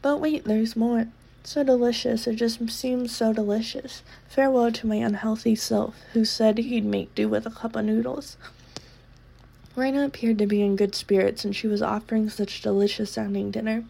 but 0.00 0.22
wait, 0.22 0.46
there's 0.46 0.74
more. 0.74 1.08
So 1.48 1.64
delicious, 1.64 2.26
it 2.26 2.36
just 2.36 2.68
seems 2.68 3.16
so 3.16 3.32
delicious. 3.32 4.02
Farewell 4.28 4.70
to 4.70 4.86
my 4.86 4.96
unhealthy 4.96 5.54
self, 5.54 5.94
who 6.12 6.26
said 6.26 6.58
he'd 6.58 6.84
make 6.84 7.14
do 7.14 7.26
with 7.26 7.46
a 7.46 7.50
cup 7.50 7.74
of 7.74 7.86
noodles. 7.86 8.36
Raina 9.74 10.04
appeared 10.04 10.36
to 10.40 10.46
be 10.46 10.60
in 10.60 10.76
good 10.76 10.94
spirits, 10.94 11.46
and 11.46 11.56
she 11.56 11.66
was 11.66 11.80
offering 11.80 12.28
such 12.28 12.60
delicious 12.60 13.12
sounding 13.12 13.50
dinner. 13.50 13.84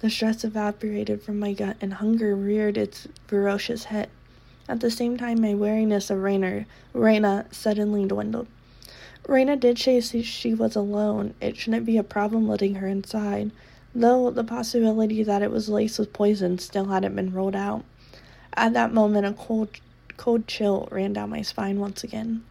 The 0.00 0.10
stress 0.10 0.42
evaporated 0.42 1.22
from 1.22 1.38
my 1.38 1.52
gut 1.52 1.76
and 1.80 1.94
hunger 1.94 2.34
reared 2.34 2.76
its 2.76 3.06
ferocious 3.28 3.84
head. 3.84 4.08
At 4.68 4.80
the 4.80 4.90
same 4.90 5.16
time, 5.16 5.40
my 5.40 5.54
wariness 5.54 6.10
of 6.10 6.18
Rainer, 6.18 6.66
Raina 6.92 7.54
suddenly 7.54 8.04
dwindled. 8.04 8.48
Raina 9.28 9.60
did 9.60 9.78
say 9.78 10.00
she 10.00 10.54
was 10.54 10.74
alone. 10.74 11.34
It 11.40 11.56
shouldn't 11.56 11.86
be 11.86 11.98
a 11.98 12.02
problem 12.02 12.48
letting 12.48 12.74
her 12.74 12.88
inside, 12.88 13.52
though 13.94 14.30
the 14.30 14.44
possibility 14.44 15.22
that 15.22 15.42
it 15.42 15.50
was 15.50 15.68
laced 15.68 15.98
with 15.98 16.12
poison 16.12 16.58
still 16.58 16.86
hadn't 16.86 17.16
been 17.16 17.32
ruled 17.32 17.56
out. 17.56 17.84
At 18.54 18.72
that 18.72 18.92
moment, 18.92 19.26
a 19.26 19.32
cold, 19.32 19.68
cold 20.16 20.46
chill 20.46 20.88
ran 20.90 21.12
down 21.12 21.30
my 21.30 21.42
spine 21.42 21.80
once 21.80 22.04
again. 22.04 22.44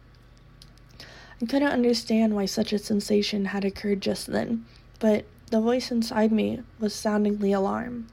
I 1.42 1.46
couldn't 1.46 1.68
understand 1.68 2.34
why 2.34 2.46
such 2.46 2.72
a 2.72 2.78
sensation 2.78 3.46
had 3.46 3.64
occurred 3.64 4.00
just 4.00 4.26
then, 4.26 4.66
but 4.98 5.24
the 5.50 5.60
voice 5.60 5.90
inside 5.90 6.32
me 6.32 6.60
was 6.78 6.94
sounding 6.94 7.38
the 7.38 7.52
alarm. 7.52 8.08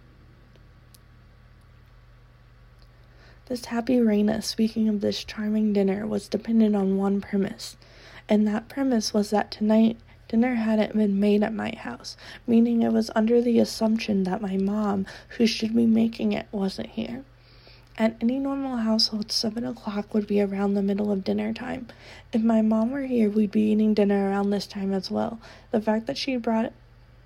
This 3.48 3.66
happy 3.66 3.98
Raina 3.98 4.44
speaking 4.44 4.90
of 4.90 5.02
this 5.02 5.24
charming 5.24 5.72
dinner 5.72 6.06
was 6.06 6.28
dependent 6.28 6.76
on 6.76 6.98
one 6.98 7.22
premise 7.22 7.78
and 8.30 8.48
that 8.48 8.68
premise 8.68 9.14
was 9.14 9.30
that 9.30 9.52
tonight 9.52 9.98
dinner 10.28 10.56
hadn't 10.56 10.96
been 10.96 11.20
made 11.20 11.44
at 11.44 11.54
my 11.54 11.74
house, 11.76 12.18
meaning 12.46 12.82
it 12.82 12.92
was 12.92 13.10
under 13.16 13.42
the 13.42 13.60
assumption 13.60 14.24
that 14.24 14.42
my 14.42 14.58
mom, 14.58 15.06
who 15.38 15.48
should 15.48 15.76
be 15.76 15.86
making 15.86 16.34
it, 16.34 16.48
wasn't 16.52 16.90
here. 16.90 17.24
At 17.98 18.16
any 18.22 18.38
normal 18.38 18.78
household, 18.78 19.32
7 19.32 19.66
o'clock 19.66 20.14
would 20.14 20.28
be 20.28 20.42
around 20.42 20.74
the 20.74 20.84
middle 20.84 21.12
of 21.12 21.24
dinner 21.24 21.54
time. 21.54 21.88
If 22.32 22.44
my 22.44 22.62
mom 22.62 22.92
were 22.92 23.08
here, 23.08 23.30
we'd 23.30 23.52
be 23.52 23.72
eating 23.72 23.94
dinner 23.94 24.30
around 24.30 24.50
this 24.50 24.68
time 24.68 24.94
as 24.94 25.10
well. 25.10 25.40
The 25.72 25.82
fact 25.82 26.06
that 26.08 26.18
she 26.18 26.36
brought 26.36 26.74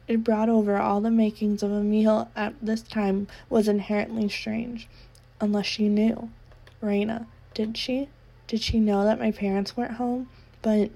it 0.08 0.24
brought 0.24 0.50
over 0.50 0.78
all 0.78 1.00
the 1.00 1.12
makings 1.12 1.64
of 1.64 1.72
a 1.72 1.84
meal 1.84 2.30
at 2.36 2.54
this 2.62 2.82
time 2.82 3.28
was 3.50 3.68
inherently 3.68 4.28
strange. 4.30 4.88
Unless 5.40 5.66
she 5.66 5.88
knew. 5.88 6.30
Raina, 6.82 7.26
did 7.54 7.78
she? 7.78 8.10
Did 8.48 8.62
she 8.62 8.80
know 8.80 9.04
that 9.04 9.20
my 9.20 9.32
parents 9.32 9.78
weren't 9.78 9.94
home? 9.94 10.28
but 10.62 10.92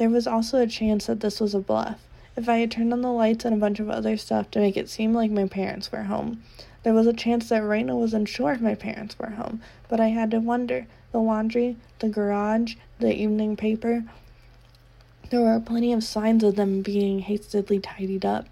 there 0.00 0.08
was 0.08 0.26
also 0.26 0.58
a 0.58 0.66
chance 0.66 1.04
that 1.04 1.20
this 1.20 1.40
was 1.40 1.54
a 1.54 1.60
bluff. 1.60 2.00
If 2.34 2.48
I 2.48 2.56
had 2.56 2.70
turned 2.70 2.94
on 2.94 3.02
the 3.02 3.12
lights 3.12 3.44
and 3.44 3.54
a 3.54 3.58
bunch 3.58 3.80
of 3.80 3.90
other 3.90 4.16
stuff 4.16 4.50
to 4.52 4.58
make 4.58 4.78
it 4.78 4.88
seem 4.88 5.12
like 5.12 5.30
my 5.30 5.46
parents 5.46 5.92
were 5.92 6.04
home, 6.04 6.42
there 6.84 6.94
was 6.94 7.06
a 7.06 7.12
chance 7.12 7.50
that 7.50 7.62
Raina 7.62 7.94
wasn't 7.94 8.26
sure 8.26 8.52
if 8.52 8.62
my 8.62 8.74
parents 8.74 9.18
were 9.18 9.32
home, 9.32 9.60
but 9.90 10.00
I 10.00 10.08
had 10.08 10.30
to 10.30 10.38
wonder. 10.40 10.86
The 11.12 11.18
laundry, 11.18 11.76
the 11.98 12.08
garage, 12.08 12.76
the 12.98 13.14
evening 13.14 13.58
paper, 13.58 14.04
there 15.28 15.42
were 15.42 15.60
plenty 15.60 15.92
of 15.92 16.02
signs 16.02 16.42
of 16.44 16.56
them 16.56 16.80
being 16.80 17.18
hastily 17.18 17.78
tidied 17.78 18.24
up. 18.24 18.46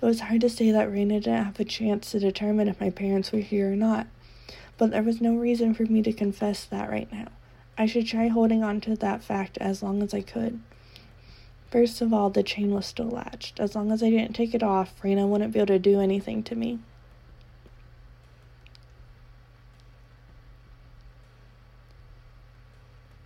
It 0.00 0.06
was 0.06 0.20
hard 0.20 0.40
to 0.40 0.48
say 0.48 0.70
that 0.70 0.88
Raina 0.88 1.22
didn't 1.22 1.44
have 1.44 1.60
a 1.60 1.64
chance 1.64 2.12
to 2.12 2.18
determine 2.18 2.66
if 2.66 2.80
my 2.80 2.88
parents 2.88 3.30
were 3.30 3.40
here 3.40 3.70
or 3.70 3.76
not, 3.76 4.06
but 4.78 4.92
there 4.92 5.02
was 5.02 5.20
no 5.20 5.36
reason 5.36 5.74
for 5.74 5.82
me 5.82 6.00
to 6.00 6.14
confess 6.14 6.64
that 6.64 6.88
right 6.88 7.12
now. 7.12 7.26
I 7.76 7.84
should 7.84 8.06
try 8.06 8.28
holding 8.28 8.64
on 8.64 8.80
to 8.80 8.96
that 8.96 9.22
fact 9.22 9.58
as 9.58 9.82
long 9.82 10.02
as 10.02 10.14
I 10.14 10.22
could. 10.22 10.60
First 11.70 12.00
of 12.00 12.14
all, 12.14 12.30
the 12.30 12.42
chain 12.42 12.72
was 12.72 12.86
still 12.86 13.10
latched. 13.10 13.60
As 13.60 13.74
long 13.74 13.92
as 13.92 14.02
I 14.02 14.08
didn't 14.08 14.34
take 14.34 14.54
it 14.54 14.62
off, 14.62 14.94
Raina 15.02 15.28
wouldn't 15.28 15.52
be 15.52 15.58
able 15.58 15.66
to 15.66 15.78
do 15.78 16.00
anything 16.00 16.42
to 16.44 16.54
me. 16.54 16.78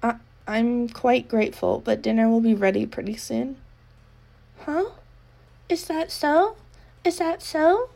I, 0.02 0.16
I'm 0.48 0.88
quite 0.88 1.28
grateful, 1.28 1.80
but 1.84 2.02
dinner 2.02 2.28
will 2.28 2.40
be 2.40 2.54
ready 2.54 2.84
pretty 2.84 3.16
soon. 3.16 3.58
Huh? 4.64 4.90
Is 5.68 5.84
that 5.86 6.10
so? 6.10 6.56
Is 7.04 7.18
that 7.18 7.42
so? 7.42 7.90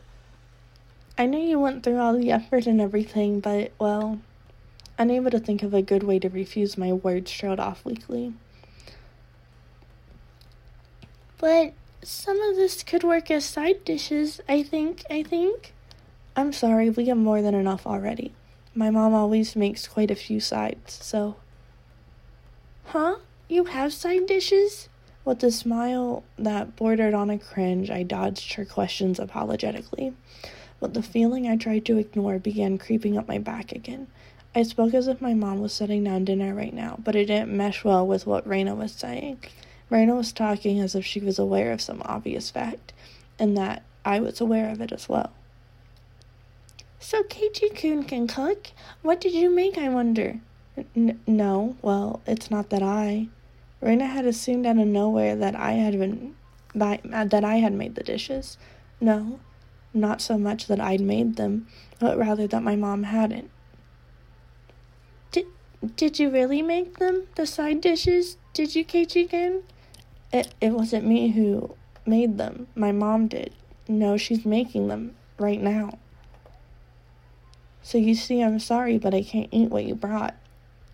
I 1.17 1.25
know 1.25 1.39
you 1.39 1.59
went 1.59 1.83
through 1.83 1.97
all 1.97 2.17
the 2.17 2.31
effort 2.31 2.67
and 2.67 2.79
everything, 2.79 3.41
but, 3.41 3.73
well, 3.79 4.19
unable 4.97 5.31
to 5.31 5.39
think 5.39 5.61
of 5.61 5.73
a 5.73 5.81
good 5.81 6.03
way 6.03 6.19
to 6.19 6.29
refuse 6.29 6.77
my 6.77 6.93
words 6.93 7.31
straight 7.31 7.59
off 7.59 7.83
weakly. 7.83 8.33
But 11.39 11.73
some 12.01 12.41
of 12.41 12.55
this 12.55 12.83
could 12.83 13.03
work 13.03 13.29
as 13.29 13.45
side 13.45 13.85
dishes, 13.85 14.41
I 14.47 14.63
think, 14.63 15.03
I 15.09 15.23
think. 15.23 15.73
I'm 16.35 16.53
sorry, 16.53 16.89
we 16.89 17.05
have 17.07 17.17
more 17.17 17.41
than 17.41 17.53
enough 17.53 17.85
already. 17.85 18.33
My 18.73 18.89
mom 18.89 19.13
always 19.13 19.55
makes 19.55 19.87
quite 19.87 20.11
a 20.11 20.15
few 20.15 20.39
sides, 20.39 20.93
so. 21.01 21.35
Huh? 22.85 23.17
You 23.49 23.65
have 23.65 23.93
side 23.93 24.27
dishes? 24.27 24.89
With 25.25 25.43
a 25.43 25.51
smile 25.51 26.23
that 26.37 26.75
bordered 26.75 27.13
on 27.13 27.29
a 27.29 27.37
cringe, 27.37 27.89
I 27.89 28.03
dodged 28.03 28.53
her 28.53 28.65
questions 28.65 29.19
apologetically. 29.19 30.13
But 30.79 30.93
the 30.93 31.03
feeling 31.03 31.47
I 31.47 31.57
tried 31.57 31.85
to 31.85 31.97
ignore 31.97 32.39
began 32.39 32.77
creeping 32.77 33.17
up 33.17 33.27
my 33.27 33.37
back 33.39 33.71
again. 33.71 34.07
I 34.55 34.63
spoke 34.63 34.93
as 34.93 35.07
if 35.07 35.21
my 35.21 35.33
mom 35.33 35.59
was 35.59 35.73
setting 35.73 36.03
down 36.03 36.25
dinner 36.25 36.53
right 36.53 36.73
now, 36.73 36.97
but 37.03 37.15
it 37.15 37.25
didn't 37.25 37.55
mesh 37.55 37.83
well 37.83 38.07
with 38.07 38.25
what 38.25 38.47
Raina 38.47 38.75
was 38.75 38.91
saying. 38.91 39.39
Raina 39.89 40.15
was 40.15 40.31
talking 40.31 40.79
as 40.79 40.95
if 40.95 41.05
she 41.05 41.19
was 41.19 41.39
aware 41.39 41.71
of 41.71 41.81
some 41.81 42.01
obvious 42.05 42.49
fact, 42.49 42.93
and 43.39 43.57
that 43.57 43.83
I 44.03 44.19
was 44.19 44.41
aware 44.41 44.69
of 44.69 44.81
it 44.81 44.91
as 44.91 45.07
well. 45.07 45.31
So 46.99 47.23
Keiichi 47.23 47.75
Kun 47.75 48.03
can 48.03 48.27
cook? 48.27 48.71
What 49.01 49.21
did 49.21 49.33
you 49.33 49.49
make, 49.49 49.77
I 49.77 49.87
wonder? 49.89 50.39
N- 50.95 51.19
no, 51.25 51.77
well, 51.81 52.21
it's 52.27 52.51
not 52.51 52.69
that 52.69 52.83
I. 52.83 53.29
Raina 53.81 54.09
had 54.09 54.25
assumed 54.25 54.65
out 54.65 54.77
of 54.77 54.87
nowhere 54.87 55.35
that 55.35 55.55
I 55.55 55.73
had 55.73 55.97
been 55.97 56.35
that 56.73 57.43
I 57.43 57.55
had 57.55 57.73
made 57.73 57.95
the 57.95 58.03
dishes. 58.03 58.57
No, 58.99 59.39
not 59.93 60.21
so 60.21 60.37
much 60.37 60.67
that 60.67 60.79
I'd 60.79 61.01
made 61.01 61.35
them, 61.35 61.67
but 61.99 62.17
rather 62.17 62.45
that 62.47 62.61
my 62.61 62.75
mom 62.75 63.03
hadn't. 63.03 63.49
Did 65.31 65.45
did 65.95 66.19
you 66.19 66.29
really 66.29 66.61
make 66.61 66.97
them? 66.97 67.27
The 67.35 67.45
side 67.45 67.81
dishes? 67.81 68.37
Did 68.53 68.75
you, 68.75 68.83
Keiichi 68.83 69.29
It, 70.31 70.53
it 70.59 70.71
wasn't 70.71 71.05
me 71.05 71.29
who 71.29 71.75
made 72.05 72.37
them. 72.37 72.67
My 72.75 72.91
mom 72.91 73.27
did. 73.27 73.53
No, 73.87 74.17
she's 74.17 74.45
making 74.45 74.87
them 74.87 75.15
right 75.37 75.61
now. 75.61 75.97
So 77.81 77.97
you 77.97 78.15
see, 78.15 78.41
I'm 78.41 78.59
sorry, 78.59 78.97
but 78.97 79.13
I 79.13 79.23
can't 79.23 79.49
eat 79.51 79.69
what 79.69 79.85
you 79.85 79.95
brought. 79.95 80.35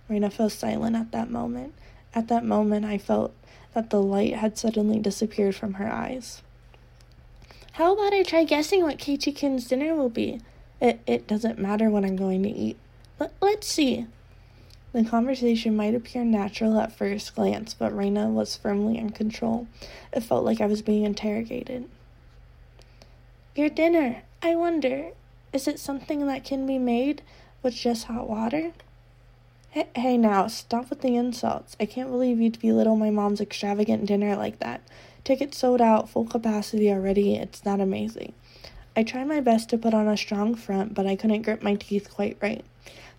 Raina 0.09 0.31
fell 0.31 0.49
silent 0.49 0.95
at 0.95 1.11
that 1.11 1.29
moment. 1.31 1.73
At 2.13 2.27
that 2.27 2.45
moment, 2.45 2.85
I 2.85 2.99
felt 2.99 3.33
that 3.73 3.89
the 3.89 4.01
light 4.01 4.35
had 4.35 4.57
suddenly 4.57 4.99
disappeared 4.99 5.55
from 5.55 5.75
her 5.75 5.91
eyes. 5.91 6.43
How 7.73 7.93
about 7.93 8.13
I 8.13 8.21
try 8.21 8.43
guessing 8.43 8.83
what 8.83 8.99
Keiichi 8.99 9.67
dinner 9.67 9.95
will 9.95 10.09
be? 10.09 10.41
It, 10.79 10.99
it 11.07 11.25
doesn't 11.25 11.57
matter 11.57 11.89
what 11.89 12.05
I'm 12.05 12.15
going 12.15 12.43
to 12.43 12.49
eat. 12.49 12.77
Let, 13.19 13.33
let's 13.41 13.67
see. 13.67 14.05
The 14.93 15.03
conversation 15.03 15.75
might 15.75 15.95
appear 15.95 16.23
natural 16.23 16.79
at 16.79 16.95
first 16.95 17.33
glance, 17.33 17.73
but 17.73 17.93
Raina 17.93 18.31
was 18.31 18.55
firmly 18.55 18.99
in 18.99 19.09
control. 19.09 19.67
It 20.11 20.21
felt 20.21 20.45
like 20.45 20.61
I 20.61 20.67
was 20.67 20.83
being 20.83 21.03
interrogated. 21.03 21.89
Your 23.55 23.69
dinner, 23.69 24.21
I 24.43 24.55
wonder, 24.55 25.09
is 25.51 25.67
it 25.67 25.79
something 25.79 26.27
that 26.27 26.43
can 26.43 26.67
be 26.67 26.77
made 26.77 27.23
with 27.63 27.73
just 27.73 28.05
hot 28.05 28.29
water? 28.29 28.73
Hey, 29.71 29.87
hey 29.95 30.15
now, 30.15 30.45
stop 30.45 30.91
with 30.91 31.01
the 31.01 31.15
insults. 31.15 31.75
I 31.79 31.87
can't 31.87 32.11
believe 32.11 32.39
you'd 32.39 32.59
belittle 32.59 32.95
my 32.95 33.09
mom's 33.09 33.41
extravagant 33.41 34.05
dinner 34.05 34.35
like 34.35 34.59
that. 34.59 34.81
Tickets 35.23 35.57
sold 35.57 35.81
out, 35.81 36.07
full 36.07 36.25
capacity 36.25 36.91
already, 36.91 37.35
it's 37.35 37.65
not 37.65 37.81
amazing. 37.81 38.33
I 38.95 39.01
tried 39.01 39.27
my 39.27 39.39
best 39.39 39.69
to 39.69 39.77
put 39.79 39.95
on 39.95 40.07
a 40.07 40.15
strong 40.15 40.53
front, 40.53 40.93
but 40.93 41.07
I 41.07 41.15
couldn't 41.15 41.41
grip 41.41 41.63
my 41.63 41.73
teeth 41.73 42.13
quite 42.13 42.37
right 42.39 42.63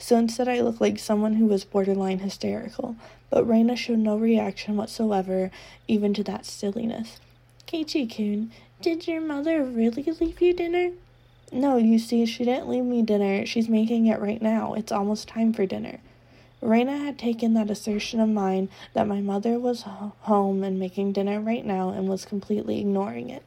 so 0.05 0.19
instead 0.19 0.49
I 0.49 0.61
looked 0.61 0.83
like 0.83 0.99
someone 0.99 1.37
who 1.37 1.47
was 1.47 1.65
borderline 1.65 2.19
hysterical. 2.19 2.95
But 3.31 3.49
Raina 3.49 3.75
showed 3.75 4.01
no 4.01 4.19
reaction 4.19 4.77
whatsoever, 4.77 5.51
even 5.89 6.13
to 6.13 6.23
that 6.25 6.45
silliness. 6.45 7.21
Keiichi 7.67 8.15
Kun, 8.15 8.53
did 8.83 9.09
your 9.09 9.23
mother 9.23 9.65
really 9.65 10.03
leave 10.03 10.43
you 10.43 10.53
dinner? 10.53 10.91
No, 11.51 11.79
you 11.79 11.99
see, 11.99 12.27
she 12.27 12.45
didn't 12.45 12.69
leave 12.69 12.85
me 12.85 13.01
dinner. 13.01 13.47
She's 13.47 13.67
making 13.67 14.05
it 14.05 14.21
right 14.21 14.43
now. 14.43 14.75
It's 14.75 14.93
almost 14.93 15.27
time 15.27 15.55
for 15.55 15.65
dinner. 15.65 16.01
Raina 16.63 17.03
had 17.03 17.19
taken 17.19 17.55
that 17.55 17.71
assertion 17.71 18.21
of 18.21 18.29
mine 18.29 18.69
that 18.93 19.09
my 19.09 19.23
mother 19.23 19.59
was 19.59 19.85
home 19.85 20.63
and 20.63 20.79
making 20.79 21.13
dinner 21.13 21.41
right 21.41 21.65
now 21.65 21.89
and 21.89 22.11
was 22.11 22.27
completely 22.27 22.79
ignoring 22.79 23.31
it. 23.31 23.43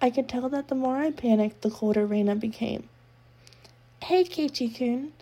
I 0.00 0.08
could 0.08 0.30
tell 0.30 0.48
that 0.48 0.68
the 0.68 0.74
more 0.74 0.96
I 0.96 1.10
panicked, 1.10 1.60
the 1.60 1.70
colder 1.70 2.08
Raina 2.08 2.40
became. 2.40 2.88
Hey, 4.02 4.24
Keiichi 4.24 4.74
Kun, 4.74 5.12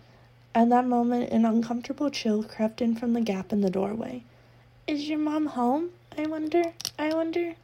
at 0.55 0.69
that 0.69 0.85
moment, 0.85 1.31
an 1.31 1.45
uncomfortable 1.45 2.09
chill 2.09 2.43
crept 2.43 2.81
in 2.81 2.95
from 2.95 3.13
the 3.13 3.21
gap 3.21 3.51
in 3.51 3.61
the 3.61 3.69
doorway. 3.69 4.23
Is 4.85 5.09
your 5.09 5.19
mom 5.19 5.47
home? 5.47 5.89
I 6.17 6.27
wonder. 6.27 6.73
I 6.99 7.13
wonder. 7.13 7.55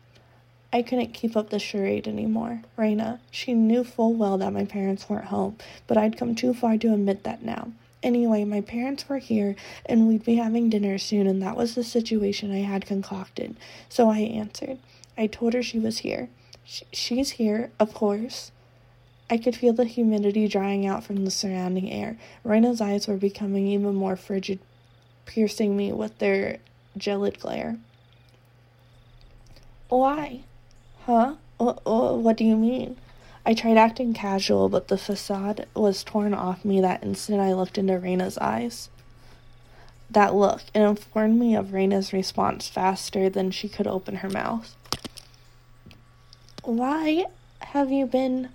I 0.72 0.82
couldn't 0.82 1.14
keep 1.14 1.36
up 1.36 1.50
the 1.50 1.60
charade 1.60 2.08
anymore. 2.08 2.62
Raina, 2.78 3.20
she 3.32 3.54
knew 3.54 3.84
full 3.84 4.14
well 4.14 4.38
that 4.38 4.54
my 4.54 4.66
parents 4.66 5.10
weren't 5.10 5.26
home, 5.26 5.58
but 5.88 5.98
I'd 5.98 6.18
come 6.18 6.36
too 6.36 6.54
far 6.54 6.78
to 6.78 6.94
admit 6.94 7.24
that 7.24 7.44
now. 7.44 7.72
Anyway, 8.02 8.46
my 8.46 8.62
parents 8.62 9.10
were 9.10 9.18
here, 9.18 9.56
and 9.86 10.08
we'd 10.08 10.24
be 10.24 10.36
having 10.36 10.70
dinner 10.70 10.98
soon, 10.98 11.28
and 11.28 11.42
that 11.42 11.58
was 11.58 11.76
the 11.76 11.84
situation 11.84 12.54
I 12.54 12.60
had 12.60 12.86
concocted. 12.86 13.56
So 13.90 14.10
I 14.10 14.20
answered. 14.20 14.78
I 15.18 15.28
told 15.28 15.54
her 15.54 15.62
she 15.62 15.80
was 15.80 16.00
here. 16.00 16.30
she's 16.64 17.32
here, 17.32 17.72
of 17.80 17.94
course. 17.94 18.52
I 19.30 19.38
could 19.38 19.56
feel 19.56 19.74
the 19.74 19.86
humidity 19.86 20.48
drying 20.48 20.88
out 20.88 21.04
from 21.04 21.24
the 21.24 21.32
surrounding 21.32 21.92
air. 21.92 22.18
Reina's 22.44 22.82
eyes 22.82 23.08
were 23.08 23.18
becoming 23.18 23.68
even 23.68 23.94
more 23.94 24.16
frigid, 24.16 24.60
piercing 25.26 25.78
me 25.78 25.94
with 25.94 26.18
their 26.18 26.58
gelid 26.98 27.40
glare. 27.40 27.78
Why? 29.90 30.42
Huh? 31.06 31.36
What, 31.58 32.38
do 32.38 32.44
you 32.44 32.56
mean? 32.56 32.98
I 33.46 33.54
tried 33.54 33.78
acting 33.78 34.14
casual, 34.14 34.70
but 34.70 34.88
the 34.88 34.98
facade 34.98 35.68
was 35.76 36.04
torn 36.04 36.34
off 36.34 36.66
me 36.66 36.82
that 36.82 37.04
instant 37.04 37.40
I 37.40 37.54
looked 37.54 37.78
into 37.78 38.00
Reina's 38.00 38.38
eyes. 38.38 38.90
That 40.10 40.34
look, 40.34 40.62
it 40.74 40.82
informed 40.82 41.40
me 41.40 41.56
of 41.56 41.74
Reina's 41.74 42.14
response 42.14 42.68
faster 42.68 43.30
than 43.30 43.52
she 43.52 43.70
could 43.70 43.88
open 43.88 44.18
her 44.18 44.30
mouth. 44.30 44.76
Why 46.64 47.26
have 47.60 47.92
you 47.92 48.06
been 48.06 48.50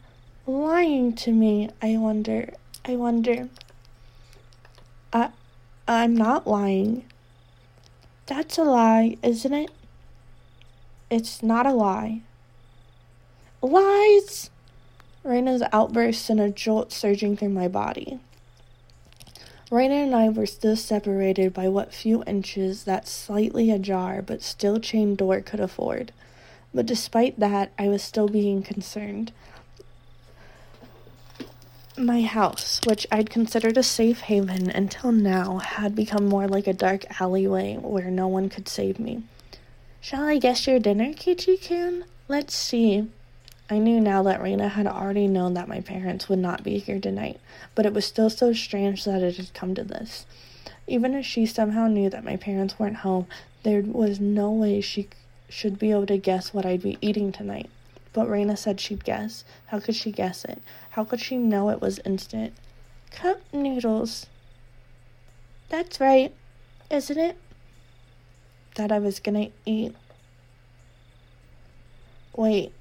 lying 0.46 1.14
to 1.14 1.32
me? 1.32 1.70
I 1.82 1.96
wonder. 1.96 2.54
I 2.84 2.96
wonder. 2.96 3.48
I, 5.12 5.30
I'm 5.88 6.14
not 6.16 6.46
lying. 6.46 7.04
That's 8.26 8.58
a 8.58 8.64
lie, 8.64 9.16
isn't 9.22 9.52
it? 9.52 9.70
It's 11.10 11.42
not 11.42 11.66
a 11.66 11.72
lie. 11.72 12.22
Lies! 13.62 14.50
Reina's 15.22 15.62
outburst 15.72 16.24
sent 16.24 16.40
a 16.40 16.50
jolt 16.50 16.92
surging 16.92 17.36
through 17.36 17.50
my 17.50 17.68
body. 17.68 18.18
Reina 19.70 19.94
and 19.94 20.14
I 20.14 20.28
were 20.28 20.46
still 20.46 20.76
separated 20.76 21.54
by 21.54 21.68
what 21.68 21.94
few 21.94 22.22
inches 22.26 22.84
that 22.84 23.08
slightly 23.08 23.70
ajar 23.70 24.20
but 24.20 24.42
still 24.42 24.78
chained 24.78 25.16
door 25.16 25.40
could 25.40 25.60
afford. 25.60 26.12
But 26.74 26.86
despite 26.86 27.40
that, 27.40 27.72
I 27.78 27.88
was 27.88 28.02
still 28.02 28.28
being 28.28 28.62
concerned. 28.62 29.32
My 31.96 32.22
house, 32.22 32.80
which 32.86 33.06
I'd 33.12 33.30
considered 33.30 33.76
a 33.76 33.84
safe 33.84 34.22
haven 34.22 34.68
until 34.68 35.12
now, 35.12 35.58
had 35.58 35.94
become 35.94 36.26
more 36.26 36.48
like 36.48 36.66
a 36.66 36.72
dark 36.72 37.20
alleyway 37.20 37.76
where 37.76 38.10
no 38.10 38.26
one 38.26 38.48
could 38.48 38.68
save 38.68 38.98
me. 38.98 39.22
Shall 40.00 40.24
I 40.24 40.38
guess 40.38 40.66
your 40.66 40.80
dinner, 40.80 41.12
Keiichi 41.12 41.56
kun? 41.64 42.04
Let's 42.26 42.52
see. 42.56 43.08
I 43.70 43.78
knew 43.78 44.00
now 44.00 44.24
that 44.24 44.42
Reina 44.42 44.70
had 44.70 44.88
already 44.88 45.28
known 45.28 45.54
that 45.54 45.68
my 45.68 45.80
parents 45.80 46.28
would 46.28 46.40
not 46.40 46.64
be 46.64 46.78
here 46.78 46.98
tonight, 46.98 47.38
but 47.76 47.86
it 47.86 47.94
was 47.94 48.04
still 48.04 48.28
so 48.28 48.52
strange 48.52 49.04
that 49.04 49.22
it 49.22 49.36
had 49.36 49.54
come 49.54 49.76
to 49.76 49.84
this. 49.84 50.26
Even 50.88 51.14
if 51.14 51.24
she 51.24 51.46
somehow 51.46 51.86
knew 51.86 52.10
that 52.10 52.24
my 52.24 52.36
parents 52.36 52.76
weren't 52.76 52.96
home, 52.96 53.28
there 53.62 53.82
was 53.82 54.18
no 54.18 54.50
way 54.50 54.80
she 54.80 55.08
should 55.48 55.78
be 55.78 55.92
able 55.92 56.06
to 56.06 56.18
guess 56.18 56.52
what 56.52 56.66
I'd 56.66 56.82
be 56.82 56.98
eating 57.00 57.30
tonight. 57.30 57.70
But 58.14 58.30
Reina 58.30 58.56
said 58.56 58.80
she'd 58.80 59.04
guess. 59.04 59.44
How 59.66 59.80
could 59.80 59.94
she 59.94 60.10
guess 60.10 60.46
it? 60.46 60.62
How 60.90 61.04
could 61.04 61.20
she 61.20 61.36
know 61.36 61.68
it 61.68 61.82
was 61.82 62.00
instant? 62.06 62.54
Cup 63.10 63.40
noodles. 63.52 64.26
That's 65.68 66.00
right, 66.00 66.32
isn't 66.90 67.18
it? 67.18 67.36
That 68.76 68.90
I 68.90 68.98
was 68.98 69.20
gonna 69.20 69.50
eat. 69.66 69.94
Wait, 72.36 72.72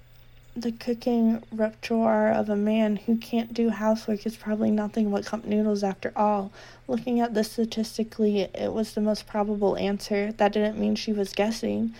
the 0.56 0.72
cooking 0.72 1.42
repertoire 1.52 2.32
of 2.32 2.48
a 2.48 2.56
man 2.56 2.98
who 2.98 3.18
can't 3.18 3.54
do 3.54 3.70
housework 3.70 4.26
is 4.26 4.36
probably 4.36 4.70
nothing 4.70 5.10
but 5.10 5.26
cup 5.26 5.46
noodles 5.46 5.84
after 5.84 6.12
all. 6.16 6.52
Looking 6.88 7.20
at 7.20 7.34
this 7.34 7.54
statistically, 7.54 8.42
it 8.42 8.72
was 8.72 8.94
the 8.94 9.02
most 9.02 9.26
probable 9.26 9.76
answer. 9.78 10.32
That 10.32 10.54
didn't 10.54 10.80
mean 10.80 10.96
she 10.96 11.12
was 11.12 11.34
guessing. 11.34 11.96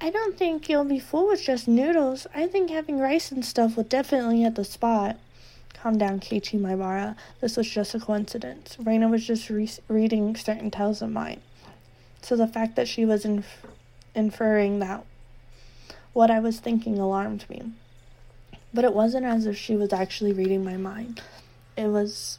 I 0.00 0.10
don't 0.10 0.36
think 0.36 0.68
you'll 0.68 0.84
be 0.84 0.98
full 0.98 1.28
with 1.28 1.42
just 1.42 1.66
noodles. 1.66 2.26
I 2.34 2.46
think 2.46 2.70
having 2.70 2.98
rice 2.98 3.32
and 3.32 3.44
stuff 3.44 3.76
would 3.76 3.88
definitely 3.88 4.42
hit 4.42 4.54
the 4.54 4.64
spot. 4.64 5.16
Calm 5.72 5.96
down, 5.96 6.20
Keiichi 6.20 6.60
Maebara. 6.60 7.16
This 7.40 7.56
was 7.56 7.68
just 7.68 7.94
a 7.94 8.00
coincidence. 8.00 8.76
Reina 8.78 9.08
was 9.08 9.26
just 9.26 9.48
re- 9.48 9.70
reading 9.88 10.36
certain 10.36 10.70
tales 10.70 11.00
of 11.00 11.10
mine. 11.10 11.40
So 12.20 12.36
the 12.36 12.46
fact 12.46 12.76
that 12.76 12.88
she 12.88 13.04
was 13.04 13.24
inf- 13.24 13.64
inferring 14.14 14.80
that 14.80 15.04
what 16.12 16.30
I 16.30 16.40
was 16.40 16.60
thinking 16.60 16.98
alarmed 16.98 17.44
me. 17.48 17.62
But 18.72 18.84
it 18.84 18.94
wasn't 18.94 19.26
as 19.26 19.46
if 19.46 19.56
she 19.56 19.76
was 19.76 19.92
actually 19.92 20.32
reading 20.32 20.64
my 20.64 20.76
mind. 20.76 21.22
It 21.76 21.88
was. 21.88 22.38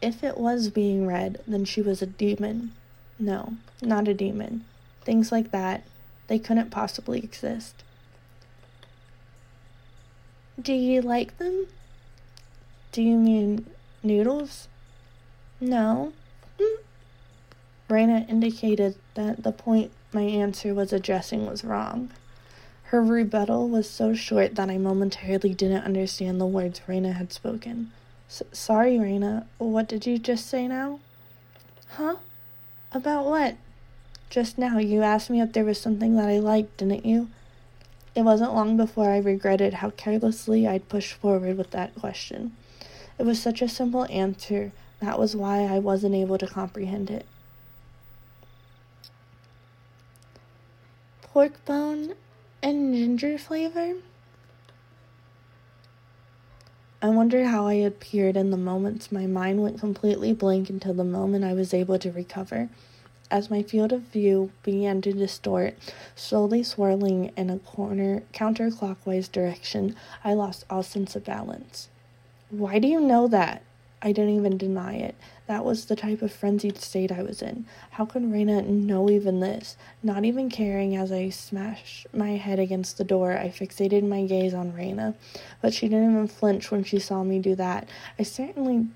If 0.00 0.22
it 0.22 0.36
was 0.36 0.68
being 0.68 1.06
read, 1.06 1.40
then 1.46 1.64
she 1.64 1.80
was 1.80 2.02
a 2.02 2.06
demon. 2.06 2.72
No, 3.18 3.54
not 3.80 4.08
a 4.08 4.14
demon. 4.14 4.64
Things 5.02 5.32
like 5.32 5.50
that, 5.52 5.84
they 6.28 6.38
couldn't 6.38 6.70
possibly 6.70 7.20
exist. 7.20 7.82
Do 10.60 10.72
you 10.72 11.02
like 11.02 11.36
them? 11.38 11.66
Do 12.92 13.02
you 13.02 13.16
mean 13.16 13.66
noodles? 14.02 14.68
No. 15.60 16.12
Mm. 16.58 16.76
Reina 17.88 18.26
indicated 18.28 18.96
that 19.14 19.42
the 19.42 19.52
point 19.52 19.92
my 20.12 20.22
answer 20.22 20.72
was 20.74 20.92
addressing 20.92 21.46
was 21.46 21.62
wrong. 21.62 22.10
Her 22.84 23.02
rebuttal 23.02 23.68
was 23.68 23.88
so 23.90 24.14
short 24.14 24.54
that 24.54 24.70
I 24.70 24.78
momentarily 24.78 25.52
didn't 25.54 25.84
understand 25.84 26.40
the 26.40 26.46
words 26.46 26.80
Reina 26.86 27.12
had 27.12 27.32
spoken. 27.32 27.92
sorry, 28.28 28.98
Reina. 28.98 29.46
What 29.58 29.88
did 29.88 30.06
you 30.06 30.18
just 30.18 30.46
say 30.46 30.66
now? 30.68 31.00
Huh? 31.88 32.16
About 32.92 33.26
what? 33.26 33.56
Just 34.36 34.58
now, 34.58 34.76
you 34.76 35.00
asked 35.00 35.30
me 35.30 35.40
if 35.40 35.54
there 35.54 35.64
was 35.64 35.80
something 35.80 36.14
that 36.16 36.28
I 36.28 36.40
liked, 36.40 36.76
didn't 36.76 37.06
you? 37.06 37.30
It 38.14 38.20
wasn't 38.20 38.52
long 38.52 38.76
before 38.76 39.08
I 39.08 39.16
regretted 39.16 39.72
how 39.72 39.88
carelessly 39.88 40.68
I'd 40.68 40.90
pushed 40.90 41.14
forward 41.14 41.56
with 41.56 41.70
that 41.70 41.94
question. 41.94 42.54
It 43.18 43.24
was 43.24 43.40
such 43.40 43.62
a 43.62 43.68
simple 43.70 44.04
answer, 44.10 44.72
that 45.00 45.18
was 45.18 45.34
why 45.34 45.60
I 45.60 45.78
wasn't 45.78 46.14
able 46.14 46.36
to 46.36 46.46
comprehend 46.46 47.10
it. 47.10 47.24
Pork 51.22 51.64
bone 51.64 52.12
and 52.62 52.94
ginger 52.94 53.38
flavor. 53.38 53.94
I 57.00 57.08
wondered 57.08 57.46
how 57.46 57.66
I 57.66 57.72
appeared 57.72 58.36
in 58.36 58.50
the 58.50 58.58
moments 58.58 59.10
my 59.10 59.26
mind 59.26 59.62
went 59.62 59.80
completely 59.80 60.34
blank 60.34 60.68
until 60.68 60.92
the 60.92 61.04
moment 61.04 61.42
I 61.42 61.54
was 61.54 61.72
able 61.72 61.98
to 62.00 62.12
recover. 62.12 62.68
As 63.28 63.50
my 63.50 63.62
field 63.62 63.92
of 63.92 64.02
view 64.02 64.52
began 64.62 65.00
to 65.02 65.12
distort, 65.12 65.74
slowly 66.14 66.62
swirling 66.62 67.32
in 67.36 67.50
a 67.50 67.58
corner 67.58 68.22
counterclockwise 68.32 69.30
direction, 69.30 69.96
I 70.22 70.34
lost 70.34 70.64
all 70.70 70.84
sense 70.84 71.16
of 71.16 71.24
balance. 71.24 71.88
Why 72.50 72.78
do 72.78 72.86
you 72.86 73.00
know 73.00 73.26
that? 73.26 73.62
I 74.00 74.12
didn't 74.12 74.36
even 74.36 74.56
deny 74.56 74.94
it. 74.94 75.16
That 75.48 75.64
was 75.64 75.86
the 75.86 75.96
type 75.96 76.22
of 76.22 76.30
frenzied 76.30 76.78
state 76.78 77.10
I 77.10 77.22
was 77.22 77.42
in. 77.42 77.66
How 77.90 78.04
could 78.04 78.30
Reina 78.30 78.62
know 78.62 79.10
even 79.10 79.40
this? 79.40 79.76
Not 80.04 80.24
even 80.24 80.48
caring 80.48 80.94
as 80.94 81.10
I 81.10 81.30
smashed 81.30 82.06
my 82.12 82.36
head 82.36 82.60
against 82.60 82.98
the 82.98 83.04
door, 83.04 83.36
I 83.36 83.48
fixated 83.48 84.06
my 84.06 84.24
gaze 84.24 84.54
on 84.54 84.72
Reina. 84.72 85.14
But 85.60 85.74
she 85.74 85.88
didn't 85.88 86.12
even 86.12 86.28
flinch 86.28 86.70
when 86.70 86.84
she 86.84 87.00
saw 87.00 87.24
me 87.24 87.40
do 87.40 87.56
that. 87.56 87.88
I 88.18 88.22
certainly 88.22 88.86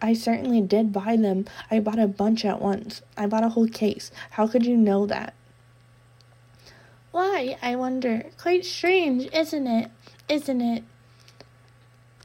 I 0.00 0.12
certainly 0.12 0.60
did 0.60 0.92
buy 0.92 1.16
them. 1.16 1.46
I 1.70 1.80
bought 1.80 1.98
a 1.98 2.06
bunch 2.06 2.44
at 2.44 2.62
once. 2.62 3.02
I 3.16 3.26
bought 3.26 3.44
a 3.44 3.48
whole 3.50 3.68
case. 3.68 4.10
How 4.30 4.46
could 4.46 4.64
you 4.64 4.76
know 4.76 5.06
that? 5.06 5.34
Why, 7.10 7.56
I 7.62 7.74
wonder. 7.74 8.26
Quite 8.36 8.64
strange, 8.64 9.28
isn't 9.32 9.66
it? 9.66 9.90
Isn't 10.28 10.60
it? 10.60 10.84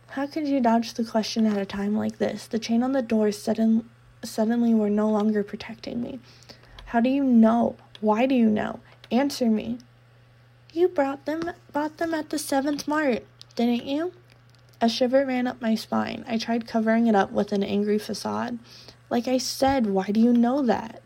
How 0.09 0.27
could 0.27 0.47
you 0.47 0.59
dodge 0.59 0.93
the 0.93 1.03
question 1.03 1.47
at 1.47 1.57
a 1.57 1.65
time 1.65 1.95
like 1.95 2.19
this? 2.19 2.45
The 2.45 2.59
chain 2.59 2.83
on 2.83 2.91
the 2.91 3.01
door 3.01 3.31
sudden, 3.31 3.89
suddenly 4.23 4.73
were 4.73 4.89
no 4.89 5.09
longer 5.09 5.43
protecting 5.43 6.01
me. 6.01 6.19
How 6.85 6.99
do 6.99 7.09
you 7.09 7.23
know? 7.23 7.75
Why 8.01 8.27
do 8.27 8.35
you 8.35 8.49
know? 8.49 8.81
Answer 9.09 9.49
me. 9.49 9.79
You 10.71 10.87
brought 10.87 11.25
them 11.25 11.51
bought 11.71 11.97
them 11.97 12.13
at 12.13 12.29
the 12.29 12.37
seventh 12.37 12.87
mart, 12.87 13.23
didn't 13.55 13.85
you? 13.85 14.13
A 14.83 14.89
shiver 14.89 15.25
ran 15.25 15.47
up 15.47 15.61
my 15.61 15.75
spine. 15.75 16.25
I 16.27 16.37
tried 16.37 16.67
covering 16.67 17.07
it 17.07 17.15
up 17.15 17.31
with 17.31 17.53
an 17.53 17.63
angry 17.63 17.97
facade. 17.97 18.59
Like 19.09 19.29
I 19.29 19.37
said, 19.37 19.85
why 19.85 20.07
do 20.07 20.19
you 20.19 20.33
know 20.33 20.61
that? 20.61 21.01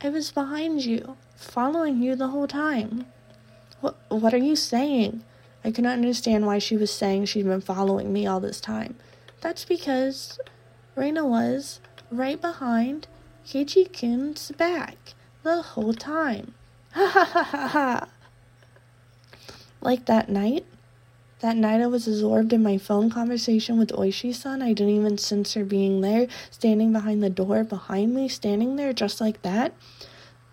I 0.00 0.08
was 0.08 0.30
behind 0.30 0.84
you, 0.84 1.16
following 1.34 2.00
you 2.00 2.14
the 2.14 2.28
whole 2.28 2.46
time. 2.46 3.06
What 3.80 3.96
what 4.08 4.32
are 4.32 4.44
you 4.48 4.54
saying? 4.54 5.24
I 5.64 5.72
could 5.72 5.82
not 5.82 5.94
understand 5.94 6.46
why 6.46 6.60
she 6.60 6.76
was 6.76 6.92
saying 6.92 7.24
she'd 7.24 7.44
been 7.44 7.60
following 7.60 8.12
me 8.12 8.24
all 8.24 8.38
this 8.38 8.60
time. 8.60 8.94
That's 9.40 9.64
because 9.64 10.38
Reina 10.94 11.26
was 11.26 11.80
right 12.08 12.40
behind 12.40 13.08
Keiichi 13.44 13.92
Kun's 13.92 14.52
back 14.52 15.14
the 15.42 15.60
whole 15.62 15.94
time. 15.94 16.54
Ha 16.92 17.08
ha 17.08 17.24
ha 17.24 17.42
ha 17.42 17.66
ha! 17.66 18.08
Like 19.80 20.04
that 20.04 20.28
night? 20.28 20.64
That 21.42 21.56
night 21.56 21.80
I 21.80 21.88
was 21.88 22.06
absorbed 22.06 22.52
in 22.52 22.62
my 22.62 22.78
phone 22.78 23.10
conversation 23.10 23.76
with 23.76 23.90
Oishi-san. 23.90 24.62
I 24.62 24.72
didn't 24.72 24.94
even 24.94 25.18
sense 25.18 25.54
her 25.54 25.64
being 25.64 26.00
there, 26.00 26.28
standing 26.52 26.92
behind 26.92 27.20
the 27.20 27.30
door 27.30 27.64
behind 27.64 28.14
me, 28.14 28.28
standing 28.28 28.76
there 28.76 28.92
just 28.92 29.20
like 29.20 29.42
that. 29.42 29.74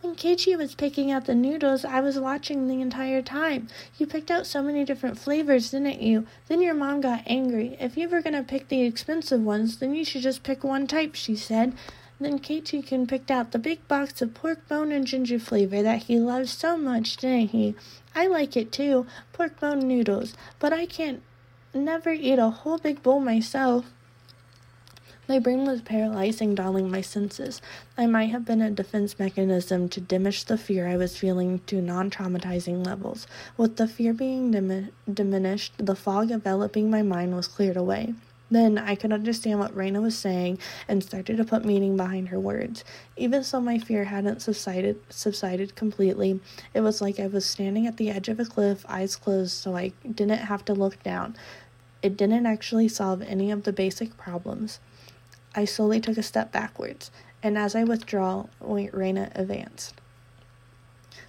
When 0.01 0.15
Keiichi 0.15 0.57
was 0.57 0.73
picking 0.73 1.11
out 1.11 1.25
the 1.25 1.35
noodles, 1.35 1.85
I 1.85 2.01
was 2.01 2.17
watching 2.17 2.67
the 2.67 2.81
entire 2.81 3.21
time. 3.21 3.67
You 3.99 4.07
picked 4.07 4.31
out 4.31 4.47
so 4.47 4.63
many 4.63 4.83
different 4.83 5.19
flavors, 5.19 5.69
didn't 5.69 6.01
you? 6.01 6.25
Then 6.47 6.59
your 6.59 6.73
mom 6.73 7.01
got 7.01 7.21
angry. 7.27 7.77
If 7.79 7.95
you 7.95 8.09
were 8.09 8.23
gonna 8.23 8.41
pick 8.41 8.69
the 8.69 8.81
expensive 8.81 9.43
ones, 9.43 9.77
then 9.77 9.93
you 9.93 10.03
should 10.03 10.23
just 10.23 10.41
pick 10.41 10.63
one 10.63 10.87
type, 10.87 11.13
she 11.13 11.35
said. 11.35 11.73
Then 12.21 12.39
Keiichi-kun 12.39 13.07
picked 13.07 13.31
out 13.31 13.51
the 13.51 13.59
big 13.59 13.87
box 13.87 14.21
of 14.21 14.33
pork 14.33 14.67
bone 14.67 14.91
and 14.91 15.07
ginger 15.07 15.39
flavor 15.39 15.81
that 15.83 16.03
he 16.03 16.17
loves 16.17 16.51
so 16.51 16.75
much, 16.77 17.15
didn't 17.15 17.51
he? 17.51 17.75
I 18.15 18.27
like 18.27 18.57
it 18.57 18.71
too, 18.71 19.05
pork 19.33 19.59
bone 19.59 19.87
noodles, 19.87 20.33
but 20.59 20.73
I 20.73 20.85
can't 20.85 21.21
never 21.73 22.11
eat 22.11 22.39
a 22.39 22.49
whole 22.49 22.77
big 22.77 23.03
bowl 23.03 23.19
myself. 23.19 23.85
My 25.27 25.37
brain 25.37 25.65
was 25.65 25.83
paralyzing, 25.83 26.55
dulling 26.55 26.89
my 26.89 27.01
senses. 27.01 27.61
I 27.95 28.07
might 28.07 28.31
have 28.31 28.45
been 28.45 28.63
a 28.63 28.71
defense 28.71 29.19
mechanism 29.19 29.87
to 29.89 30.01
diminish 30.01 30.43
the 30.43 30.57
fear 30.57 30.87
I 30.87 30.97
was 30.97 31.17
feeling 31.17 31.59
to 31.67 31.83
non 31.83 32.09
traumatizing 32.09 32.83
levels. 32.83 33.27
With 33.55 33.75
the 33.75 33.87
fear 33.87 34.11
being 34.11 34.49
dim- 34.49 34.89
diminished, 35.11 35.73
the 35.77 35.95
fog 35.95 36.31
enveloping 36.31 36.89
my 36.89 37.03
mind 37.03 37.35
was 37.35 37.47
cleared 37.47 37.77
away. 37.77 38.15
Then 38.51 38.77
I 38.77 38.95
could 38.95 39.13
understand 39.13 39.59
what 39.59 39.75
Reina 39.75 40.01
was 40.01 40.17
saying 40.17 40.57
and 40.87 41.03
started 41.03 41.37
to 41.37 41.45
put 41.45 41.65
meaning 41.65 41.95
behind 41.95 42.29
her 42.29 42.39
words. 42.39 42.83
Even 43.15 43.43
so 43.43 43.61
my 43.61 43.77
fear 43.77 44.05
hadn't 44.05 44.41
subsided 44.41 44.99
subsided 45.09 45.75
completely, 45.75 46.39
it 46.73 46.81
was 46.81 47.01
like 47.01 47.19
I 47.19 47.27
was 47.27 47.45
standing 47.45 47.85
at 47.85 47.97
the 47.97 48.09
edge 48.09 48.27
of 48.27 48.39
a 48.39 48.45
cliff, 48.45 48.85
eyes 48.87 49.15
closed 49.15 49.51
so 49.51 49.75
I 49.75 49.93
didn't 50.03 50.39
have 50.39 50.65
to 50.65 50.73
look 50.73 51.01
down. 51.03 51.35
It 52.01 52.17
didn't 52.17 52.45
actually 52.45 52.87
solve 52.87 53.21
any 53.21 53.51
of 53.51 53.63
the 53.63 53.73
basic 53.73 54.17
problems. 54.17 54.79
I 55.53 55.65
slowly 55.65 55.99
took 55.99 56.17
a 56.17 56.23
step 56.23 56.51
backwards, 56.51 57.11
and 57.43 57.57
as 57.57 57.75
I 57.75 57.83
withdrew, 57.83 58.49
Reina 58.61 59.31
advanced. 59.35 59.95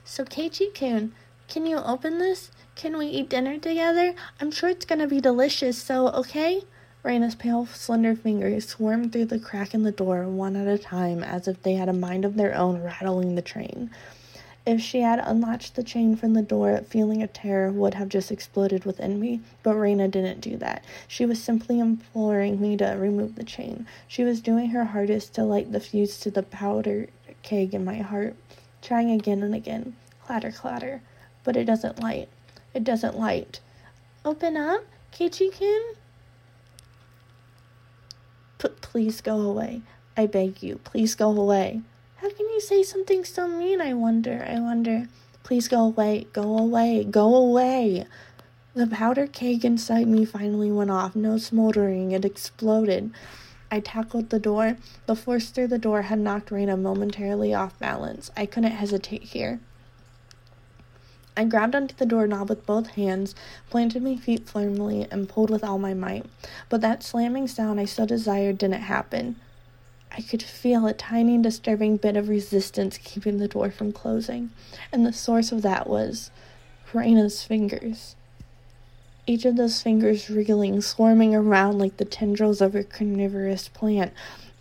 So, 0.04 0.24
Keiichi 0.24 0.74
kun, 0.74 1.12
can 1.48 1.66
you 1.66 1.78
open 1.78 2.18
this? 2.18 2.50
Can 2.76 2.96
we 2.96 3.06
eat 3.06 3.28
dinner 3.28 3.58
together? 3.58 4.14
I'm 4.40 4.50
sure 4.50 4.68
it's 4.68 4.84
gonna 4.86 5.06
be 5.06 5.20
delicious, 5.20 5.76
so 5.78 6.08
okay? 6.08 6.62
Reina's 7.02 7.34
pale, 7.34 7.64
slender 7.64 8.14
fingers 8.14 8.68
swarmed 8.68 9.12
through 9.12 9.24
the 9.24 9.38
crack 9.38 9.72
in 9.72 9.84
the 9.84 9.90
door 9.90 10.28
one 10.28 10.54
at 10.54 10.66
a 10.66 10.76
time 10.76 11.22
as 11.24 11.48
if 11.48 11.62
they 11.62 11.72
had 11.72 11.88
a 11.88 11.94
mind 11.94 12.26
of 12.26 12.36
their 12.36 12.54
own, 12.54 12.82
rattling 12.82 13.34
the 13.34 13.42
train. 13.42 13.90
If 14.66 14.82
she 14.82 15.00
had 15.00 15.18
unlatched 15.18 15.74
the 15.74 15.82
chain 15.82 16.14
from 16.14 16.34
the 16.34 16.42
door, 16.42 16.72
a 16.72 16.82
feeling 16.82 17.22
of 17.22 17.32
terror 17.32 17.72
would 17.72 17.94
have 17.94 18.10
just 18.10 18.30
exploded 18.30 18.84
within 18.84 19.18
me. 19.18 19.40
But 19.62 19.76
Reina 19.76 20.08
didn't 20.08 20.42
do 20.42 20.58
that. 20.58 20.84
She 21.08 21.24
was 21.24 21.42
simply 21.42 21.80
imploring 21.80 22.60
me 22.60 22.76
to 22.76 22.84
remove 22.88 23.36
the 23.36 23.44
chain. 23.44 23.86
She 24.06 24.22
was 24.22 24.42
doing 24.42 24.68
her 24.70 24.84
hardest 24.84 25.32
to 25.34 25.44
light 25.44 25.72
the 25.72 25.80
fuse 25.80 26.20
to 26.20 26.30
the 26.30 26.42
powder 26.42 27.08
keg 27.42 27.72
in 27.72 27.84
my 27.84 27.96
heart, 27.96 28.36
trying 28.82 29.10
again 29.10 29.42
and 29.42 29.54
again. 29.54 29.96
Clatter, 30.26 30.52
clatter. 30.52 31.00
But 31.42 31.56
it 31.56 31.64
doesn't 31.64 31.98
light. 31.98 32.28
It 32.74 32.84
doesn't 32.84 33.18
light. 33.18 33.60
Open 34.26 34.58
up, 34.58 34.84
Keiichi-kun? 35.12 35.94
Please 38.80 39.20
go 39.20 39.40
away. 39.40 39.82
I 40.16 40.26
beg 40.26 40.62
you, 40.62 40.80
please 40.84 41.14
go 41.14 41.30
away. 41.30 41.82
How 42.16 42.28
can 42.28 42.48
you 42.50 42.60
say 42.60 42.82
something 42.82 43.24
so 43.24 43.48
mean? 43.48 43.80
I 43.80 43.94
wonder. 43.94 44.46
I 44.46 44.60
wonder. 44.60 45.08
Please 45.42 45.68
go 45.68 45.84
away. 45.86 46.26
Go 46.32 46.58
away. 46.58 47.02
Go 47.04 47.34
away. 47.34 48.04
The 48.74 48.86
powder 48.86 49.26
keg 49.26 49.64
inside 49.64 50.06
me 50.06 50.24
finally 50.24 50.70
went 50.70 50.90
off. 50.90 51.16
No 51.16 51.38
smoldering. 51.38 52.12
It 52.12 52.24
exploded. 52.24 53.10
I 53.70 53.80
tackled 53.80 54.30
the 54.30 54.38
door. 54.38 54.76
The 55.06 55.16
force 55.16 55.48
through 55.50 55.68
the 55.68 55.78
door 55.78 56.02
had 56.02 56.18
knocked 56.18 56.50
Reina 56.50 56.76
momentarily 56.76 57.54
off 57.54 57.78
balance. 57.78 58.30
I 58.36 58.44
couldn't 58.44 58.72
hesitate 58.72 59.22
here. 59.22 59.60
I 61.40 61.44
grabbed 61.44 61.74
onto 61.74 61.94
the 61.94 62.04
doorknob 62.04 62.50
with 62.50 62.66
both 62.66 62.88
hands, 62.88 63.34
planted 63.70 64.02
my 64.02 64.14
feet 64.14 64.46
firmly, 64.46 65.06
and 65.10 65.26
pulled 65.26 65.48
with 65.48 65.64
all 65.64 65.78
my 65.78 65.94
might. 65.94 66.26
But 66.68 66.82
that 66.82 67.02
slamming 67.02 67.48
sound 67.48 67.80
I 67.80 67.86
so 67.86 68.04
desired 68.04 68.58
didn't 68.58 68.82
happen. 68.82 69.36
I 70.12 70.20
could 70.20 70.42
feel 70.42 70.86
a 70.86 70.92
tiny 70.92 71.38
disturbing 71.38 71.96
bit 71.96 72.14
of 72.14 72.28
resistance 72.28 72.98
keeping 72.98 73.38
the 73.38 73.48
door 73.48 73.70
from 73.70 73.90
closing, 73.90 74.50
and 74.92 75.06
the 75.06 75.14
source 75.14 75.50
of 75.50 75.62
that 75.62 75.88
was 75.88 76.30
Reina's 76.92 77.42
fingers. 77.42 78.16
Each 79.26 79.46
of 79.46 79.56
those 79.56 79.80
fingers 79.80 80.28
wriggling, 80.28 80.82
swarming 80.82 81.34
around 81.34 81.78
like 81.78 81.96
the 81.96 82.04
tendrils 82.04 82.60
of 82.60 82.74
a 82.74 82.84
carnivorous 82.84 83.66
plant 83.68 84.12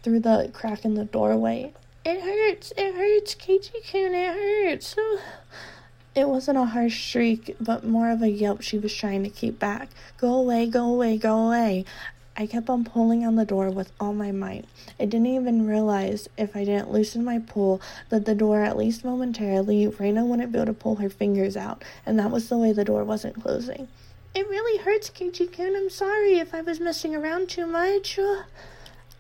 through 0.02 0.22
the 0.22 0.50
crack 0.54 0.86
in 0.86 0.94
the 0.94 1.04
doorway. 1.04 1.74
It 2.06 2.22
hurts, 2.22 2.72
it 2.78 2.96
hurts, 2.96 3.36
Keiichi-kun, 3.36 4.14
it 4.14 4.34
hurts. 4.34 4.96
It 6.16 6.28
wasn't 6.28 6.58
a 6.58 6.66
harsh 6.66 6.98
shriek, 6.98 7.56
but 7.62 7.86
more 7.86 8.10
of 8.10 8.22
a 8.22 8.30
yelp 8.30 8.62
she 8.62 8.78
was 8.78 8.94
trying 8.94 9.24
to 9.24 9.30
keep 9.30 9.60
back. 9.60 9.90
Go 10.18 10.34
away, 10.34 10.66
go 10.66 10.86
away, 10.86 11.18
go 11.18 11.48
away. 11.48 11.86
I 12.36 12.48
kept 12.48 12.70
on 12.70 12.86
pulling 12.86 13.26
on 13.26 13.36
the 13.36 13.46
door 13.46 13.70
with 13.70 13.92
all 14.00 14.14
my 14.14 14.32
might. 14.32 14.66
I 15.00 15.06
didn't 15.06 15.28
even 15.28 15.68
realize, 15.68 16.30
if 16.38 16.56
I 16.56 16.64
didn't 16.64 16.92
loosen 16.92 17.24
my 17.24 17.40
pull, 17.40 17.82
that 18.10 18.26
the 18.26 18.34
door, 18.34 18.62
at 18.62 18.78
least 18.78 19.04
momentarily, 19.04 19.88
Reina 19.88 20.26
wouldn't 20.26 20.52
be 20.52 20.58
able 20.58 20.68
to 20.68 20.74
pull 20.74 20.96
her 20.96 21.10
fingers 21.10 21.58
out, 21.58 21.84
and 22.06 22.18
that 22.18 22.32
was 22.32 22.50
the 22.50 22.58
way 22.58 22.72
the 22.72 22.86
door 22.86 23.04
wasn't 23.04 23.42
closing. 23.42 23.88
It 24.34 24.48
really 24.48 24.82
hurts, 24.82 25.10
Keiichi-kun. 25.10 25.76
I'm 25.76 25.90
sorry 25.90 26.38
if 26.38 26.54
I 26.54 26.62
was 26.62 26.80
messing 26.80 27.16
around 27.16 27.50
too 27.50 27.68
much. 27.68 28.18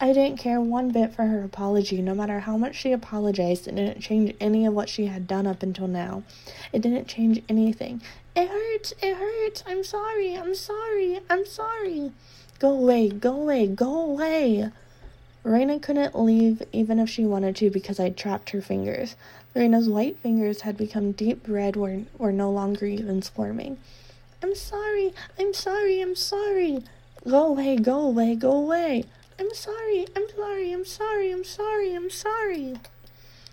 I 0.02 0.14
didn't 0.14 0.38
care 0.40 0.62
one 0.62 0.92
bit 0.92 1.14
for 1.14 1.26
her 1.26 1.44
apology. 1.44 2.02
No 2.02 2.16
matter 2.16 2.40
how 2.40 2.56
much 2.56 2.76
she 2.76 2.94
apologized, 2.94 3.68
it 3.68 3.76
didn't 3.76 4.00
change 4.00 4.34
any 4.40 4.66
of 4.66 4.74
what 4.74 4.88
she 4.88 5.08
had 5.08 5.28
done 5.28 5.46
up 5.46 5.62
until 5.62 5.88
now. 5.88 6.24
It 6.72 6.82
didn't 6.82 7.08
change 7.08 7.44
anything. 7.50 8.02
It 8.36 8.48
hurts. 8.48 8.94
It 9.02 9.18
hurts. 9.18 9.64
I'm 9.68 9.84
sorry. 9.84 10.38
I'm 10.38 10.56
sorry. 10.56 11.20
I'm 11.30 11.46
sorry. 11.46 12.14
Go 12.60 12.72
away, 12.72 13.10
go 13.10 13.42
away, 13.42 13.68
go 13.68 14.02
away. 14.02 14.70
Reina 15.44 15.80
couldn't 15.80 16.20
leave 16.20 16.62
even 16.74 17.00
if 17.00 17.10
she 17.10 17.26
wanted 17.26 17.56
to 17.58 17.70
because 17.70 18.00
I'd 18.00 18.18
trapped 18.18 18.50
her 18.50 18.62
fingers. 18.62 19.16
Reina's 19.56 19.90
white 19.90 20.18
fingers 20.20 20.62
had 20.62 20.78
become 20.78 21.14
deep 21.14 21.46
red, 21.48 21.76
were, 21.76 22.02
were 22.18 22.34
no 22.34 22.52
longer 22.52 22.86
even 22.86 23.22
squirming. 23.22 23.78
I'm 24.44 24.56
sorry, 24.56 25.14
I'm 25.40 25.54
sorry, 25.54 26.02
I'm 26.02 26.16
sorry. 26.16 26.84
Go 27.28 27.48
away, 27.48 27.78
go 27.78 28.02
away, 28.02 28.36
go 28.36 28.52
away. 28.52 29.06
I'm 29.40 29.54
sorry, 29.54 30.06
I'm 30.18 30.28
sorry, 30.36 30.74
I'm 30.74 30.84
sorry, 30.84 31.32
I'm 31.32 31.46
sorry, 31.46 31.94
I'm 31.94 32.10
sorry. 32.10 32.76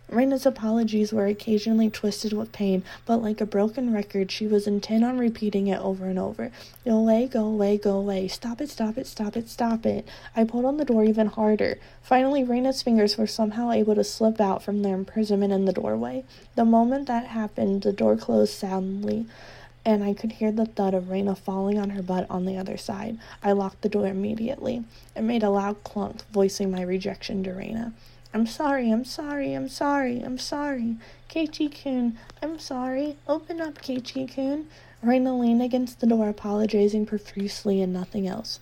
Reina's 0.08 0.44
apologies 0.44 1.12
were 1.12 1.26
occasionally 1.26 1.90
twisted 1.90 2.32
with 2.32 2.50
pain, 2.50 2.82
but 3.04 3.22
like 3.22 3.40
a 3.40 3.46
broken 3.46 3.92
record, 3.92 4.32
she 4.32 4.48
was 4.48 4.66
intent 4.66 5.04
on 5.04 5.16
repeating 5.16 5.68
it 5.68 5.80
over 5.80 6.06
and 6.06 6.18
over. 6.18 6.50
Go 6.84 6.96
away, 6.96 7.28
go 7.28 7.44
away, 7.44 7.78
go 7.78 7.98
away. 7.98 8.26
Stop 8.26 8.60
it, 8.60 8.68
stop 8.68 8.98
it, 8.98 9.06
stop 9.06 9.36
it, 9.36 9.48
stop 9.48 9.86
it. 9.86 10.08
I 10.34 10.42
pulled 10.42 10.64
on 10.64 10.76
the 10.76 10.84
door 10.84 11.04
even 11.04 11.28
harder. 11.28 11.78
Finally, 12.02 12.42
Reina's 12.42 12.82
fingers 12.82 13.16
were 13.16 13.28
somehow 13.28 13.70
able 13.70 13.94
to 13.94 14.02
slip 14.04 14.40
out 14.40 14.64
from 14.64 14.82
their 14.82 14.96
imprisonment 14.96 15.52
in 15.52 15.66
the 15.66 15.72
doorway. 15.72 16.24
The 16.56 16.64
moment 16.64 17.06
that 17.06 17.26
happened, 17.26 17.82
the 17.82 17.92
door 17.92 18.16
closed 18.16 18.54
soundly 18.54 19.26
and 19.86 20.02
I 20.02 20.14
could 20.14 20.32
hear 20.32 20.50
the 20.50 20.66
thud 20.66 20.94
of 20.94 21.10
Reina 21.10 21.36
falling 21.36 21.78
on 21.78 21.90
her 21.90 22.02
butt 22.02 22.26
on 22.28 22.44
the 22.44 22.58
other 22.58 22.76
side. 22.76 23.18
I 23.40 23.52
locked 23.52 23.82
the 23.82 23.88
door 23.88 24.08
immediately. 24.08 24.82
It 25.14 25.22
made 25.22 25.44
a 25.44 25.48
loud 25.48 25.84
clunk, 25.84 26.28
voicing 26.32 26.72
my 26.72 26.82
rejection 26.82 27.44
to 27.44 27.52
Reina. 27.52 27.94
I'm 28.34 28.46
sorry, 28.46 28.90
I'm 28.90 29.04
sorry, 29.04 29.54
I'm 29.54 29.68
sorry, 29.68 30.20
I'm 30.20 30.38
sorry. 30.38 30.96
Keiichi-kun, 31.30 32.18
I'm 32.42 32.58
sorry. 32.58 33.16
Open 33.28 33.60
up, 33.60 33.76
Keiichi-kun. 33.76 34.66
Reina 35.02 35.38
leaned 35.38 35.62
against 35.62 36.00
the 36.00 36.06
door, 36.08 36.28
apologizing 36.28 37.06
profusely 37.06 37.80
and 37.80 37.92
nothing 37.92 38.26
else. 38.26 38.58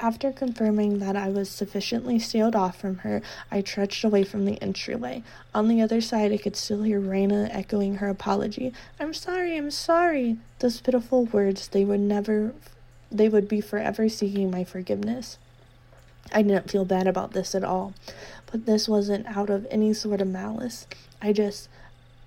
After 0.00 0.30
confirming 0.30 1.00
that 1.00 1.16
I 1.16 1.28
was 1.28 1.48
sufficiently 1.48 2.20
sealed 2.20 2.54
off 2.54 2.80
from 2.80 2.98
her, 2.98 3.20
I 3.50 3.62
trudged 3.62 4.04
away 4.04 4.22
from 4.22 4.44
the 4.44 4.60
entryway. 4.62 5.24
On 5.52 5.66
the 5.66 5.82
other 5.82 6.00
side, 6.00 6.30
I 6.30 6.36
could 6.36 6.54
still 6.54 6.84
hear 6.84 7.00
Reina 7.00 7.48
echoing 7.50 7.96
her 7.96 8.08
apology. 8.08 8.72
I'm 9.00 9.12
sorry, 9.12 9.56
I'm 9.56 9.72
sorry. 9.72 10.36
Those 10.60 10.80
pitiful 10.80 11.24
words, 11.24 11.66
they 11.66 11.84
would 11.84 11.98
never, 11.98 12.54
they 13.10 13.28
would 13.28 13.48
be 13.48 13.60
forever 13.60 14.08
seeking 14.08 14.52
my 14.52 14.62
forgiveness. 14.62 15.36
I 16.32 16.42
didn't 16.42 16.70
feel 16.70 16.84
bad 16.84 17.08
about 17.08 17.32
this 17.32 17.56
at 17.56 17.64
all, 17.64 17.92
but 18.52 18.66
this 18.66 18.88
wasn't 18.88 19.26
out 19.26 19.50
of 19.50 19.66
any 19.68 19.92
sort 19.94 20.20
of 20.20 20.28
malice. 20.28 20.86
I 21.20 21.32
just, 21.32 21.68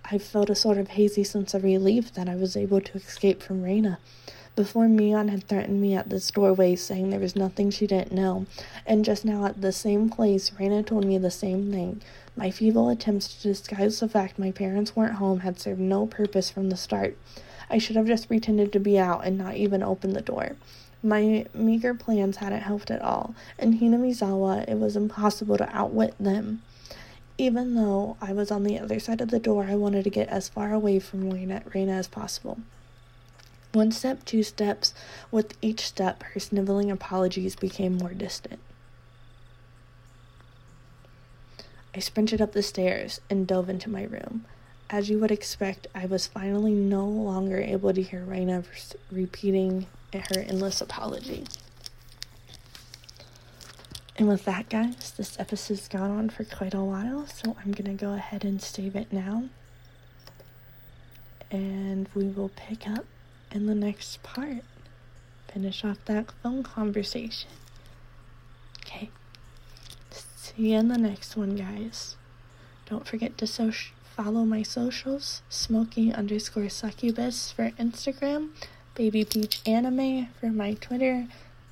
I 0.03 0.17
felt 0.17 0.49
a 0.49 0.55
sort 0.55 0.77
of 0.77 0.89
hazy 0.89 1.23
sense 1.23 1.53
of 1.53 1.63
relief 1.63 2.13
that 2.15 2.27
I 2.27 2.35
was 2.35 2.57
able 2.57 2.81
to 2.81 2.97
escape 2.97 3.41
from 3.41 3.63
Reina. 3.63 3.97
Before 4.53 4.87
Mion 4.87 5.29
had 5.29 5.45
threatened 5.45 5.79
me 5.79 5.95
at 5.95 6.09
this 6.09 6.29
doorway, 6.29 6.75
saying 6.75 7.09
there 7.09 7.21
was 7.21 7.37
nothing 7.37 7.69
she 7.69 7.87
didn't 7.87 8.11
know, 8.11 8.45
and 8.85 9.05
just 9.05 9.23
now 9.23 9.45
at 9.45 9.61
the 9.61 9.71
same 9.71 10.09
place, 10.09 10.51
Reina 10.59 10.83
told 10.83 11.05
me 11.05 11.17
the 11.17 11.31
same 11.31 11.71
thing. 11.71 12.01
My 12.35 12.51
feeble 12.51 12.89
attempts 12.89 13.33
to 13.33 13.43
disguise 13.43 14.01
the 14.01 14.09
fact 14.09 14.37
my 14.37 14.51
parents 14.51 14.93
weren't 14.93 15.15
home 15.15 15.39
had 15.39 15.57
served 15.57 15.79
no 15.79 16.05
purpose 16.05 16.49
from 16.49 16.69
the 16.69 16.75
start. 16.75 17.17
I 17.69 17.77
should 17.77 17.95
have 17.95 18.07
just 18.07 18.27
pretended 18.27 18.73
to 18.73 18.79
be 18.79 18.99
out 18.99 19.25
and 19.25 19.37
not 19.37 19.55
even 19.55 19.81
opened 19.81 20.17
the 20.17 20.21
door. 20.21 20.57
My 21.01 21.45
meager 21.53 21.93
plans 21.93 22.37
hadn't 22.37 22.63
helped 22.63 22.91
at 22.91 23.01
all. 23.01 23.33
In 23.57 23.79
Hinamizawa, 23.79 24.69
it 24.69 24.77
was 24.77 24.97
impossible 24.97 25.57
to 25.59 25.75
outwit 25.75 26.13
them. 26.19 26.61
Even 27.37 27.75
though 27.75 28.17
I 28.19 28.33
was 28.33 28.51
on 28.51 28.63
the 28.63 28.77
other 28.77 28.99
side 28.99 29.21
of 29.21 29.31
the 29.31 29.39
door, 29.39 29.63
I 29.69 29.75
wanted 29.75 30.03
to 30.03 30.09
get 30.09 30.27
as 30.27 30.49
far 30.49 30.73
away 30.73 30.99
from 30.99 31.31
Raina, 31.31 31.63
Raina 31.71 31.97
as 31.97 32.09
possible. 32.09 32.59
One 33.73 33.91
step, 33.91 34.25
two 34.25 34.43
steps. 34.43 34.93
With 35.31 35.55
each 35.61 35.85
step, 35.85 36.23
her 36.23 36.39
sniveling 36.39 36.91
apologies 36.91 37.55
became 37.55 37.97
more 37.97 38.13
distant. 38.13 38.59
I 41.95 41.99
sprinted 41.99 42.41
up 42.41 42.51
the 42.51 42.63
stairs 42.63 43.21
and 43.29 43.47
dove 43.47 43.69
into 43.69 43.89
my 43.89 44.03
room. 44.03 44.45
As 44.89 45.09
you 45.09 45.19
would 45.19 45.31
expect, 45.31 45.87
I 45.95 46.05
was 46.05 46.27
finally 46.27 46.73
no 46.73 47.05
longer 47.05 47.61
able 47.61 47.93
to 47.93 48.01
hear 48.01 48.25
Raina 48.25 48.65
repeating 49.09 49.87
her 50.13 50.39
endless 50.39 50.81
apology. 50.81 51.45
And 54.17 54.27
with 54.27 54.43
that, 54.45 54.69
guys, 54.69 55.11
this 55.11 55.39
episode's 55.39 55.87
gone 55.87 56.11
on 56.11 56.29
for 56.29 56.43
quite 56.43 56.73
a 56.73 56.83
while, 56.83 57.25
so 57.27 57.55
I'm 57.63 57.71
gonna 57.71 57.93
go 57.93 58.13
ahead 58.13 58.43
and 58.43 58.61
save 58.61 58.95
it 58.95 59.11
now. 59.13 59.45
And 61.49 62.07
we 62.13 62.25
will 62.25 62.51
pick 62.55 62.87
up 62.87 63.05
in 63.51 63.65
the 63.65 63.75
next 63.75 64.23
part. 64.23 64.63
Finish 65.53 65.83
off 65.83 65.97
that 66.05 66.31
phone 66.41 66.63
conversation. 66.63 67.49
Okay. 68.85 69.09
See 70.09 70.71
you 70.71 70.77
in 70.79 70.87
the 70.87 70.97
next 70.97 71.35
one, 71.35 71.55
guys. 71.55 72.15
Don't 72.89 73.07
forget 73.07 73.37
to 73.37 73.47
so- 73.47 73.71
follow 74.15 74.43
my 74.43 74.63
socials 74.63 75.41
smoky 75.49 76.13
underscore 76.13 76.69
succubus 76.69 77.51
for 77.51 77.71
Instagram, 77.71 78.49
Baby 78.95 79.23
Peach 79.25 79.61
Anime 79.65 80.27
for 80.39 80.47
my 80.47 80.73
Twitter, 80.73 81.27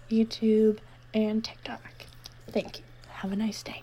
YouTube, 0.09 0.79
and 1.13 1.43
TikTok. 1.43 2.05
Thank 2.47 2.79
you. 2.79 2.83
Have 3.07 3.31
a 3.31 3.35
nice 3.35 3.61
day. 3.63 3.81